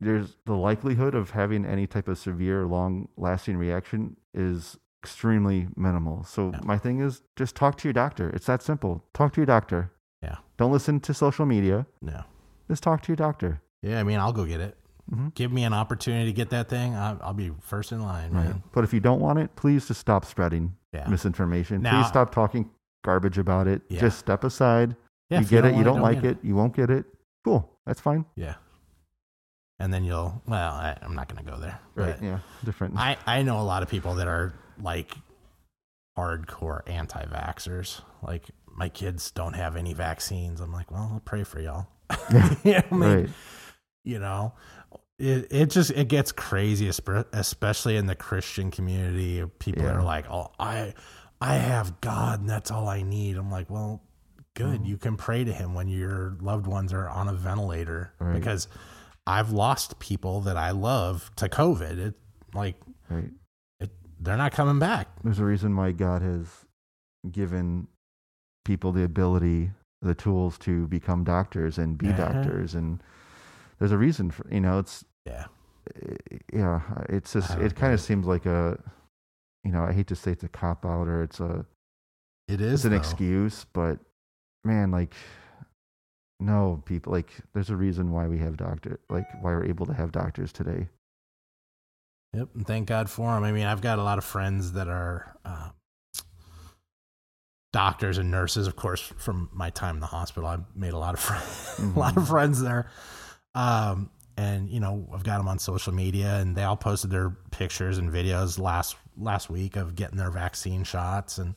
there's 0.00 0.36
the 0.46 0.54
likelihood 0.54 1.14
of 1.14 1.30
having 1.30 1.64
any 1.64 1.86
type 1.86 2.06
of 2.08 2.18
severe, 2.18 2.66
long 2.66 3.08
lasting 3.16 3.56
reaction 3.56 4.16
is 4.34 4.76
extremely 5.02 5.68
minimal. 5.76 6.22
So, 6.24 6.50
Yeah. 6.52 6.60
my 6.64 6.78
thing 6.78 7.00
is 7.00 7.22
just 7.36 7.56
talk 7.56 7.76
to 7.78 7.88
your 7.88 7.92
doctor. 7.92 8.30
It's 8.30 8.46
that 8.46 8.62
simple. 8.62 9.04
Talk 9.14 9.32
to 9.34 9.40
your 9.40 9.46
doctor. 9.46 9.90
Yeah. 10.22 10.36
Don't 10.56 10.72
listen 10.72 11.00
to 11.00 11.14
social 11.14 11.46
media. 11.46 11.86
No. 12.02 12.24
Just 12.68 12.82
talk 12.82 13.02
to 13.02 13.08
your 13.08 13.16
doctor. 13.16 13.60
Yeah. 13.82 13.98
I 14.00 14.02
mean, 14.02 14.18
I'll 14.18 14.32
go 14.32 14.44
get 14.44 14.60
it. 14.60 14.76
Mhm. 15.10 15.34
Give 15.34 15.50
me 15.52 15.64
an 15.64 15.72
opportunity 15.72 16.26
to 16.26 16.32
get 16.32 16.50
that 16.50 16.68
thing. 16.68 16.94
I'll, 16.94 17.18
I'll 17.22 17.34
be 17.34 17.50
first 17.60 17.92
in 17.92 18.02
line, 18.02 18.30
Right. 18.30 18.44
man. 18.44 18.62
But 18.72 18.84
if 18.84 18.92
you 18.92 19.00
don't 19.00 19.20
want 19.20 19.38
it, 19.38 19.54
please 19.56 19.88
just 19.88 20.00
stop 20.00 20.24
spreading 20.24 20.74
Yeah. 20.92 21.08
misinformation. 21.08 21.82
Now- 21.82 22.00
please 22.02 22.08
stop 22.08 22.30
talking 22.32 22.70
garbage 23.04 23.38
about 23.38 23.66
it. 23.68 23.82
Yeah. 23.88 24.00
Just 24.00 24.18
step 24.18 24.44
aside. 24.44 24.96
Yeah, 25.30 25.40
you 25.40 25.46
get 25.46 25.64
it. 25.64 25.68
You 25.70 25.74
want 25.76 25.84
don't 25.86 26.00
like 26.00 26.20
get 26.22 26.30
it. 26.32 26.38
You 26.42 26.54
won't 26.56 26.74
get 26.74 26.90
it. 26.90 27.06
Cool. 27.44 27.70
That's 27.86 28.00
fine. 28.00 28.24
Yeah. 28.36 28.54
And 29.78 29.92
then 29.94 30.04
you'll. 30.04 30.42
Well, 30.46 30.72
I, 30.74 30.96
I'm 31.02 31.14
not 31.14 31.28
going 31.32 31.44
to 31.44 31.50
go 31.50 31.58
there. 31.58 31.78
but 31.94 32.22
Yeah. 32.22 32.40
Different. 32.64 32.96
I 32.98 33.16
I 33.26 33.42
know 33.42 33.60
a 33.60 33.62
lot 33.62 33.82
of 33.82 33.88
people 33.88 34.14
that 34.14 34.26
are 34.26 34.52
like 34.80 35.14
hardcore 36.18 36.80
anti-vaxxers. 36.88 38.00
Like 38.22 38.46
my 38.66 38.88
kids 38.88 39.30
don't 39.30 39.54
have 39.54 39.76
any 39.76 39.92
vaccines. 39.94 40.60
I'm 40.60 40.72
like, 40.72 40.90
well, 40.90 41.10
I'll 41.14 41.20
pray 41.24 41.44
for 41.44 41.60
y'all. 41.60 41.86
you 42.64 42.72
know, 42.72 42.82
I 42.90 42.94
mean, 42.94 43.00
right. 43.00 43.28
you 44.04 44.18
know, 44.18 44.54
it 45.18 45.48
it 45.50 45.70
just 45.70 45.90
it 45.90 46.08
gets 46.08 46.32
crazy, 46.32 46.88
especially 46.88 47.96
in 47.96 48.06
the 48.06 48.14
Christian 48.14 48.70
community. 48.70 49.44
People 49.58 49.82
Yeah. 49.84 49.94
are 49.94 50.02
like, 50.02 50.30
oh, 50.30 50.52
I 50.58 50.94
I 51.40 51.54
have 51.54 52.00
God, 52.00 52.40
and 52.40 52.48
that's 52.50 52.70
all 52.70 52.88
I 52.88 53.02
need. 53.02 53.36
I'm 53.36 53.50
like, 53.50 53.70
well, 53.70 54.02
good. 54.54 54.80
Mhm. 54.82 54.86
You 54.86 54.96
can 54.96 55.16
pray 55.16 55.44
to 55.44 55.52
Him 55.52 55.74
when 55.74 55.88
your 55.88 56.36
loved 56.40 56.66
ones 56.66 56.92
are 56.92 57.08
on 57.08 57.28
a 57.28 57.32
ventilator 57.32 58.12
Right. 58.18 58.34
because 58.34 58.66
I've 59.26 59.50
lost 59.52 59.98
people 59.98 60.40
that 60.42 60.56
I 60.56 60.70
love 60.72 61.30
to 61.36 61.48
COVID. 61.48 61.98
It 61.98 62.14
like 62.54 62.76
Right. 63.10 63.30
it, 63.80 63.90
they're 64.20 64.36
not 64.36 64.52
coming 64.52 64.78
back. 64.78 65.08
There's 65.22 65.38
a 65.38 65.44
reason 65.44 65.76
why 65.76 65.92
God 65.92 66.22
has 66.22 66.64
given 67.30 67.88
people 68.64 68.92
the 68.92 69.02
ability, 69.04 69.72
the 70.00 70.14
tools 70.14 70.58
to 70.58 70.86
become 70.88 71.24
doctors 71.24 71.76
and 71.78 71.98
be 71.98 72.08
Uh-huh. 72.08 72.32
doctors, 72.32 72.74
and 72.74 73.02
there's 73.78 73.92
a 73.92 73.98
reason 73.98 74.30
for 74.30 74.46
you 74.52 74.60
know 74.60 74.78
it's 74.78 75.04
Yeah, 75.28 75.44
yeah 76.52 76.80
it's 77.08 77.32
just 77.32 77.56
it 77.58 77.76
kind 77.76 77.94
of 77.94 78.00
seems 78.00 78.26
like 78.26 78.46
a 78.46 78.78
you 79.64 79.72
know 79.72 79.82
I 79.82 79.92
hate 79.92 80.06
to 80.08 80.16
say 80.16 80.32
it's 80.32 80.44
a 80.44 80.48
cop 80.48 80.84
out 80.84 81.08
or 81.08 81.22
it's 81.22 81.40
a 81.40 81.66
it 82.48 82.62
is 82.62 82.72
it's 82.72 82.84
an 82.86 82.92
though. 82.92 82.96
excuse, 82.96 83.66
but 83.72 83.98
man, 84.64 84.90
like, 84.90 85.14
no, 86.40 86.82
people, 86.86 87.12
like, 87.12 87.30
there's 87.52 87.70
a 87.70 87.76
reason 87.76 88.10
why 88.10 88.26
we 88.26 88.38
have 88.38 88.56
doctor, 88.56 89.00
like, 89.10 89.26
why 89.42 89.52
we're 89.52 89.64
able 89.64 89.86
to 89.86 89.92
have 89.92 90.12
doctors 90.12 90.52
today. 90.52 90.88
Yep, 92.34 92.48
and 92.54 92.66
thank 92.66 92.88
God 92.88 93.10
for 93.10 93.34
them. 93.34 93.44
I 93.44 93.52
mean, 93.52 93.66
I've 93.66 93.80
got 93.80 93.98
a 93.98 94.02
lot 94.02 94.18
of 94.18 94.24
friends 94.24 94.72
that 94.72 94.88
are 94.88 95.34
uh, 95.44 95.70
doctors 97.72 98.18
and 98.18 98.30
nurses. 98.30 98.66
Of 98.66 98.76
course, 98.76 99.00
from 99.00 99.48
my 99.52 99.70
time 99.70 99.96
in 99.96 100.00
the 100.00 100.06
hospital, 100.06 100.48
I've 100.48 100.64
made 100.76 100.92
a 100.92 100.98
lot 100.98 101.14
of 101.14 101.20
friends, 101.20 101.74
a 101.96 101.98
lot 101.98 102.16
of 102.16 102.28
friends 102.28 102.60
there. 102.60 102.90
Um, 103.54 104.10
and 104.38 104.70
you 104.70 104.78
know, 104.80 105.06
I've 105.12 105.24
got 105.24 105.36
them 105.38 105.48
on 105.48 105.58
social 105.58 105.92
media, 105.92 106.36
and 106.36 106.54
they 106.56 106.62
all 106.62 106.76
posted 106.76 107.10
their 107.10 107.30
pictures 107.50 107.98
and 107.98 108.10
videos 108.10 108.58
last 108.58 108.96
last 109.16 109.50
week 109.50 109.76
of 109.76 109.94
getting 109.96 110.16
their 110.16 110.30
vaccine 110.30 110.84
shots 110.84 111.38
and 111.38 111.54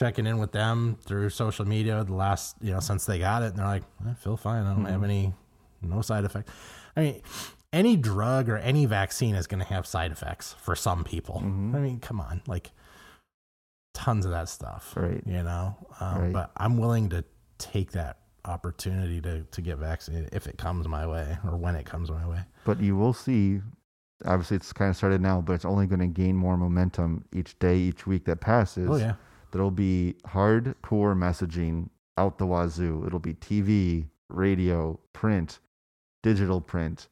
checking 0.00 0.26
in 0.26 0.38
with 0.38 0.52
them 0.52 0.96
through 1.02 1.30
social 1.30 1.64
media 1.66 2.04
the 2.04 2.14
last 2.14 2.54
you 2.60 2.70
know 2.70 2.80
since 2.80 3.06
they 3.06 3.18
got 3.18 3.42
it, 3.42 3.46
and 3.46 3.56
they're 3.58 3.66
like, 3.66 3.82
I 4.06 4.12
feel 4.14 4.36
fine. 4.36 4.64
I 4.66 4.74
don't 4.74 4.84
have 4.84 5.00
Mhm. 5.00 5.04
any 5.04 5.34
no 5.80 6.02
side 6.02 6.24
effect. 6.24 6.48
I 6.96 7.00
mean, 7.00 7.22
any 7.72 7.96
drug 7.96 8.48
or 8.48 8.58
any 8.58 8.84
vaccine 8.86 9.34
is 9.34 9.46
going 9.46 9.60
to 9.60 9.66
have 9.66 9.86
side 9.86 10.12
effects 10.12 10.54
for 10.58 10.74
some 10.76 11.02
people. 11.04 11.40
Mhm. 11.40 11.74
I 11.74 11.78
mean, 11.78 12.00
come 12.00 12.20
on, 12.20 12.42
like 12.46 12.72
tons 13.94 14.24
of 14.24 14.30
that 14.32 14.48
stuff, 14.48 14.94
Right. 14.96 15.22
You 15.26 15.42
know, 15.42 15.76
um, 16.00 16.20
Right. 16.20 16.32
but 16.32 16.50
I'm 16.56 16.76
willing 16.78 17.08
to 17.10 17.24
take 17.58 17.92
that 17.92 18.18
opportunity 18.48 19.20
to 19.20 19.42
to 19.44 19.60
get 19.60 19.78
vaccinated 19.78 20.30
if 20.32 20.46
it 20.46 20.58
comes 20.58 20.88
my 20.88 21.06
way 21.06 21.38
or 21.44 21.56
when 21.56 21.74
it 21.76 21.86
comes 21.86 22.10
my 22.10 22.26
way. 22.26 22.40
But 22.64 22.80
you 22.80 22.96
will 22.96 23.12
see, 23.12 23.60
obviously, 24.24 24.56
it's 24.56 24.72
kind 24.72 24.90
of 24.90 24.96
started 24.96 25.20
now, 25.20 25.40
but 25.40 25.52
it's 25.52 25.64
only 25.64 25.86
going 25.86 26.00
to 26.00 26.06
gain 26.06 26.36
more 26.36 26.56
momentum 26.56 27.24
each 27.32 27.58
day, 27.58 27.76
each 27.76 28.06
week 28.06 28.24
that 28.24 28.40
passes. 28.40 28.88
oh 28.90 28.96
yeah, 28.96 29.14
There'll 29.52 29.70
be 29.70 30.16
hardcore 30.26 31.16
messaging 31.16 31.88
out 32.16 32.38
the 32.38 32.46
wazoo. 32.46 33.04
It'll 33.06 33.18
be 33.20 33.34
TV, 33.34 34.06
radio, 34.28 34.98
print, 35.12 35.60
digital 36.22 36.60
print. 36.60 37.08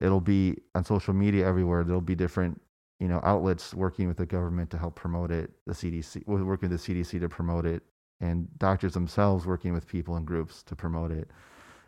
It'll 0.00 0.20
be 0.20 0.56
on 0.74 0.84
social 0.84 1.12
media 1.14 1.46
everywhere. 1.46 1.84
There'll 1.84 2.00
be 2.00 2.14
different, 2.14 2.60
you 3.00 3.06
know, 3.08 3.20
outlets 3.22 3.74
working 3.74 4.08
with 4.08 4.16
the 4.16 4.26
government 4.26 4.70
to 4.70 4.78
help 4.78 4.96
promote 4.96 5.30
it. 5.30 5.50
The 5.66 5.74
CDC, 5.74 6.26
working 6.26 6.70
with 6.70 6.82
the 6.84 6.94
CDC 6.94 7.20
to 7.20 7.28
promote 7.28 7.66
it, 7.66 7.82
and 8.20 8.48
doctors 8.58 8.94
themselves 8.94 9.46
working 9.46 9.72
with 9.72 9.86
people 9.86 10.16
and 10.16 10.26
groups 10.26 10.62
to 10.64 10.76
promote 10.76 11.10
it. 11.10 11.30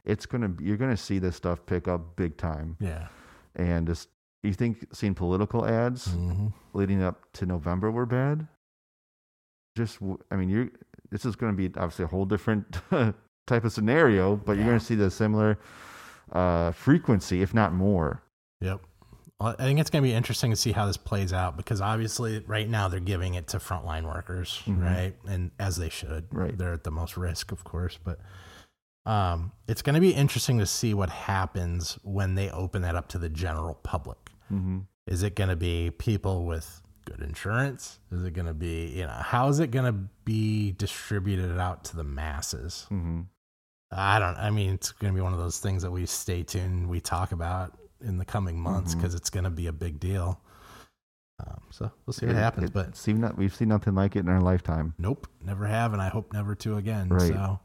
It's 0.04 0.26
gonna, 0.26 0.52
you're 0.60 0.76
gonna 0.76 0.96
see 0.96 1.18
this 1.18 1.36
stuff 1.36 1.64
pick 1.66 1.86
up 1.88 2.16
big 2.16 2.36
time. 2.36 2.76
yeah. 2.80 3.08
And 3.54 3.86
just, 3.86 4.08
you 4.42 4.54
think 4.54 4.86
seeing 4.92 5.14
political 5.14 5.66
ads 5.66 6.06
hmm 6.12 6.48
leading 6.72 7.02
up 7.02 7.30
to 7.34 7.44
November 7.46 7.90
were 7.90 8.06
bad. 8.06 8.48
Just, 9.76 9.98
I 10.30 10.36
mean, 10.36 10.48
you're. 10.48 10.68
This 11.10 11.26
is 11.26 11.36
going 11.36 11.54
to 11.54 11.56
be 11.56 11.66
obviously 11.78 12.06
a 12.06 12.08
whole 12.08 12.24
different 12.24 12.78
type 13.46 13.64
of 13.64 13.72
scenario, 13.72 14.36
but 14.36 14.56
you're 14.56 14.64
going 14.64 14.78
to 14.78 14.84
see 14.84 14.94
the 14.94 15.10
similar 15.10 15.58
uh, 16.32 16.70
frequency, 16.72 17.42
if 17.42 17.52
not 17.52 17.74
more. 17.74 18.22
Yep. 18.60 18.80
I 19.46 19.54
think 19.64 19.78
it's 19.80 19.90
going 19.90 20.02
to 20.02 20.08
be 20.08 20.14
interesting 20.14 20.50
to 20.50 20.56
see 20.56 20.72
how 20.72 20.86
this 20.86 20.96
plays 20.96 21.32
out 21.32 21.56
because 21.56 21.80
obviously, 21.80 22.40
right 22.46 22.68
now 22.68 22.88
they're 22.88 23.00
giving 23.00 23.34
it 23.34 23.48
to 23.48 23.58
frontline 23.58 24.04
workers, 24.04 24.62
Mhm. 24.66 24.82
right? 24.82 25.14
And 25.26 25.50
as 25.58 25.76
they 25.76 25.88
should, 25.88 26.26
Right. 26.32 26.56
They're 26.56 26.72
at 26.74 26.84
the 26.84 26.90
most 26.90 27.16
risk, 27.16 27.52
of 27.52 27.64
course, 27.64 27.98
but 28.02 28.18
um, 29.04 29.50
it's 29.66 29.82
going 29.82 29.94
to 29.94 30.00
be 30.00 30.12
interesting 30.14 30.58
to 30.58 30.66
see 30.66 30.94
what 30.94 31.10
happens 31.10 31.98
when 32.02 32.34
they 32.36 32.50
open 32.50 32.82
that 32.82 32.94
up 32.94 33.08
to 33.08 33.18
the 33.18 33.28
general 33.28 33.74
public. 33.74 34.30
Mm-hmm. 34.52 34.80
Is 35.08 35.24
it 35.24 35.34
going 35.34 35.50
to 35.50 35.56
be 35.56 35.90
people 35.90 36.44
with 36.44 36.80
good 37.04 37.20
insurance? 37.20 37.98
Is 38.12 38.22
it 38.22 38.32
going 38.32 38.46
to 38.46 38.54
be, 38.54 38.86
you 38.96 39.02
know, 39.04 39.10
how 39.20 39.48
is 39.48 39.58
it 39.58 39.72
going 39.72 39.86
to 39.86 39.98
be 40.24 40.70
distributed 40.72 41.58
out 41.58 41.82
to 41.86 41.96
the 41.96 42.04
masses? 42.04 42.86
Mm-hmm. 42.92 43.22
I 43.90 44.18
don't. 44.20 44.36
I 44.36 44.50
mean, 44.50 44.74
it's 44.74 44.92
going 44.92 45.12
to 45.12 45.16
be 45.16 45.20
one 45.20 45.32
of 45.32 45.38
those 45.40 45.58
things 45.58 45.82
that 45.82 45.90
we 45.90 46.06
stay 46.06 46.44
tuned. 46.44 46.88
We 46.88 47.00
talk 47.00 47.32
about 47.32 47.76
in 48.02 48.18
the 48.18 48.24
coming 48.24 48.58
months 48.58 48.94
because 48.94 49.14
it's 49.14 49.30
going 49.30 49.44
to 49.44 49.50
be 49.50 49.66
a 49.66 49.72
big 49.72 50.00
deal. 50.00 50.40
Um, 51.44 51.60
so 51.70 51.90
we'll 52.06 52.12
see 52.14 52.26
what 52.26 52.36
happens. 52.36 52.70
but 52.70 52.96
see, 52.96 53.12
not, 53.14 53.36
we've 53.36 53.54
seen 53.54 53.68
nothing 53.68 53.94
like 53.94 54.14
it 54.16 54.20
in 54.20 54.28
our 54.28 54.40
lifetime. 54.40 54.94
nope, 54.98 55.26
never 55.44 55.66
have, 55.66 55.92
and 55.92 56.00
I 56.00 56.08
hope 56.08 56.32
never 56.32 56.54
to 56.56 56.76
again. 56.76 57.08
Right. 57.08 57.28
So 57.28 57.58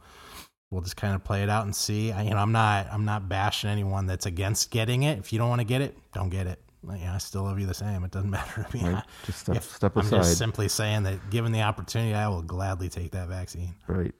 we'll 0.72 0.82
just 0.82 0.98
kind 0.98 1.14
of 1.14 1.24
play 1.24 1.44
it 1.44 1.50
out 1.50 1.66
and 1.66 1.76
see. 1.76 2.12
I, 2.12 2.24
you 2.24 2.32
know, 2.32 2.38
I'm 2.38 2.52
not. 2.52 2.88
I'm 2.92 3.06
not 3.06 3.30
bashing 3.30 3.70
anyone 3.70 4.08
that's 4.08 4.26
against 4.26 4.72
getting 4.72 5.04
it. 5.04 5.20
If 5.20 5.32
you 5.32 5.38
don't 5.40 5.50
want 5.50 5.62
to 5.62 5.66
get 5.68 5.82
it, 5.82 5.96
don't 6.14 6.30
get 6.30 6.48
it. 6.48 6.60
like, 6.82 7.02
yeah, 7.02 7.14
I 7.14 7.18
still 7.20 7.44
love 7.44 7.60
you 7.60 7.68
the 7.68 7.74
same. 7.74 8.04
It 8.04 8.12
doesn't 8.12 8.30
matter 8.38 8.66
to 8.70 8.78
me. 8.78 8.90
Right. 8.90 9.04
Just 9.26 9.40
step, 9.40 9.62
step 9.62 9.96
I'm 9.96 10.06
aside. 10.08 10.18
just 10.18 10.38
simply 10.40 10.70
saying 10.70 11.04
that 11.04 11.30
given 11.30 11.52
the 11.52 11.62
opportunity, 11.62 12.16
I 12.16 12.28
will 12.30 12.42
gladly 12.42 12.90
take 12.90 13.12
that 13.12 13.28
vaccine. 13.28 13.76
right. 13.88 14.14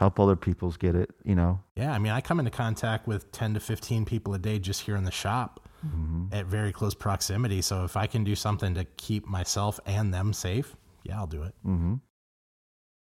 Help 0.00 0.18
other 0.18 0.34
people's 0.34 0.76
get 0.76 0.96
it. 0.96 1.10
You 1.24 1.36
know. 1.36 1.60
Yeah, 1.76 1.92
I 1.92 1.98
mean, 1.98 2.10
I 2.10 2.20
come 2.20 2.40
into 2.40 2.50
contact 2.50 3.06
with 3.06 3.30
10 3.30 3.54
to 3.54 3.60
15 3.60 4.04
people 4.04 4.34
a 4.34 4.38
day 4.38 4.58
just 4.58 4.80
here 4.80 4.96
in 4.96 5.04
the 5.04 5.12
shop 5.12 5.60
Mm-hmm. 5.86 6.24
at 6.34 6.44
very 6.44 6.72
close 6.72 6.92
proximity. 6.92 7.62
So 7.62 7.84
if 7.84 7.96
I 7.96 8.06
can 8.06 8.22
do 8.22 8.34
something 8.34 8.74
to 8.74 8.84
keep 8.98 9.26
myself 9.26 9.80
and 9.86 10.12
them 10.12 10.34
safe, 10.34 10.76
yeah, 11.04 11.16
I'll 11.16 11.26
do 11.26 11.42
it. 11.42 11.54
Mm-hmm. 11.66 11.94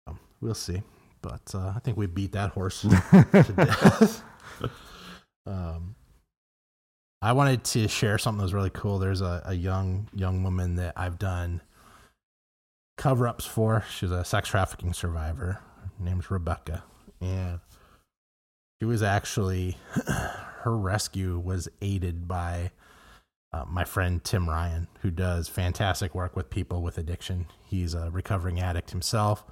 Um, 0.07 0.19
we'll 0.41 0.55
see. 0.55 0.81
But 1.21 1.53
uh, 1.53 1.73
I 1.75 1.79
think 1.83 1.97
we 1.97 2.07
beat 2.07 2.31
that 2.31 2.49
horse 2.49 2.81
to 2.81 3.53
death. 3.55 4.23
um, 5.45 5.93
I 7.21 7.33
wanted 7.33 7.63
to 7.65 7.87
share 7.87 8.17
something 8.17 8.39
that 8.39 8.45
was 8.45 8.55
really 8.55 8.71
cool. 8.71 8.97
There's 8.97 9.21
a, 9.21 9.43
a 9.45 9.53
young 9.53 10.09
young 10.15 10.41
woman 10.41 10.75
that 10.77 10.93
I've 10.97 11.19
done 11.19 11.61
cover 12.97 13.27
ups 13.27 13.45
for. 13.45 13.85
She's 13.95 14.09
a 14.09 14.25
sex 14.25 14.49
trafficking 14.49 14.93
survivor. 14.93 15.59
Her 15.97 16.05
name's 16.05 16.31
Rebecca, 16.31 16.83
and 17.21 17.59
she 18.79 18.85
was 18.85 19.03
actually 19.03 19.77
her 20.61 20.77
rescue 20.77 21.39
was 21.39 21.67
aided 21.81 22.27
by 22.27 22.71
uh, 23.51 23.65
my 23.69 23.83
friend 23.83 24.23
Tim 24.23 24.49
Ryan, 24.49 24.87
who 25.01 25.11
does 25.11 25.47
fantastic 25.47 26.15
work 26.15 26.35
with 26.35 26.49
people 26.49 26.81
with 26.81 26.97
addiction. 26.97 27.45
He's 27.65 27.93
a 27.93 28.09
recovering 28.11 28.59
addict 28.59 28.91
himself. 28.91 29.45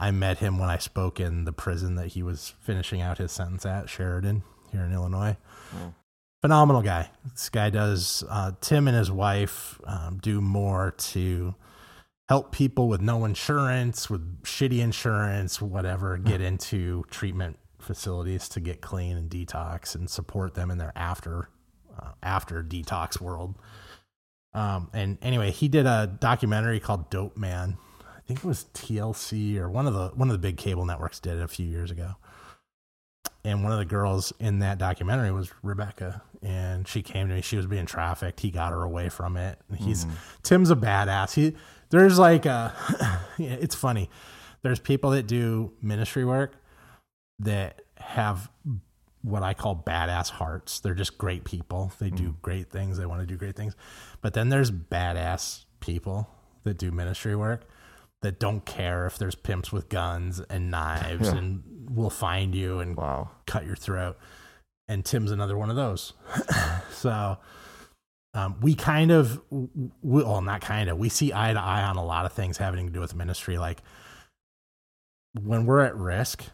I 0.00 0.10
met 0.10 0.38
him 0.38 0.58
when 0.58 0.68
I 0.68 0.78
spoke 0.78 1.20
in 1.20 1.44
the 1.44 1.52
prison 1.52 1.96
that 1.96 2.08
he 2.08 2.22
was 2.22 2.54
finishing 2.60 3.00
out 3.00 3.18
his 3.18 3.32
sentence 3.32 3.66
at, 3.66 3.88
Sheridan, 3.88 4.42
here 4.70 4.82
in 4.82 4.92
Illinois. 4.92 5.36
Phenomenal 6.40 6.82
guy. 6.82 7.10
This 7.24 7.48
guy 7.48 7.70
does, 7.70 8.22
uh, 8.28 8.52
Tim 8.60 8.86
and 8.86 8.96
his 8.96 9.10
wife 9.10 9.80
um, 9.84 10.18
do 10.22 10.40
more 10.40 10.92
to 10.98 11.54
help 12.28 12.52
people 12.52 12.88
with 12.88 13.00
no 13.00 13.24
insurance, 13.24 14.10
with 14.10 14.42
shitty 14.42 14.80
insurance, 14.80 15.62
whatever, 15.62 16.18
get 16.18 16.40
into 16.40 17.04
treatment 17.10 17.58
facilities 17.78 18.48
to 18.50 18.60
get 18.60 18.80
clean 18.80 19.16
and 19.16 19.30
detox 19.30 19.94
and 19.94 20.10
support 20.10 20.54
them 20.54 20.70
in 20.70 20.78
their 20.78 20.92
after 20.94 21.48
uh, 21.98 22.10
after 22.22 22.62
detox 22.62 23.20
world. 23.20 23.54
Um, 24.52 24.90
and 24.92 25.18
anyway, 25.22 25.50
he 25.50 25.68
did 25.68 25.86
a 25.86 26.06
documentary 26.20 26.80
called 26.80 27.10
Dope 27.10 27.36
Man. 27.36 27.76
I 28.16 28.20
think 28.26 28.40
it 28.40 28.44
was 28.44 28.66
TLC 28.74 29.56
or 29.56 29.70
one 29.70 29.86
of 29.86 29.94
the 29.94 30.08
one 30.08 30.28
of 30.28 30.32
the 30.32 30.38
big 30.38 30.58
cable 30.58 30.84
networks 30.84 31.20
did 31.20 31.38
it 31.38 31.42
a 31.42 31.48
few 31.48 31.66
years 31.66 31.90
ago. 31.90 32.16
And 33.44 33.62
one 33.62 33.72
of 33.72 33.78
the 33.78 33.84
girls 33.84 34.32
in 34.38 34.58
that 34.58 34.78
documentary 34.78 35.30
was 35.30 35.50
Rebecca, 35.62 36.22
and 36.42 36.86
she 36.86 37.02
came 37.02 37.28
to 37.28 37.36
me. 37.36 37.40
She 37.40 37.56
was 37.56 37.66
being 37.66 37.86
trafficked. 37.86 38.40
He 38.40 38.50
got 38.50 38.72
her 38.72 38.82
away 38.82 39.08
from 39.08 39.36
it. 39.36 39.58
He's 39.76 40.06
Tim's 40.42 40.70
a 40.70 40.76
badass. 40.76 41.34
He 41.34 41.54
there's 41.90 42.18
like 42.18 42.46
a 42.46 42.74
it's 43.38 43.74
funny. 43.74 44.10
There's 44.62 44.78
people 44.80 45.10
that 45.10 45.26
do 45.26 45.72
ministry 45.80 46.24
work 46.24 46.56
that 47.38 47.82
have 47.96 48.50
what 49.22 49.42
I 49.42 49.54
call 49.54 49.76
badass 49.86 50.30
hearts. 50.30 50.80
They're 50.80 50.94
just 50.94 51.18
great 51.18 51.44
people. 51.44 51.92
They 51.98 52.10
do 52.10 52.28
hmm. 52.28 52.36
great 52.42 52.70
things. 52.70 52.98
They 52.98 53.06
want 53.06 53.20
to 53.20 53.26
do 53.26 53.36
great 53.36 53.56
things. 53.56 53.74
But 54.20 54.34
then 54.34 54.48
there's 54.48 54.70
badass 54.70 55.64
people 55.80 56.28
that 56.64 56.78
do 56.78 56.90
ministry 56.90 57.36
work 57.36 57.68
that 58.22 58.40
don't 58.40 58.64
care 58.64 59.06
if 59.06 59.16
there's 59.18 59.34
pimps 59.34 59.72
with 59.72 59.88
guns 59.88 60.40
and 60.50 60.70
knives 60.70 61.28
Yeah. 61.28 61.36
and 61.36 61.62
will 61.88 62.10
find 62.10 62.54
you 62.54 62.80
and 62.80 62.96
Wow. 62.96 63.30
cut 63.46 63.64
your 63.64 63.76
throat. 63.76 64.18
And 64.88 65.04
Tim's 65.04 65.30
another 65.30 65.56
one 65.56 65.70
of 65.70 65.76
those. 65.76 66.14
so 66.92 67.38
um, 68.38 68.56
we 68.60 68.76
kind 68.76 69.10
of, 69.10 69.40
we, 69.50 70.22
well, 70.22 70.40
not 70.42 70.60
kind 70.60 70.88
of, 70.88 70.96
we 70.96 71.08
see 71.08 71.32
eye 71.32 71.52
to 71.52 71.60
eye 71.60 71.82
on 71.82 71.96
a 71.96 72.04
lot 72.04 72.24
of 72.24 72.32
things 72.32 72.56
having 72.56 72.86
to 72.86 72.92
do 72.92 73.00
with 73.00 73.12
ministry. 73.16 73.58
Like 73.58 73.82
when 75.42 75.66
we're 75.66 75.80
at 75.80 75.96
risk, 75.96 76.44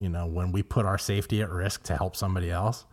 you 0.00 0.08
know, 0.08 0.24
when 0.24 0.50
we 0.50 0.62
put 0.62 0.86
our 0.86 0.96
safety 0.96 1.42
at 1.42 1.50
risk 1.50 1.82
to 1.84 1.96
help 1.96 2.16
somebody 2.16 2.50
else, 2.50 2.86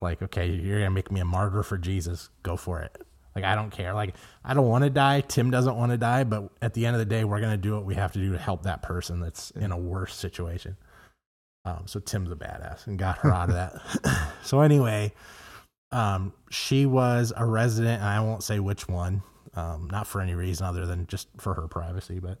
like, 0.00 0.20
okay, 0.20 0.48
you're 0.48 0.78
going 0.78 0.90
to 0.90 0.94
make 0.94 1.12
me 1.12 1.20
a 1.20 1.24
martyr 1.24 1.62
for 1.62 1.78
Jesus, 1.78 2.28
go 2.42 2.56
for 2.56 2.80
it. 2.80 3.00
Like, 3.36 3.44
I 3.44 3.54
don't 3.54 3.70
care. 3.70 3.94
Like, 3.94 4.16
I 4.44 4.52
don't 4.52 4.66
want 4.66 4.82
to 4.82 4.90
die. 4.90 5.20
Tim 5.20 5.52
doesn't 5.52 5.76
want 5.76 5.92
to 5.92 5.98
die. 5.98 6.24
But 6.24 6.50
at 6.60 6.74
the 6.74 6.86
end 6.86 6.96
of 6.96 6.98
the 6.98 7.06
day, 7.06 7.22
we're 7.22 7.40
going 7.40 7.52
to 7.52 7.56
do 7.56 7.74
what 7.74 7.84
we 7.84 7.94
have 7.94 8.12
to 8.14 8.18
do 8.18 8.32
to 8.32 8.38
help 8.38 8.64
that 8.64 8.82
person 8.82 9.20
that's 9.20 9.52
in 9.52 9.70
a 9.70 9.78
worse 9.78 10.14
situation. 10.14 10.76
Um, 11.64 11.84
so 11.86 12.00
Tim's 12.00 12.32
a 12.32 12.36
badass 12.36 12.88
and 12.88 12.98
got 12.98 13.18
her 13.18 13.32
out 13.32 13.48
of 13.48 13.54
that. 13.54 14.28
so 14.42 14.60
anyway, 14.60 15.12
um, 15.92 16.32
she 16.50 16.86
was 16.86 17.32
a 17.36 17.44
resident, 17.44 18.00
and 18.00 18.08
I 18.08 18.20
won't 18.20 18.42
say 18.42 18.58
which 18.58 18.88
one, 18.88 19.22
um, 19.54 19.88
not 19.90 20.06
for 20.06 20.20
any 20.20 20.34
reason 20.34 20.66
other 20.66 20.86
than 20.86 21.06
just 21.06 21.28
for 21.38 21.54
her 21.54 21.68
privacy, 21.68 22.18
but 22.18 22.38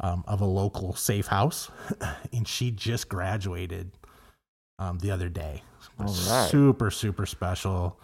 um, 0.00 0.24
of 0.26 0.40
a 0.40 0.46
local 0.46 0.94
safe 0.94 1.26
house, 1.26 1.70
and 2.32 2.46
she 2.46 2.70
just 2.70 3.08
graduated 3.08 3.92
um, 4.78 4.98
the 4.98 5.10
other 5.10 5.28
day. 5.28 5.62
Right. 5.98 6.48
Super, 6.48 6.90
super 6.90 7.26
special. 7.26 8.00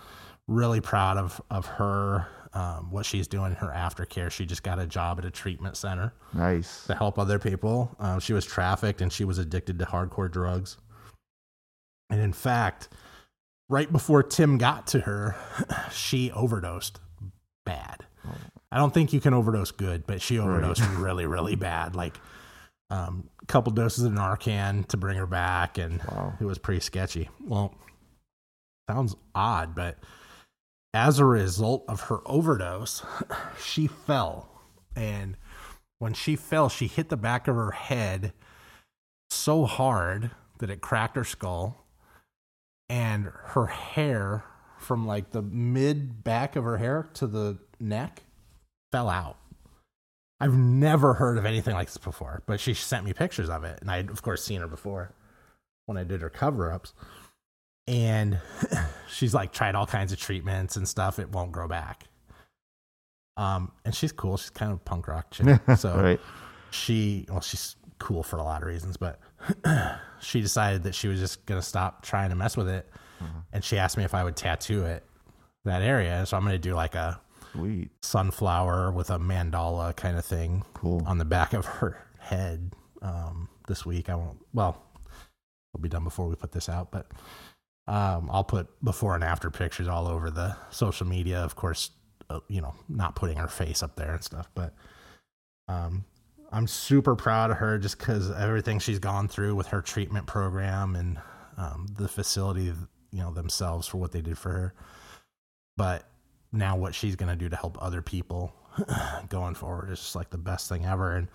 Really 0.48 0.80
proud 0.80 1.16
of 1.16 1.40
of 1.50 1.66
her. 1.66 2.26
Um, 2.56 2.92
what 2.92 3.04
she's 3.04 3.26
doing 3.26 3.50
in 3.50 3.56
her 3.56 3.72
aftercare. 3.74 4.30
She 4.30 4.46
just 4.46 4.62
got 4.62 4.78
a 4.78 4.86
job 4.86 5.18
at 5.18 5.24
a 5.24 5.30
treatment 5.32 5.76
center 5.76 6.14
Nice. 6.32 6.86
to 6.86 6.94
help 6.94 7.18
other 7.18 7.40
people. 7.40 7.92
Um, 7.98 8.20
she 8.20 8.32
was 8.32 8.44
trafficked 8.46 9.00
and 9.00 9.12
she 9.12 9.24
was 9.24 9.38
addicted 9.38 9.76
to 9.80 9.84
hardcore 9.84 10.30
drugs. 10.30 10.76
And 12.10 12.20
in 12.20 12.32
fact, 12.32 12.90
right 13.68 13.90
before 13.90 14.22
Tim 14.22 14.58
got 14.58 14.86
to 14.88 15.00
her, 15.00 15.36
she 15.92 16.30
overdosed 16.30 17.00
bad. 17.64 18.04
I 18.72 18.78
don't 18.78 18.92
think 18.92 19.12
you 19.12 19.20
can 19.20 19.34
overdose 19.34 19.70
good, 19.70 20.06
but 20.06 20.20
she 20.20 20.38
overdosed 20.38 20.82
really, 20.96 21.26
really 21.26 21.54
bad. 21.54 21.94
Like 21.94 22.18
um, 22.90 23.28
a 23.42 23.46
couple 23.46 23.72
doses 23.72 24.04
of 24.04 24.12
Narcan 24.12 24.86
to 24.88 24.96
bring 24.96 25.16
her 25.16 25.26
back, 25.26 25.78
and 25.78 26.02
Wow. 26.04 26.34
it 26.40 26.44
was 26.44 26.58
pretty 26.58 26.80
sketchy. 26.80 27.28
Well, 27.40 27.74
sounds 28.90 29.14
odd, 29.34 29.74
but 29.74 29.98
as 30.92 31.18
a 31.18 31.24
result 31.24 31.84
of 31.88 32.02
her 32.02 32.20
overdose, 32.26 33.04
she 33.62 33.86
fell. 33.86 34.48
And 34.96 35.36
when 35.98 36.14
she 36.14 36.36
fell, 36.36 36.68
she 36.68 36.86
hit 36.86 37.08
the 37.08 37.16
back 37.16 37.48
of 37.48 37.56
her 37.56 37.72
head 37.72 38.32
so 39.30 39.64
hard 39.64 40.30
that 40.58 40.70
it 40.70 40.80
cracked 40.80 41.16
her 41.16 41.24
skull. 41.24 41.83
And 42.88 43.30
her 43.46 43.66
hair, 43.66 44.44
from 44.78 45.06
like 45.06 45.30
the 45.30 45.42
mid 45.42 46.22
back 46.22 46.56
of 46.56 46.64
her 46.64 46.76
hair 46.76 47.08
to 47.14 47.26
the 47.26 47.58
neck, 47.80 48.22
fell 48.92 49.08
out. 49.08 49.38
I've 50.40 50.56
never 50.56 51.14
heard 51.14 51.38
of 51.38 51.46
anything 51.46 51.74
like 51.74 51.88
this 51.88 51.96
before, 51.96 52.42
but 52.46 52.60
she 52.60 52.74
sent 52.74 53.04
me 53.04 53.12
pictures 53.12 53.48
of 53.48 53.64
it. 53.64 53.78
And 53.80 53.90
I'd, 53.90 54.10
of 54.10 54.22
course, 54.22 54.44
seen 54.44 54.60
her 54.60 54.66
before 54.66 55.14
when 55.86 55.96
I 55.96 56.04
did 56.04 56.20
her 56.20 56.30
cover 56.30 56.70
ups. 56.70 56.92
And 57.86 58.40
she's 59.08 59.34
like 59.34 59.52
tried 59.52 59.74
all 59.74 59.86
kinds 59.86 60.12
of 60.12 60.18
treatments 60.18 60.76
and 60.76 60.88
stuff. 60.88 61.18
It 61.18 61.30
won't 61.30 61.52
grow 61.52 61.68
back. 61.68 62.04
Um, 63.36 63.72
and 63.84 63.94
she's 63.94 64.12
cool. 64.12 64.36
She's 64.36 64.50
kind 64.50 64.72
of 64.72 64.84
punk 64.84 65.08
rock 65.08 65.30
chick. 65.30 65.60
So 65.76 65.96
right. 65.96 66.20
she, 66.70 67.26
well, 67.28 67.40
she's 67.40 67.76
cool 67.98 68.22
for 68.22 68.36
a 68.38 68.42
lot 68.42 68.62
of 68.62 68.68
reasons, 68.68 68.96
but 68.96 69.18
she 70.20 70.40
decided 70.40 70.82
that 70.84 70.94
she 70.94 71.08
was 71.08 71.20
just 71.20 71.44
going 71.46 71.60
to 71.60 71.66
stop 71.66 72.02
trying 72.02 72.30
to 72.30 72.36
mess 72.36 72.56
with 72.56 72.68
it. 72.68 72.88
And 73.54 73.64
she 73.64 73.78
asked 73.78 73.96
me 73.96 74.04
if 74.04 74.12
I 74.14 74.22
would 74.22 74.36
tattoo 74.36 74.84
it, 74.84 75.02
that 75.64 75.80
area. 75.80 76.26
So 76.26 76.36
I'm 76.36 76.42
going 76.42 76.52
to 76.52 76.58
do 76.58 76.74
like 76.74 76.94
a 76.94 77.18
Sweet. 77.52 77.90
sunflower 78.02 78.92
with 78.92 79.08
a 79.08 79.18
mandala 79.18 79.96
kind 79.96 80.18
of 80.18 80.26
thing 80.26 80.62
Cool. 80.74 81.02
on 81.06 81.16
the 81.16 81.24
back 81.24 81.54
of 81.54 81.64
her 81.64 82.04
head 82.18 82.72
um, 83.00 83.48
this 83.66 83.86
week. 83.86 84.10
I 84.10 84.14
won't. 84.16 84.38
Well, 84.52 84.76
it'll 85.72 85.80
be 85.82 85.88
done 85.88 86.04
before 86.04 86.28
we 86.28 86.34
put 86.34 86.52
this 86.52 86.68
out, 86.68 86.90
but 86.90 87.10
um, 87.86 88.28
I'll 88.30 88.44
put 88.44 88.66
before 88.84 89.14
and 89.14 89.24
after 89.24 89.50
pictures 89.50 89.88
all 89.88 90.06
over 90.06 90.30
the 90.30 90.54
social 90.70 91.06
media. 91.06 91.38
Of 91.38 91.56
course, 91.56 91.92
uh, 92.28 92.40
you 92.48 92.60
know, 92.60 92.74
not 92.90 93.14
putting 93.16 93.38
her 93.38 93.48
face 93.48 93.82
up 93.82 93.96
there 93.96 94.12
and 94.12 94.22
stuff, 94.24 94.50
but 94.54 94.74
um, 95.68 96.04
I'm 96.54 96.68
super 96.68 97.16
proud 97.16 97.50
of 97.50 97.56
her 97.58 97.78
just 97.78 97.98
because 97.98 98.30
everything 98.30 98.78
she's 98.78 99.00
gone 99.00 99.26
through 99.26 99.56
with 99.56 99.66
her 99.68 99.82
treatment 99.82 100.26
program 100.26 100.94
and 100.94 101.18
um, 101.56 101.86
the 101.96 102.06
facility, 102.06 102.72
you 103.10 103.18
know, 103.20 103.32
themselves 103.32 103.88
for 103.88 103.98
what 103.98 104.12
they 104.12 104.20
did 104.20 104.38
for 104.38 104.50
her. 104.50 104.74
But 105.76 106.08
now 106.52 106.76
what 106.76 106.94
she's 106.94 107.16
going 107.16 107.28
to 107.30 107.36
do 107.36 107.48
to 107.48 107.56
help 107.56 107.76
other 107.82 108.02
people 108.02 108.54
going 109.28 109.56
forward 109.56 109.90
is 109.90 109.98
just 109.98 110.14
like 110.14 110.30
the 110.30 110.38
best 110.38 110.68
thing 110.68 110.84
ever. 110.84 111.16
And 111.16 111.26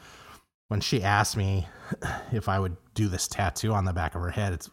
when 0.70 0.80
she 0.80 1.04
asked 1.04 1.36
me 1.36 1.68
if 2.32 2.48
I 2.48 2.58
would 2.58 2.78
do 2.94 3.10
this 3.10 3.28
tattoo 3.28 3.74
on 3.74 3.84
the 3.84 3.94
back 3.94 4.16
of 4.16 4.22
her 4.22 4.32
head, 4.32 4.54
it's 4.54 4.70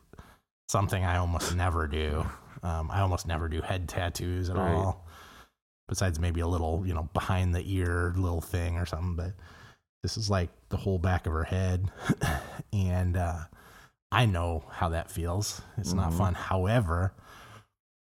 something 0.69 1.05
I 1.05 1.17
almost 1.17 1.57
never 1.57 1.89
do. 1.89 2.25
Um, 2.63 2.89
I 2.91 3.01
almost 3.01 3.27
never 3.27 3.49
do 3.49 3.63
head 3.63 3.89
tattoos 3.89 4.49
at 4.49 4.57
Right. 4.57 4.75
all, 4.75 5.07
besides 5.89 6.21
maybe 6.21 6.41
a 6.41 6.47
little, 6.47 6.85
you 6.87 6.95
know, 6.95 7.09
behind 7.15 7.53
the 7.53 7.63
ear 7.67 8.13
little 8.17 8.41
thing 8.41 8.77
or 8.77 8.87
something. 8.87 9.17
But 9.17 9.33
this 10.07 10.17
is 10.17 10.31
like 10.31 10.51
the 10.69 10.77
whole 10.77 11.01
back 11.01 11.27
of 11.27 11.33
her 11.33 11.43
head. 11.43 11.91
and 12.73 13.17
uh, 13.17 13.41
I 14.13 14.25
know 14.25 14.63
how 14.71 14.91
that 14.91 15.11
feels. 15.11 15.61
It's 15.77 15.93
not 15.95 16.13
Mhm. 16.13 16.19
fun. 16.19 16.35
However, 16.35 17.13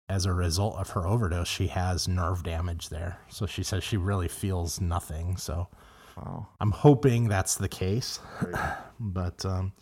as 0.08 0.26
a 0.26 0.32
result 0.32 0.78
of 0.78 0.92
her 0.92 1.06
overdose, 1.06 1.50
she 1.50 1.68
has 1.68 2.08
nerve 2.08 2.42
damage 2.42 2.88
there. 2.88 3.18
So 3.28 3.46
she 3.46 3.64
says 3.64 3.84
she 3.84 3.98
really 3.98 4.30
feels 4.30 4.80
nothing. 4.80 5.36
So 5.36 5.68
Wow. 6.16 6.48
I'm 6.62 6.72
hoping 6.72 7.28
that's 7.28 7.56
the 7.56 7.68
case. 7.68 8.22
but 9.02 9.44
um, 9.46 9.74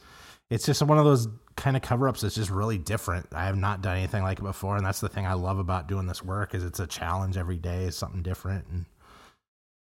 it's 0.49 0.65
just 0.65 0.82
one 0.82 0.97
of 0.97 1.05
those 1.05 1.28
kind 1.55 1.76
of 1.78 1.84
cover 1.84 2.07
ups 2.07 2.22
that's 2.22 2.34
just 2.36 2.49
really 2.49 2.80
different. 2.80 3.28
I 3.32 3.45
have 3.45 3.57
not 3.57 3.84
done 3.84 3.95
anything 3.97 4.24
like 4.24 4.39
it 4.39 4.43
before, 4.43 4.76
and 4.76 4.84
that's 4.84 5.01
the 5.01 5.09
thing 5.09 5.28
I 5.28 5.34
love 5.34 5.59
about 5.59 5.88
doing 5.88 6.07
this 6.07 6.24
work 6.24 6.55
is 6.55 6.63
it's 6.63 6.80
a 6.80 6.88
challenge 6.88 7.38
every 7.38 7.57
day, 7.57 7.84
it's 7.86 7.97
something 7.97 8.24
different, 8.24 8.65
and 8.72 8.86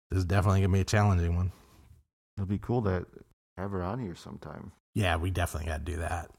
this 0.09 0.19
is 0.19 0.25
definitely 0.25 0.61
gonna 0.61 0.73
be 0.73 0.81
a 0.81 0.85
challenging 0.85 1.35
one. 1.35 1.51
It'll 2.37 2.47
be 2.47 2.57
cool 2.59 2.81
to 2.83 3.05
have 3.57 3.71
her 3.71 3.83
on 3.83 3.99
here 3.99 4.15
sometime. 4.15 4.71
Yeah, 4.93 5.17
we 5.17 5.29
definitely 5.31 5.69
got 5.69 5.85
to 5.85 5.91
do 5.91 5.97
that. 5.99 6.29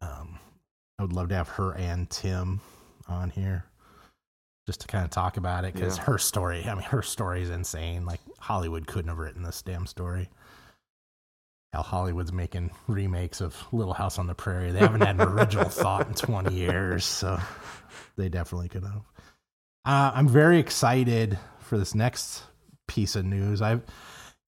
Um, 0.00 0.38
I 0.98 1.02
would 1.02 1.12
love 1.12 1.28
to 1.28 1.34
have 1.36 1.48
her 1.50 1.72
and 1.72 2.08
Tim 2.10 2.60
on 3.08 3.30
here 3.30 3.64
just 4.66 4.82
to 4.82 4.86
kind 4.86 5.04
of 5.04 5.10
talk 5.10 5.36
about 5.36 5.64
it 5.64 5.74
because 5.74 5.96
Yeah. 5.98 6.04
her 6.04 6.18
story, 6.18 6.64
I 6.64 6.74
mean, 6.74 6.84
her 6.84 7.02
story 7.02 7.42
is 7.42 7.50
insane. 7.50 8.04
Like, 8.06 8.20
Hollywood 8.38 8.86
couldn't 8.86 9.08
have 9.08 9.18
written 9.18 9.42
this 9.42 9.62
damn 9.62 9.86
story. 9.86 10.28
How 11.72 11.82
Hollywood's 11.82 12.32
making 12.32 12.70
remakes 12.88 13.40
of 13.40 13.56
Little 13.72 13.94
House 13.94 14.18
on 14.18 14.26
the 14.26 14.34
Prairie. 14.34 14.72
They 14.72 14.80
haven't 14.80 15.02
had 15.02 15.16
an 15.20 15.22
original 15.28 15.64
thought 15.68 16.08
in 16.08 16.14
20 16.14 16.52
years, 16.54 17.04
so 17.04 17.38
they 18.16 18.28
definitely 18.28 18.68
could 18.68 18.82
have. 18.82 19.02
Uh, 19.84 20.10
I'm 20.14 20.28
very 20.28 20.58
excited 20.58 21.38
for 21.60 21.78
this 21.78 21.94
next 21.94 22.42
piece 22.88 23.14
of 23.14 23.24
news. 23.24 23.62
I've 23.62 23.82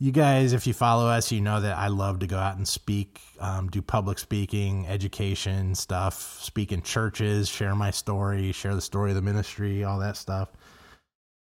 you 0.03 0.11
guys, 0.11 0.53
if 0.53 0.67
you 0.67 0.75
follow 0.75 1.07
us, 1.07 1.31
you 1.31 1.41
know 1.41 1.61
that 1.61 1.79
I 1.79 1.87
love 1.87 2.19
to 2.19 2.27
go 2.27 2.37
out 2.37 2.57
and 2.57 2.67
speak, 2.67 3.21
um, 3.39 3.69
do 3.69 3.81
public 3.81 4.19
speaking, 4.19 4.85
education 4.89 5.77
stuff, 5.77 6.41
speak 6.43 6.73
in 6.73 6.83
churches, 6.83 7.49
share 7.49 7.77
my 7.77 7.93
story, 7.93 8.51
share 8.51 8.75
the 8.75 8.81
story 8.81 9.13
of 9.13 9.15
the 9.15 9.23
ministry, 9.23 9.85
all 9.85 10.01
that 10.01 10.17
stuff. 10.17 10.49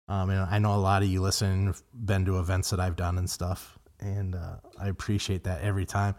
Um, 0.09 0.29
and 0.29 0.41
I 0.41 0.59
know 0.59 0.75
a 0.75 0.77
lot 0.77 1.03
of 1.03 1.09
you 1.09 1.23
listen, 1.23 1.69
have 1.69 1.83
been 1.95 2.27
to 2.27 2.39
events 2.39 2.69
that 2.69 2.81
I've 2.81 2.97
done 2.97 3.17
and 3.17 3.31
stuff, 3.31 3.79
and 3.99 4.35
uh, 4.35 4.57
I 4.79 4.89
appreciate 4.89 5.45
that 5.45 5.63
every 5.63 5.87
time. 5.87 6.15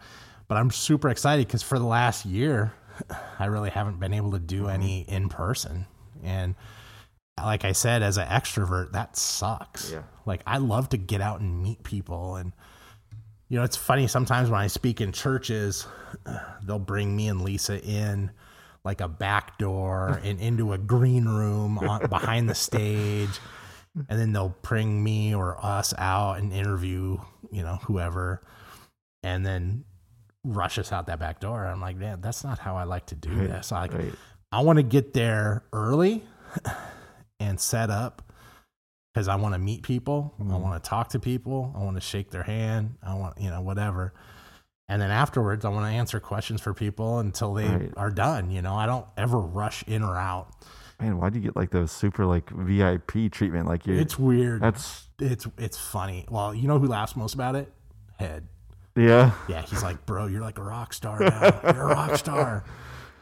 But 0.48 0.56
I'm 0.56 0.72
super 0.72 1.10
excited 1.10 1.46
because 1.46 1.62
for 1.62 1.78
the 1.78 1.86
last 1.86 2.26
year, 2.26 2.72
I 3.38 3.44
really 3.44 3.70
haven't 3.70 4.00
been 4.00 4.12
able 4.12 4.32
to 4.32 4.40
do 4.40 4.66
any 4.66 5.02
in 5.02 5.28
person, 5.28 5.86
and 6.24 6.56
like 7.44 7.64
I 7.64 7.72
said, 7.72 8.02
as 8.02 8.16
an 8.16 8.26
extrovert, 8.28 8.92
that 8.92 9.16
sucks. 9.16 9.90
Yeah. 9.92 10.02
Like 10.24 10.42
I 10.46 10.58
love 10.58 10.88
to 10.90 10.96
get 10.96 11.20
out 11.20 11.40
and 11.40 11.62
meet 11.62 11.82
people 11.82 12.36
and 12.36 12.52
you 13.48 13.58
know, 13.58 13.64
it's 13.64 13.76
funny 13.76 14.08
sometimes 14.08 14.50
when 14.50 14.60
I 14.60 14.66
speak 14.66 15.00
in 15.00 15.12
churches, 15.12 15.86
they'll 16.64 16.80
bring 16.80 17.14
me 17.14 17.28
and 17.28 17.42
Lisa 17.42 17.80
in 17.80 18.32
like 18.84 19.00
a 19.00 19.08
back 19.08 19.58
door 19.58 20.20
and 20.24 20.40
into 20.40 20.72
a 20.72 20.78
green 20.78 21.26
room 21.26 21.78
on, 21.78 22.08
behind 22.08 22.48
the 22.48 22.54
stage. 22.54 23.38
And 24.08 24.18
then 24.18 24.32
they'll 24.32 24.56
bring 24.62 25.02
me 25.02 25.34
or 25.34 25.64
us 25.64 25.94
out 25.96 26.34
and 26.38 26.52
interview, 26.52 27.18
you 27.50 27.62
know, 27.62 27.76
whoever, 27.84 28.42
and 29.22 29.46
then 29.46 29.84
rush 30.44 30.78
us 30.78 30.92
out 30.92 31.06
that 31.06 31.18
back 31.18 31.40
door. 31.40 31.64
I'm 31.64 31.80
like, 31.80 31.96
man, 31.96 32.20
that's 32.20 32.44
not 32.44 32.58
how 32.58 32.76
I 32.76 32.84
like 32.84 33.06
to 33.06 33.14
do 33.14 33.30
Right, 33.30 33.48
this. 33.48 33.72
I 33.72 33.82
like, 33.82 33.94
right. 33.94 34.12
I 34.52 34.60
want 34.60 34.78
to 34.78 34.82
get 34.82 35.14
there 35.14 35.64
early 35.72 36.24
and 37.56 37.60
set 37.60 37.88
up 37.90 38.20
because 39.14 39.28
I 39.28 39.36
want 39.36 39.54
to 39.54 39.58
meet 39.58 39.82
people. 39.82 40.34
I 40.38 40.42
Mhm. 40.42 40.60
want 40.60 40.82
to 40.82 40.86
talk 40.90 41.08
to 41.10 41.18
people. 41.18 41.72
I 41.74 41.78
want 41.82 41.96
to 41.96 42.02
shake 42.02 42.30
their 42.30 42.42
hand. 42.42 42.96
I 43.02 43.14
want, 43.14 43.38
you 43.40 43.48
know, 43.48 43.62
whatever. 43.62 44.12
And 44.88 45.00
then 45.00 45.10
afterwards, 45.10 45.64
I 45.64 45.70
want 45.70 45.86
to 45.86 45.90
answer 45.90 46.20
questions 46.20 46.60
for 46.60 46.74
people 46.74 47.18
until 47.18 47.54
they 47.54 47.66
Right. 47.68 47.92
are 47.96 48.10
done. 48.10 48.50
You 48.50 48.60
know, 48.60 48.76
I 48.76 48.84
don't 48.84 49.06
ever 49.16 49.38
rush 49.38 49.82
in 49.84 50.02
or 50.02 50.16
out. 50.16 50.48
Man, 51.00 51.16
why 51.18 51.30
do 51.30 51.38
you 51.38 51.44
get 51.44 51.56
like 51.56 51.70
those 51.70 51.90
super 51.90 52.26
like 52.26 52.50
VIP 52.50 53.30
treatment? 53.30 53.66
Like 53.66 53.86
you, 53.86 53.94
It's 53.94 54.18
weird. 54.18 54.60
that's 54.60 55.08
it's 55.18 55.46
it's 55.56 55.78
funny. 55.78 56.26
Well, 56.30 56.54
you 56.54 56.68
know 56.68 56.78
who 56.78 56.86
laughs 56.86 57.16
most 57.16 57.32
about 57.34 57.56
it? 57.56 57.72
Head. 58.18 58.48
yeah. 58.94 59.30
Yeah, 59.48 59.62
he's 59.62 59.82
like, 59.82 60.04
bro, 60.04 60.26
you're 60.26 60.40
like 60.42 60.58
a 60.58 60.62
rock 60.62 60.92
star 60.92 61.18
now. 61.20 61.60
You're 61.64 61.82
a 61.90 61.94
rock 61.94 62.16
star. 62.16 62.64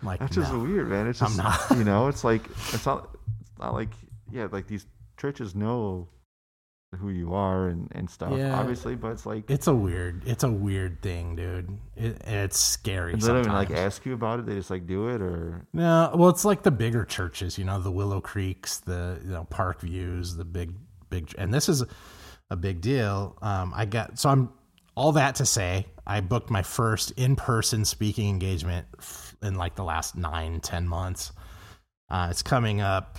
I'm 0.02 0.06
like, 0.08 0.20
That's 0.20 0.34
just 0.34 0.52
"No." 0.52 0.58
weird, 0.60 0.88
man. 0.88 1.06
It's 1.06 1.22
I'm 1.22 1.32
just 1.36 1.70
not. 1.70 1.78
you 1.78 1.84
know, 1.84 2.08
it's 2.08 2.24
like 2.24 2.44
it's 2.74 2.84
not 2.86 3.08
it's 3.52 3.58
not 3.60 3.72
like 3.74 3.88
yeah, 4.30 4.48
like 4.50 4.66
these 4.66 4.86
churches 5.16 5.54
know 5.54 6.08
who 6.98 7.10
you 7.10 7.34
are 7.34 7.68
and 7.68 7.88
and 7.92 8.08
stuff, 8.08 8.32
Yeah. 8.36 8.56
obviously, 8.58 8.94
but 8.94 9.08
it's 9.12 9.26
like 9.26 9.50
It's 9.50 9.66
a 9.66 9.74
weird, 9.74 10.22
it's 10.26 10.44
a 10.44 10.50
weird 10.50 11.02
thing, 11.02 11.34
dude. 11.34 11.76
It, 11.96 12.22
it's 12.24 12.56
scary. 12.58 13.14
they 13.16 13.26
don't 13.26 13.40
even 13.40 13.52
like 13.52 13.72
ask 13.72 14.06
you 14.06 14.14
about 14.14 14.38
it. 14.38 14.46
They 14.46 14.54
just 14.54 14.70
like 14.70 14.86
do 14.86 15.08
it, 15.08 15.20
or 15.20 15.66
No, 15.72 16.12
well, 16.14 16.28
it's 16.30 16.44
like 16.44 16.62
the 16.62 16.70
bigger 16.70 17.04
churches, 17.04 17.58
you 17.58 17.64
know, 17.64 17.80
the 17.80 17.90
Willow 17.90 18.20
Creeks, 18.20 18.78
the 18.78 19.18
you 19.24 19.30
know 19.32 19.44
Park 19.50 19.80
Views, 19.80 20.36
the 20.36 20.44
big, 20.44 20.72
big, 21.10 21.34
and 21.36 21.52
this 21.52 21.68
is 21.68 21.82
a 22.50 22.56
big 22.56 22.80
deal. 22.80 23.36
Um, 23.42 23.72
I 23.74 23.86
got 23.86 24.18
so 24.18 24.28
I'm 24.30 24.50
all 24.96 25.10
that 25.12 25.34
to 25.36 25.46
say, 25.46 25.86
I 26.06 26.20
booked 26.20 26.50
my 26.50 26.62
first 26.62 27.10
in-person 27.12 27.84
speaking 27.86 28.28
engagement 28.28 28.86
in 29.42 29.56
like 29.56 29.74
the 29.74 29.82
last 29.82 30.16
nine, 30.16 30.60
ten 30.60 30.86
months. 30.86 31.32
Uh, 32.08 32.28
it's 32.30 32.42
coming 32.42 32.80
up 32.80 33.18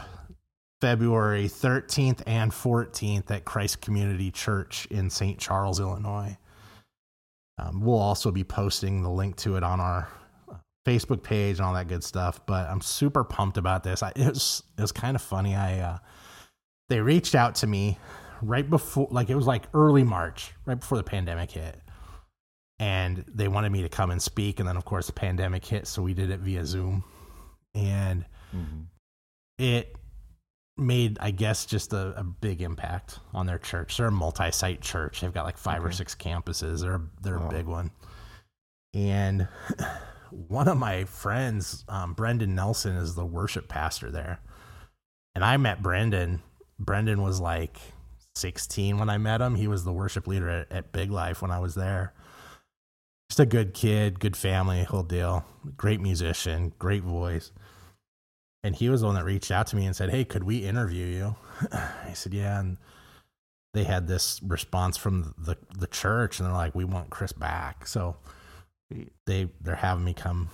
February 0.81 1.45
13th 1.45 2.21
and 2.27 2.51
14th 2.51 3.31
at 3.31 3.45
Christ 3.45 3.81
Community 3.81 4.31
Church 4.31 4.87
in 4.91 5.09
St. 5.09 5.39
Charles, 5.39 5.79
Illinois. 5.79 6.37
Um, 7.57 7.81
we'll 7.81 7.97
also 7.97 8.31
be 8.31 8.43
posting 8.43 9.01
the 9.01 9.09
link 9.09 9.37
to 9.37 9.55
it 9.55 9.63
on 9.63 9.79
our 9.79 10.09
Facebook 10.85 11.23
page 11.23 11.57
and 11.57 11.65
all 11.65 11.73
that 11.73 11.87
good 11.87 12.03
stuff. 12.03 12.45
But 12.45 12.69
I'm 12.69 12.81
super 12.81 13.23
pumped 13.23 13.57
about 13.57 13.83
this. 13.83 14.03
I, 14.03 14.11
it 14.15 14.27
was 14.27 14.63
it 14.77 14.81
was 14.81 14.91
kind 14.91 15.15
of 15.15 15.21
funny. 15.21 15.55
I 15.55 15.79
uh, 15.79 15.97
they 16.89 16.99
reached 16.99 17.35
out 17.35 17.55
to 17.55 17.67
me 17.67 17.97
right 18.41 18.69
before, 18.69 19.07
like 19.09 19.29
it 19.29 19.35
was 19.35 19.47
like 19.47 19.63
early 19.73 20.03
March, 20.03 20.51
right 20.65 20.79
before 20.79 20.97
the 20.97 21.03
pandemic 21.03 21.51
hit, 21.51 21.79
and 22.79 23.23
they 23.33 23.47
wanted 23.47 23.71
me 23.71 23.81
to 23.81 23.89
come 23.89 24.11
and 24.11 24.21
speak. 24.21 24.59
And 24.59 24.67
then 24.67 24.77
of 24.77 24.85
course 24.85 25.07
the 25.07 25.13
pandemic 25.13 25.65
hit, 25.65 25.87
so 25.87 26.01
we 26.01 26.13
did 26.13 26.29
it 26.29 26.41
via 26.41 26.65
Zoom, 26.65 27.03
and 27.73 28.25
it 29.57 29.95
made 30.77 31.17
i 31.21 31.31
guess 31.31 31.65
just 31.65 31.93
a, 31.93 32.13
a 32.19 32.23
big 32.23 32.61
impact 32.61 33.19
on 33.33 33.45
their 33.45 33.57
church. 33.57 33.97
They're 33.97 34.07
a 34.07 34.11
multi-site 34.11 34.81
church. 34.81 35.21
They've 35.21 35.33
got 35.33 35.45
like 35.45 35.57
five 35.57 35.85
or 35.85 35.91
six 35.91 36.15
campuses. 36.15 36.81
They're 36.81 37.01
they're 37.21 37.39
Wow. 37.39 37.47
a 37.47 37.51
big 37.51 37.65
one. 37.65 37.91
And 38.93 39.47
one 40.31 40.67
of 40.67 40.77
my 40.77 41.05
friends 41.05 41.85
um, 41.87 42.13
brendan 42.13 42.55
nelson 42.55 42.95
is 42.97 43.15
the 43.15 43.25
worship 43.25 43.67
pastor 43.69 44.11
there. 44.11 44.39
And 45.33 45.43
i 45.45 45.55
met 45.57 45.81
brendan. 45.81 46.41
Brendan 46.77 47.21
was 47.21 47.39
like 47.39 47.79
16 48.35 48.97
when 48.97 49.09
i 49.09 49.17
met 49.17 49.39
him. 49.39 49.55
He 49.55 49.69
was 49.69 49.85
the 49.85 49.93
worship 49.93 50.27
leader 50.27 50.49
at, 50.49 50.71
at 50.71 50.91
big 50.91 51.09
life 51.09 51.41
when 51.41 51.51
i 51.51 51.59
was 51.59 51.75
there. 51.75 52.13
Just 53.29 53.39
a 53.39 53.45
good 53.45 53.73
kid 53.73 54.19
good 54.19 54.35
family 54.35 54.83
whole 54.83 55.03
deal. 55.03 55.45
Great 55.77 56.01
musician 56.01 56.73
great 56.79 57.03
voice 57.03 57.53
and 58.65 58.75
he 58.75 58.89
was 58.89 59.01
the 59.01 59.05
one 59.05 59.15
that 59.15 59.23
reached 59.23 59.51
out 59.51 59.67
to 59.67 59.75
me 59.75 59.85
and 59.85 59.95
said, 59.95 60.09
"Hey, 60.09 60.25
could 60.25 60.43
we 60.43 60.65
interview 60.65 61.05
you?" 61.05 61.35
I 61.71 62.13
said, 62.13 62.33
"Yeah." 62.33 62.59
And 62.59 62.77
they 63.75 63.83
had 63.83 64.07
this 64.07 64.41
response 64.41 64.97
from 64.97 65.35
the 65.37 65.55
the 65.77 65.85
church, 65.85 66.39
and 66.39 66.47
they're 66.47 66.55
like, 66.55 66.73
"We 66.73 66.83
want 66.83 67.11
Chris 67.11 67.31
back." 67.31 67.85
So 67.85 68.17
they 69.25 69.49
they're 69.61 69.75
having 69.75 70.03
me 70.03 70.15
come 70.15 70.49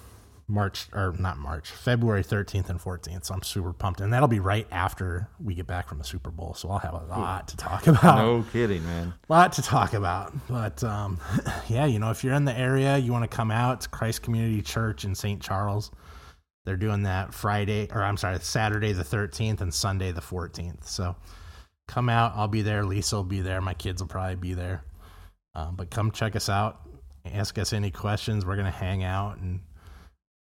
March 0.46 0.88
or 0.92 1.16
not 1.18 1.38
March, 1.38 1.72
February 1.72 2.22
thirteenth 2.22 2.70
and 2.70 2.82
fourteenth. 2.82 3.24
So 3.24 3.34
I'm 3.34 3.44
super 3.44 3.72
pumped, 3.72 4.02
and 4.02 4.12
that'll 4.12 4.28
be 4.28 4.42
right 4.42 4.68
after 4.72 5.30
we 5.42 5.56
get 5.56 5.66
back 5.66 5.88
from 5.88 5.98
the 5.98 6.04
Super 6.04 6.32
Bowl. 6.32 6.54
So 6.54 6.70
I'll 6.70 6.80
have 6.80 6.94
a 6.94 7.06
lot 7.06 7.48
to 7.48 7.56
talk 7.56 7.88
about 7.88 8.18
no 8.18 8.44
kidding, 8.52 8.84
man. 8.84 9.14
A 9.30 9.32
lot 9.32 9.54
to 9.54 9.62
talk 9.62 9.94
about. 9.94 10.34
But 10.50 10.84
um, 10.84 11.18
yeah, 11.70 11.86
you 11.86 11.98
know, 11.98 12.12
if 12.12 12.26
you're 12.26 12.34
in 12.34 12.44
the 12.44 12.58
area, 12.58 12.98
you 12.98 13.14
want 13.14 13.24
to 13.24 13.34
come 13.34 13.52
out 13.52 13.80
to 13.82 13.90
Christ 13.90 14.22
Community 14.22 14.62
Church 14.62 15.06
in 15.06 15.16
St. 15.16 15.42
Charles. 15.42 15.92
They're 16.66 16.78
doing 16.78 17.04
that 17.04 17.34
Friday, 17.34 17.88
or 17.92 18.04
I'm 18.04 18.18
sorry, 18.18 18.40
Saturday 18.40 18.94
the 18.94 19.04
13th 19.04 19.62
and 19.62 19.74
Sunday 19.74 20.12
the 20.12 20.22
14th. 20.22 20.86
So 20.86 21.16
come 21.88 22.08
out. 22.08 22.34
I'll 22.36 22.48
be 22.48 22.62
there. 22.62 22.86
Lisa 22.86 23.18
will 23.18 23.24
be 23.24 23.42
there. 23.42 23.62
My 23.62 23.74
kids 23.74 24.02
will 24.02 24.08
probably 24.08 24.36
be 24.36 24.54
there. 24.54 24.84
Um, 25.56 25.76
but 25.76 25.90
come 25.90 26.12
check 26.12 26.36
us 26.36 26.50
out. 26.50 26.88
Ask 27.26 27.58
us 27.58 27.74
any 27.74 27.92
questions. 27.92 28.46
We're 28.46 28.56
going 28.56 28.66
to 28.66 28.72
hang 28.72 29.04
out 29.04 29.38
and 29.38 29.60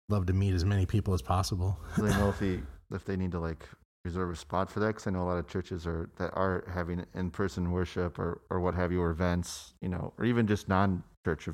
love 0.09 0.27
to 0.27 0.33
meet 0.33 0.53
as 0.53 0.63
many 0.63 0.85
people 0.85 1.13
as 1.13 1.21
possible. 1.21 1.77
Do 1.95 2.03
they 2.03 2.17
know 2.17 2.29
if 2.29 2.39
they 2.39 2.59
if 2.91 3.03
they 3.03 3.17
need 3.17 3.31
to 3.31 3.39
like 3.39 3.67
reserve 4.03 4.31
a 4.31 4.35
spot 4.35 4.71
for 4.71 4.79
that? 4.79 4.87
Because 4.87 5.07
I 5.07 5.11
know 5.11 5.23
a 5.23 5.25
lot 5.25 5.37
of 5.37 5.47
churches 5.47 5.85
are 5.85 6.09
that 6.17 6.31
are 6.33 6.63
having 6.73 7.05
in 7.13 7.29
person 7.29 7.71
worship 7.71 8.17
or 8.17 8.41
or 8.49 8.59
what 8.59 8.73
have 8.75 8.91
you, 8.91 9.01
or 9.01 9.11
events, 9.11 9.73
you 9.81 9.89
know, 9.89 10.13
or 10.17 10.25
even 10.25 10.47
just 10.47 10.69
non 10.69 11.03
church 11.25 11.49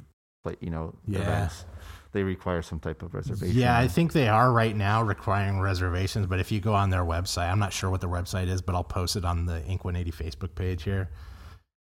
like 0.45 0.57
you 0.61 0.69
know 0.69 0.93
Yeah. 1.07 1.19
events. 1.19 1.65
They 2.13 2.23
require 2.23 2.61
some 2.61 2.79
type 2.79 3.03
of 3.03 3.13
reservation. 3.13 3.55
Yeah, 3.57 3.77
I 3.77 3.87
think 3.87 4.11
they 4.11 4.27
are 4.27 4.51
right 4.51 4.75
now 4.75 5.01
requiring 5.01 5.61
reservations. 5.61 6.25
But 6.27 6.41
if 6.41 6.51
you 6.51 6.59
go 6.59 6.73
on 6.73 6.89
their 6.89 7.05
website, 7.05 7.49
I'm 7.49 7.59
not 7.59 7.71
sure 7.71 7.89
what 7.89 8.01
the 8.01 8.09
website 8.09 8.47
is, 8.49 8.61
but 8.61 8.75
I'll 8.75 8.83
post 8.83 9.15
it 9.15 9.23
on 9.23 9.45
the 9.45 9.63
Ink 9.65 9.85
180 9.85 10.11
Facebook 10.11 10.53
page 10.53 10.83
here 10.83 11.09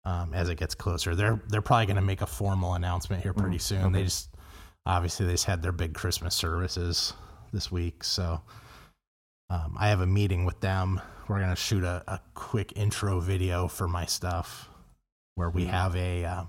um, 0.05 0.33
as 0.33 0.49
it 0.51 0.55
gets 0.57 0.75
closer. 0.77 1.17
They're 1.17 1.41
they're 1.49 1.63
probably 1.63 1.87
going 1.87 1.97
to 1.97 2.03
make 2.03 2.21
a 2.23 2.27
formal 2.29 2.75
announcement 2.75 3.23
here 3.25 3.33
pretty 3.33 3.57
Mm, 3.57 3.61
soon. 3.61 3.93
They 3.93 4.05
just 4.05 4.29
obviously 4.87 5.27
they 5.27 5.33
just 5.33 5.47
had 5.47 5.63
their 5.63 5.73
big 5.73 5.95
Christmas 5.95 6.35
services 6.37 7.13
this 7.53 7.73
week, 7.73 8.05
so 8.05 8.41
um, 9.51 9.77
I 9.79 9.89
have 9.89 10.01
a 10.01 10.07
meeting 10.07 10.45
with 10.45 10.61
them. 10.61 11.01
We're 11.29 11.41
gonna 11.41 11.57
shoot 11.57 11.83
a, 11.85 12.05
a 12.07 12.21
quick 12.35 12.73
intro 12.77 13.19
video 13.19 13.67
for 13.67 13.89
my 13.89 14.05
stuff, 14.07 14.69
where 15.35 15.51
we 15.51 15.65
have 15.65 15.97
a 15.97 16.25
uh, 16.25 16.45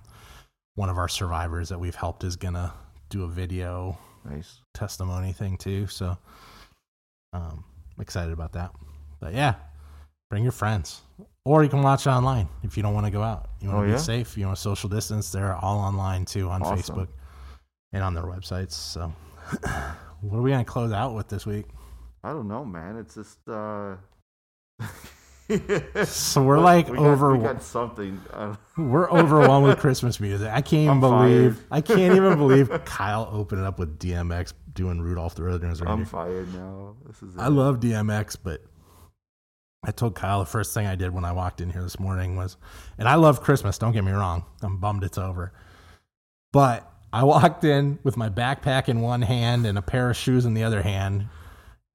one 0.75 0.89
of 0.89 0.97
our 0.97 1.07
survivors 1.07 1.69
that 1.69 1.79
we've 1.79 1.95
helped 1.95 2.23
is 2.23 2.35
gonna 2.35 2.73
do 3.09 3.23
a 3.23 3.27
video 3.27 3.97
Nice. 4.23 4.59
testimony 4.73 5.31
thing 5.33 5.57
too. 5.57 5.87
So 5.87 6.17
um, 7.33 7.63
I'm 7.95 8.01
excited 8.01 8.33
about 8.33 8.53
that. 8.53 8.71
But 9.19 9.33
yeah, 9.33 9.55
bring 10.29 10.43
your 10.43 10.51
friends. 10.51 11.01
Or 11.45 11.63
you 11.63 11.69
can 11.69 11.83
watch 11.83 12.07
it 12.07 12.09
online 12.09 12.49
if 12.63 12.75
you 12.75 12.81
don't 12.83 12.93
want 12.95 13.05
to 13.05 13.11
go 13.11 13.21
out. 13.21 13.49
You 13.61 13.67
want 13.69 13.79
Oh, 13.79 13.81
to 13.83 13.87
be 13.87 13.91
yeah? 13.93 13.97
safe, 13.99 14.35
you 14.37 14.45
want 14.45 14.55
to 14.57 14.61
social 14.61 14.89
distance, 14.89 15.31
they're 15.31 15.55
all 15.55 15.77
online 15.77 16.25
too 16.25 16.49
on 16.49 16.61
Awesome. 16.63 16.77
Facebook 16.95 17.07
and 17.93 18.03
on 18.03 18.13
their 18.15 18.23
websites. 18.23 18.71
So 18.71 19.13
what 20.21 20.37
are 20.39 20.41
we 20.41 20.49
going 20.49 20.65
to 20.65 20.69
close 20.69 20.91
out 20.91 21.13
with 21.13 21.27
this 21.29 21.45
week? 21.45 21.65
I 22.23 22.29
don't 22.31 22.47
know, 22.47 22.65
man. 22.65 22.97
It's 22.97 23.13
just 23.15 23.37
uh 23.47 23.95
So 26.05 26.41
we're 26.43 26.59
like 26.59 26.89
we 26.89 26.97
got, 26.97 27.05
over 27.05 27.35
we 27.35 27.43
got 27.43 27.61
something. 27.61 28.19
Uh, 28.33 28.55
we're 28.77 29.09
overwhelmed 29.11 29.67
with 29.67 29.77
Christmas 29.77 30.19
music. 30.19 30.49
I 30.51 30.61
can't 30.61 30.85
even 30.85 30.99
believe. 30.99 31.63
I 31.69 31.81
can't 31.81 32.15
even 32.15 32.37
believe 32.37 32.69
Kyle 32.85 33.29
opened 33.31 33.61
it 33.61 33.67
up 33.67 33.77
with 33.77 33.99
DMX 33.99 34.53
doing 34.73 35.01
Rudolph 35.01 35.35
the 35.35 35.43
Red-Nosed 35.43 35.81
Reindeer. 35.81 36.03
I'm 36.03 36.05
fired 36.05 36.53
now. 36.53 36.95
This 37.05 37.21
is. 37.21 37.37
I 37.37 37.47
love 37.47 37.79
DMX, 37.79 38.37
but 38.41 38.63
I 39.83 39.91
told 39.91 40.15
Kyle 40.15 40.39
the 40.39 40.45
first 40.45 40.73
thing 40.73 40.87
I 40.87 40.95
did 40.95 41.13
when 41.13 41.25
I 41.25 41.31
walked 41.31 41.61
in 41.61 41.69
here 41.69 41.83
this 41.83 41.99
morning 41.99 42.35
was, 42.35 42.57
and 42.97 43.07
I 43.07 43.15
love 43.15 43.41
Christmas. 43.41 43.77
Don't 43.77 43.93
get 43.93 44.03
me 44.03 44.13
wrong. 44.13 44.45
I'm 44.63 44.77
bummed 44.77 45.03
it's 45.03 45.19
over, 45.19 45.53
but 46.51 46.91
I 47.13 47.23
walked 47.23 47.63
in 47.63 47.99
with 48.03 48.17
my 48.17 48.29
backpack 48.29 48.89
in 48.89 49.01
one 49.01 49.21
hand 49.21 49.67
and 49.67 49.77
a 49.77 49.83
pair 49.83 50.09
of 50.09 50.17
shoes 50.17 50.45
in 50.45 50.55
the 50.55 50.63
other 50.63 50.81
hand. 50.81 51.27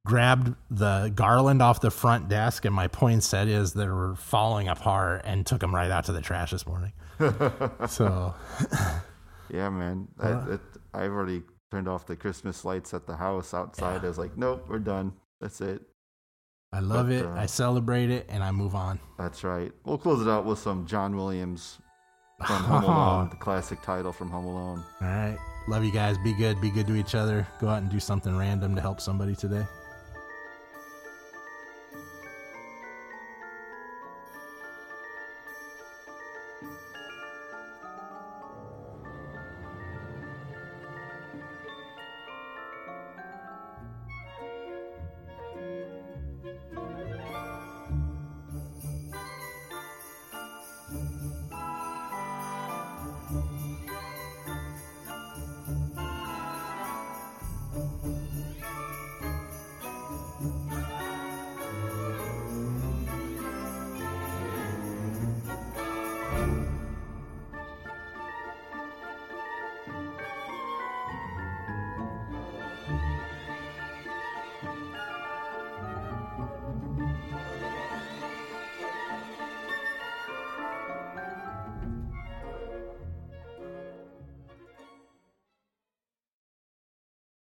Grabbed 0.06 0.54
the 0.70 1.12
garland 1.14 1.60
off 1.60 1.80
the 1.82 1.90
front 1.90 2.28
desk 2.28 2.64
and 2.64 2.74
my 2.74 2.88
poinsettias 2.88 3.74
that 3.74 3.86
were 3.86 4.14
falling 4.16 4.66
apart 4.68 5.22
and 5.24 5.44
took 5.46 5.60
them 5.60 5.74
right 5.74 5.90
out 5.90 6.04
to 6.04 6.12
the 6.12 6.22
trash 6.22 6.52
this 6.52 6.66
morning. 6.66 6.92
so 7.88 8.34
Yeah, 9.50 9.68
man. 9.68 10.08
I, 10.18 10.28
Uh. 10.30 10.46
it, 10.52 10.60
I've 10.94 11.10
already 11.12 11.42
turned 11.70 11.86
off 11.88 12.06
the 12.06 12.16
Christmas 12.16 12.64
lights 12.64 12.94
at 12.94 13.06
the 13.06 13.16
house 13.16 13.52
outside. 13.52 14.02
I 14.04 14.08
was 14.08 14.16
like, 14.18 14.36
nope, 14.38 14.64
we're 14.68 14.78
done. 14.78 15.12
That's 15.40 15.60
it. 15.60 15.82
I 16.72 16.80
love 16.80 17.08
But, 17.08 17.14
it. 17.16 17.26
uh, 17.26 17.32
I 17.32 17.46
celebrate 17.46 18.10
it 18.10 18.26
and 18.30 18.42
I 18.42 18.52
move 18.52 18.74
on. 18.74 18.98
That's 19.18 19.44
right. 19.44 19.70
We'll 19.84 19.98
close 19.98 20.22
it 20.24 20.30
out 20.30 20.46
with 20.46 20.58
some 20.60 20.86
John 20.86 21.14
Williams 21.16 21.78
from 22.46 22.62
Home 22.64 22.84
Alone, 22.84 23.28
the 23.28 23.36
classic 23.36 23.82
title 23.82 24.12
from 24.12 24.30
Home 24.30 24.46
Alone. 24.46 24.82
All 25.02 25.06
right. 25.08 25.36
Love 25.68 25.84
you 25.84 25.92
guys. 25.92 26.16
Be 26.24 26.32
good. 26.32 26.58
Be 26.60 26.70
good 26.70 26.86
to 26.86 26.94
each 26.96 27.14
other. 27.14 27.46
Go 27.60 27.68
out 27.68 27.82
and 27.82 27.90
do 27.90 28.00
something 28.00 28.34
random 28.36 28.74
to 28.76 28.80
help 28.80 29.00
somebody 29.00 29.34
today. 29.36 29.66